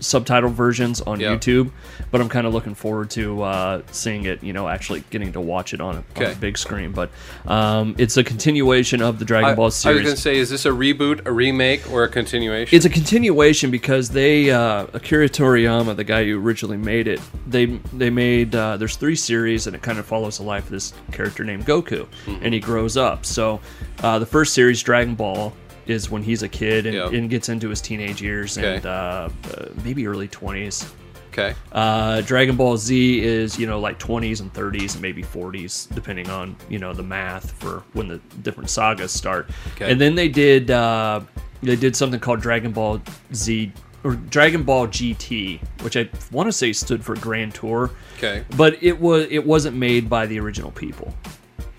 subtitle 0.00 0.50
versions 0.50 1.00
on 1.00 1.18
Yeah. 1.18 1.34
YouTube, 1.34 1.72
but 2.12 2.20
I'm 2.20 2.28
kind 2.28 2.46
of 2.46 2.54
looking 2.54 2.76
forward 2.76 3.10
to 3.10 3.42
uh, 3.42 3.82
seeing 3.90 4.26
it. 4.26 4.44
You 4.44 4.52
know, 4.52 4.68
actually 4.68 5.02
getting 5.10 5.32
to 5.32 5.40
watch 5.40 5.74
it 5.74 5.80
on 5.80 5.96
a, 5.96 6.20
on 6.20 6.30
a 6.32 6.34
big 6.36 6.56
screen. 6.56 6.92
But 6.92 7.10
um, 7.46 7.96
it's 7.98 8.16
a 8.16 8.22
continuation 8.22 9.02
of 9.02 9.18
the 9.18 9.24
Dragon 9.24 9.50
I, 9.50 9.54
Ball 9.56 9.72
series. 9.72 9.96
I 9.96 9.98
was 9.98 10.02
going 10.04 10.14
to 10.16 10.22
say, 10.22 10.36
is 10.36 10.50
this 10.50 10.66
a 10.66 10.70
reboot, 10.70 11.26
a 11.26 11.32
remake, 11.32 11.90
or 11.90 12.04
a 12.04 12.08
continuation? 12.08 12.76
It's 12.76 12.84
a 12.86 12.90
continuation 12.90 13.72
because 13.72 14.10
they 14.10 14.52
uh, 14.52 14.86
Akira 14.92 15.28
Toriyama, 15.28 15.96
the 15.96 16.04
guy 16.04 16.24
who 16.24 16.40
originally 16.40 16.76
made 16.78 17.08
it, 17.08 17.20
they 17.48 17.66
they 17.92 18.10
made 18.10 18.54
uh, 18.54 18.76
there's 18.76 18.94
three 18.96 19.16
series 19.16 19.66
and 19.66 19.74
it 19.74 19.82
kind 19.82 19.98
of 19.98 20.06
follows 20.06 20.36
the 20.38 20.44
life 20.44 20.64
of 20.64 20.70
this 20.70 20.92
character 21.10 21.42
named 21.42 21.66
Goku, 21.66 22.06
Mm-hmm. 22.26 22.44
and 22.44 22.54
he 22.54 22.60
grows 22.60 22.96
up. 22.96 23.26
So 23.26 23.60
uh, 24.04 24.20
the 24.20 24.26
first 24.26 24.54
series, 24.54 24.80
Dragon 24.80 25.16
Ball, 25.16 25.52
is 25.88 26.10
when 26.10 26.22
he's 26.22 26.42
a 26.42 26.48
kid 26.48 26.86
and, 26.86 26.94
Yeah. 26.94 27.08
and 27.08 27.28
gets 27.30 27.48
into 27.48 27.68
his 27.68 27.80
teenage 27.80 28.20
years 28.22 28.56
Okay. 28.58 28.76
and 28.76 28.86
uh, 28.86 29.28
uh, 29.56 29.66
maybe 29.84 30.06
early 30.06 30.28
20s. 30.28 30.86
okay. 31.32 31.54
Uh, 31.72 32.20
Dragon 32.22 32.56
Ball 32.56 32.76
Z 32.76 33.20
is 33.24 33.58
you 33.58 33.66
know 33.66 33.80
like 33.80 33.98
20s 33.98 34.40
and 34.40 34.52
30s 34.52 34.92
and 34.94 35.02
maybe 35.02 35.22
40s 35.22 35.92
depending 35.94 36.28
on 36.30 36.56
you 36.68 36.78
know 36.78 36.92
the 36.92 37.02
math 37.02 37.52
for 37.52 37.82
when 37.94 38.08
the 38.08 38.18
different 38.42 38.70
sagas 38.70 39.12
start. 39.12 39.48
Okay. 39.74 39.90
And 39.90 40.00
then 40.00 40.14
they 40.14 40.28
did 40.28 40.70
uh, 40.70 41.20
they 41.62 41.76
did 41.76 41.96
something 41.96 42.20
called 42.20 42.40
Dragon 42.40 42.72
Ball 42.72 43.00
Z 43.34 43.72
or 44.04 44.14
Dragon 44.14 44.62
Ball 44.62 44.86
GT, 44.86 45.60
which 45.82 45.96
I 45.96 46.08
want 46.30 46.46
to 46.46 46.52
say 46.52 46.72
stood 46.72 47.04
for 47.04 47.16
Grand 47.16 47.52
Tour, 47.54 47.90
Okay. 48.16 48.44
but 48.56 48.80
it 48.82 48.98
was 49.00 49.26
it 49.30 49.44
wasn't 49.44 49.76
made 49.76 50.08
by 50.08 50.26
the 50.26 50.38
original 50.38 50.70
people. 50.70 51.12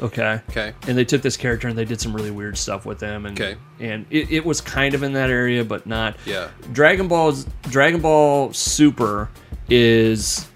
Okay. 0.01 0.39
Okay. 0.49 0.73
And 0.87 0.97
they 0.97 1.05
took 1.05 1.21
this 1.21 1.35
character 1.37 1.67
and 1.67 1.77
they 1.77 1.85
did 1.85 1.99
some 1.99 2.13
really 2.15 2.31
weird 2.31 2.57
stuff 2.57 2.85
with 2.85 2.99
them, 2.99 3.25
and 3.25 3.39
Okay. 3.39 3.57
and 3.79 4.05
it, 4.09 4.31
it 4.31 4.45
was 4.45 4.61
kind 4.61 4.93
of 4.93 5.03
in 5.03 5.13
that 5.13 5.29
area, 5.29 5.63
but 5.65 5.85
not. 5.85 6.15
Yeah. 6.25 6.49
Dragon 6.71 7.07
Ball's 7.07 7.45
Dragon 7.63 7.99
Ball 8.01 8.53
Super 8.53 9.29
is 9.69 10.47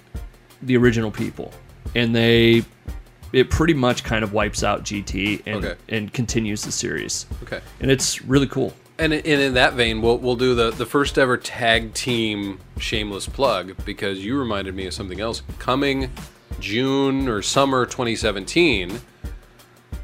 the 0.61 0.77
original 0.77 1.11
people, 1.11 1.51
and 1.95 2.15
they 2.15 2.63
it 3.33 3.49
pretty 3.49 3.73
much 3.73 4.03
kind 4.03 4.23
of 4.23 4.31
wipes 4.31 4.63
out 4.63 4.83
GT 4.83 5.41
and 5.45 5.65
Okay. 5.65 5.75
and 5.89 6.13
continues 6.13 6.63
the 6.63 6.71
series, 6.71 7.25
Okay. 7.43 7.59
and 7.81 7.89
it's 7.91 8.21
really 8.23 8.47
cool. 8.47 8.73
And, 8.99 9.11
in- 9.11 9.25
and 9.25 9.41
in 9.41 9.53
that 9.55 9.73
vein, 9.73 10.03
we'll, 10.03 10.19
we'll 10.19 10.35
do 10.35 10.53
the, 10.53 10.69
the 10.69 10.85
first 10.85 11.17
ever 11.17 11.35
tag 11.35 11.95
team 11.95 12.59
shameless 12.77 13.27
plug 13.27 13.73
because 13.85 14.23
you 14.23 14.37
reminded 14.37 14.75
me 14.75 14.85
of 14.85 14.93
something 14.93 15.19
else. 15.19 15.41
Coming 15.57 16.11
June 16.59 17.27
or 17.27 17.41
summer 17.41 17.87
2017, 17.87 19.01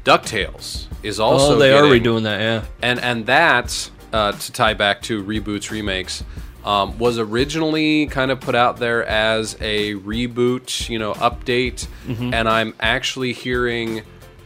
DuckTales 0.04 0.86
is 1.02 1.20
also 1.20 1.54
oh, 1.54 1.58
they 1.58 1.72
are 1.72 1.82
redoing 1.82 2.22
that, 2.24 2.40
yeah. 2.40 2.64
and 2.82 2.98
and 3.00 3.26
that 3.26 3.90
uh, 4.12 4.32
to 4.32 4.52
tie 4.52 4.74
back 4.74 5.02
to 5.02 5.22
reboots 5.22 5.70
remakes 5.70 6.24
um, 6.64 6.98
was 6.98 7.18
originally 7.18 8.06
kind 8.06 8.30
of 8.30 8.40
put 8.40 8.54
out 8.54 8.76
there 8.78 9.04
as 9.06 9.56
a 9.60 9.94
reboot 9.96 10.88
you 10.90 10.98
know 10.98 11.12
update 11.14 11.86
and 12.08 12.48
i'm 12.48 12.74
actually 12.80 13.32
hearing 13.32 14.02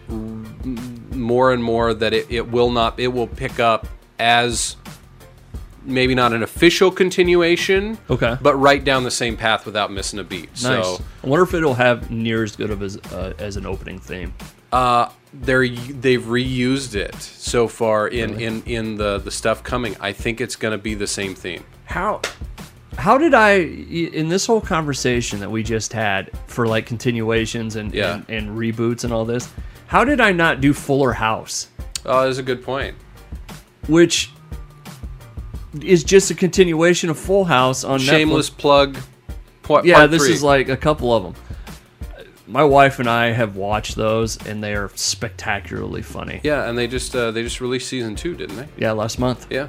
r- 0.09 0.15
more 0.17 1.53
and 1.53 1.65
more 1.65 1.93
that 1.95 2.13
it, 2.13 2.31
it 2.31 2.49
will 2.51 2.71
not 2.71 2.99
it 3.01 3.09
will 3.09 3.27
pick 3.27 3.59
up 3.59 3.89
as 4.21 4.77
maybe 5.83 6.15
not 6.15 6.33
an 6.33 6.43
official 6.43 6.91
continuation 6.91 7.99
Okay. 8.09 8.37
but 8.41 8.55
right 8.55 8.83
down 8.85 9.03
the 9.03 9.11
same 9.11 9.37
path 9.37 9.67
without 9.67 9.91
missing 9.91 10.19
a 10.21 10.25
beat 10.25 10.51
Nice. 10.51 10.63
so 10.63 10.99
I 11.23 11.27
wonder 11.27 11.43
if 11.43 11.53
it'll 11.53 11.75
have 11.75 12.11
near 12.11 12.43
as 12.45 12.55
good 12.55 12.71
of 12.71 12.81
as 12.83 12.97
uh, 13.13 13.35
as 13.39 13.57
an 13.57 13.67
opening 13.67 13.99
theme. 13.99 14.33
Uh, 14.75 15.09
they're 15.33 15.69
they've 15.69 16.23
reused 16.23 16.95
it 16.95 17.15
so 17.21 17.69
far 17.69 18.09
in 18.09 18.41
in 18.41 18.63
in 18.67 18.97
the 18.97 19.19
the 19.19 19.31
stuff 19.31 19.63
coming. 19.63 19.97
I 20.01 20.13
think 20.13 20.41
it's 20.41 20.57
going 20.57 20.73
to 20.73 20.79
be 20.79 20.95
the 20.95 21.07
same 21.07 21.35
theme. 21.35 21.65
How 21.85 22.21
how 22.97 23.19
did 23.19 23.35
I 23.35 23.55
in 23.59 24.29
this 24.29 24.47
whole 24.47 24.61
conversation 24.61 25.41
that 25.41 25.51
we 25.51 25.63
just 25.63 25.93
had 25.93 26.31
for 26.47 26.67
like 26.67 26.87
continuations 26.87 27.77
and 27.77 27.93
Yeah. 27.95 28.15
and, 28.15 28.31
and 28.49 28.59
reboots 28.59 29.05
and 29.05 29.13
all 29.13 29.25
this? 29.25 29.49
How 29.87 30.05
did 30.05 30.21
I 30.21 30.33
not 30.33 30.61
do 30.61 30.73
Fuller 30.73 31.13
House, 31.13 31.69
Oh, 32.07 32.25
that's 32.25 32.39
a 32.39 32.43
good 32.43 32.65
point. 32.65 32.97
which 33.87 34.31
is 35.83 36.03
just 36.05 36.31
a 36.31 36.35
continuation 36.35 37.11
of 37.11 37.19
Full 37.19 37.45
House 37.45 37.85
on 37.85 37.99
Shameless 38.01 38.51
Netflix? 38.51 38.97
plug. 39.63 39.87
Yeah, 39.87 40.07
this 40.07 40.23
three. 40.25 40.33
is 40.35 40.43
like 40.43 40.69
a 40.69 40.77
couple 40.77 41.13
of 41.13 41.23
them. 41.23 41.35
My 42.47 42.63
wife 42.65 42.99
and 42.99 43.09
I 43.09 43.31
have 43.31 43.57
watched 43.57 43.97
those, 43.97 44.45
and 44.47 44.63
they 44.63 44.75
are 44.75 44.91
spectacularly 44.95 46.03
funny. 46.03 46.41
yeah, 46.43 46.69
and 46.69 46.77
they 46.77 46.87
just 46.87 47.15
uh, 47.17 47.31
they 47.31 47.43
just 47.43 47.61
released 47.61 47.89
season 47.89 48.15
two, 48.17 48.35
didn't 48.35 48.57
they? 48.57 48.69
Yeah, 48.77 48.93
last 48.93 49.19
month. 49.19 49.47
Yeah, 49.51 49.69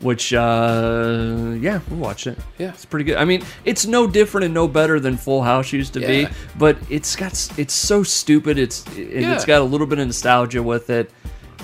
Which, 0.00 0.32
uh, 0.32 1.56
yeah, 1.60 1.80
we 1.90 1.96
watched 1.96 2.26
it. 2.26 2.38
Yeah. 2.58 2.68
it's 2.70 2.84
pretty 2.84 3.04
good. 3.04 3.16
I 3.18 3.24
mean, 3.24 3.42
it's 3.64 3.86
no 3.86 4.06
different 4.06 4.44
and 4.46 4.54
no 4.54 4.66
better 4.68 4.98
than 5.00 5.16
Full 5.16 5.42
House 5.42 5.72
used 5.72 5.92
to 5.94 6.00
be, 6.00 6.20
Yeah. 6.22 6.32
but 6.58 6.78
it's 6.88 7.14
got 7.16 7.32
it's 7.58 7.74
so 7.74 8.02
stupid. 8.02 8.56
It's 8.58 8.86
and 8.86 8.96
it's 8.98 9.42
Yeah. 9.42 9.46
got 9.46 9.60
a 9.60 9.64
little 9.64 9.86
bit 9.86 9.98
of 9.98 10.06
nostalgia 10.06 10.62
with 10.62 10.90
it, 10.90 11.10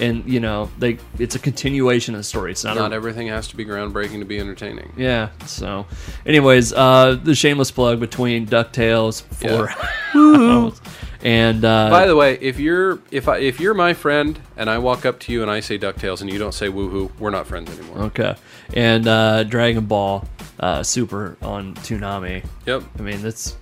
and 0.00 0.24
you 0.30 0.40
know, 0.40 0.70
they 0.78 0.98
it's 1.18 1.34
a 1.34 1.38
continuation 1.38 2.14
of 2.14 2.20
the 2.20 2.24
story. 2.24 2.52
It's 2.52 2.64
not, 2.64 2.76
not 2.76 2.92
a, 2.92 2.94
everything 2.94 3.28
has 3.28 3.48
to 3.48 3.56
be 3.56 3.64
groundbreaking 3.64 4.18
to 4.18 4.24
be 4.24 4.38
entertaining. 4.38 4.92
yeah. 4.96 5.30
So, 5.46 5.86
anyways, 6.24 6.72
uh, 6.72 7.18
the 7.22 7.34
shameless 7.34 7.70
plug 7.70 8.00
between 8.00 8.46
Ducktales, 8.46 9.22
for 9.22 9.66
House, 10.12 10.80
and 11.22 11.64
uh, 11.64 11.90
By 11.90 12.06
the 12.06 12.16
way, 12.16 12.38
if 12.40 12.58
you're 12.58 13.00
if 13.10 13.28
I 13.28 13.38
if 13.38 13.58
you're 13.60 13.74
my 13.74 13.94
friend 13.94 14.38
and 14.56 14.68
I 14.68 14.78
walk 14.78 15.06
up 15.06 15.18
to 15.20 15.32
you 15.32 15.42
and 15.42 15.50
I 15.50 15.60
say 15.60 15.78
Ducktales 15.78 16.20
and 16.20 16.30
you 16.30 16.38
don't 16.38 16.52
say 16.54 16.68
woohoo, 16.68 17.10
we're 17.18 17.30
not 17.30 17.46
friends 17.46 17.70
anymore. 17.78 17.98
okay, 18.04 18.34
and 18.74 19.06
uh, 19.06 19.44
Dragon 19.44 19.86
Ball 19.86 20.26
uh, 20.60 20.82
Super 20.82 21.36
on 21.42 21.74
Toonami. 21.76 22.44
Yep. 22.66 22.82
I 22.98 23.02
mean, 23.02 23.22
that's 23.22 23.56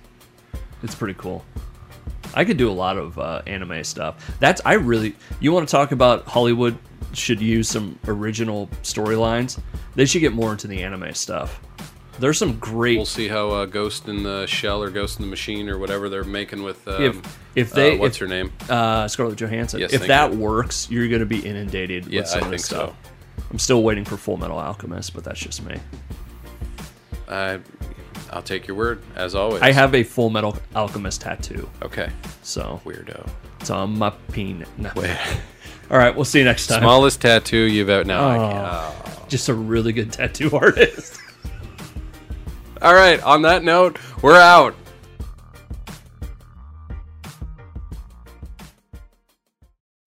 it's 0.83 0.95
pretty 0.95 1.15
cool. 1.15 1.43
I 2.35 2.45
could 2.45 2.57
do 2.57 2.69
a 2.69 2.73
lot 2.73 2.97
of 2.97 3.17
uh, 3.17 3.41
anime 3.47 3.83
stuff. 3.83 4.35
That's 4.39 4.61
I 4.65 4.73
really. 4.73 5.15
You 5.39 5.51
want 5.53 5.67
to 5.67 5.71
talk 5.71 5.91
about 5.91 6.25
Hollywood 6.25 6.77
should 7.13 7.41
use 7.41 7.69
some 7.69 7.97
original 8.07 8.67
storylines? 8.83 9.59
They 9.95 10.05
should 10.05 10.19
get 10.19 10.33
more 10.33 10.51
into 10.51 10.67
the 10.67 10.83
anime 10.83 11.13
stuff. 11.13 11.61
There's 12.19 12.37
some 12.37 12.57
great. 12.59 12.97
We'll 12.97 13.05
see 13.05 13.27
how 13.27 13.49
uh, 13.51 13.65
Ghost 13.65 14.07
in 14.07 14.23
the 14.23 14.45
Shell 14.47 14.81
or 14.83 14.89
Ghost 14.89 15.19
in 15.19 15.25
the 15.25 15.29
Machine 15.29 15.67
or 15.69 15.77
whatever 15.77 16.07
they're 16.09 16.23
making 16.23 16.63
with. 16.63 16.85
Um, 16.87 17.01
If- 17.03 17.39
if 17.55 17.71
they- 17.71 17.95
uh, 17.95 17.99
what's 17.99 18.17
if- 18.17 18.21
her 18.21 18.27
name? 18.27 18.51
uh, 18.69 19.07
Scarlett 19.07 19.37
Johansson. 19.37 19.79
Yes, 19.79 19.93
if 19.93 20.07
that 20.07 20.31
you. 20.33 20.39
works, 20.39 20.89
you're 20.89 21.07
going 21.07 21.19
to 21.21 21.25
be 21.25 21.39
inundated 21.39 22.07
Yeah, 22.07 22.21
with 22.21 22.29
some 22.29 22.43
I 22.43 22.45
of 22.47 22.51
this 22.51 22.67
think 22.67 22.79
so. 22.81 22.85
stuff. 22.87 22.95
I'm 23.51 23.59
still 23.59 23.83
waiting 23.83 24.03
for 24.05 24.17
Full 24.17 24.37
Metal 24.37 24.57
Alchemist, 24.57 25.13
but 25.13 25.23
that's 25.23 25.39
just 25.39 25.63
me. 25.65 25.77
I, 27.27 27.59
I'll 28.31 28.41
take 28.41 28.67
your 28.67 28.75
word 28.77 29.01
as 29.15 29.35
always. 29.35 29.61
I 29.61 29.71
have 29.71 29.93
a 29.95 30.03
Full 30.03 30.29
Metal 30.29 30.57
Alchemist 30.75 31.21
tattoo, 31.21 31.69
Okay. 31.81 32.09
so 32.43 32.81
Weirdo. 32.85 33.27
it's 33.61 33.69
on 33.69 33.97
my 33.97 34.09
penis. 34.31 34.67
No. 34.77 34.91
Wait. 34.95 35.15
All 35.91 35.97
right, 35.97 36.15
we'll 36.15 36.25
see 36.25 36.39
you 36.39 36.45
next 36.45 36.67
time. 36.67 36.81
Smallest 36.81 37.21
tattoo 37.21 37.57
you've 37.57 37.89
ever. 37.89 38.03
No, 38.03 38.19
I 38.27 38.37
Oh. 38.37 38.95
Oh. 39.05 39.25
Just 39.29 39.49
a 39.49 39.53
really 39.53 39.93
good 39.93 40.11
tattoo 40.11 40.49
artist. 40.53 41.19
All 42.81 42.93
right. 42.93 43.21
On 43.23 43.41
that 43.43 43.63
note, 43.63 43.97
we're 44.21 44.39
out. 44.39 44.75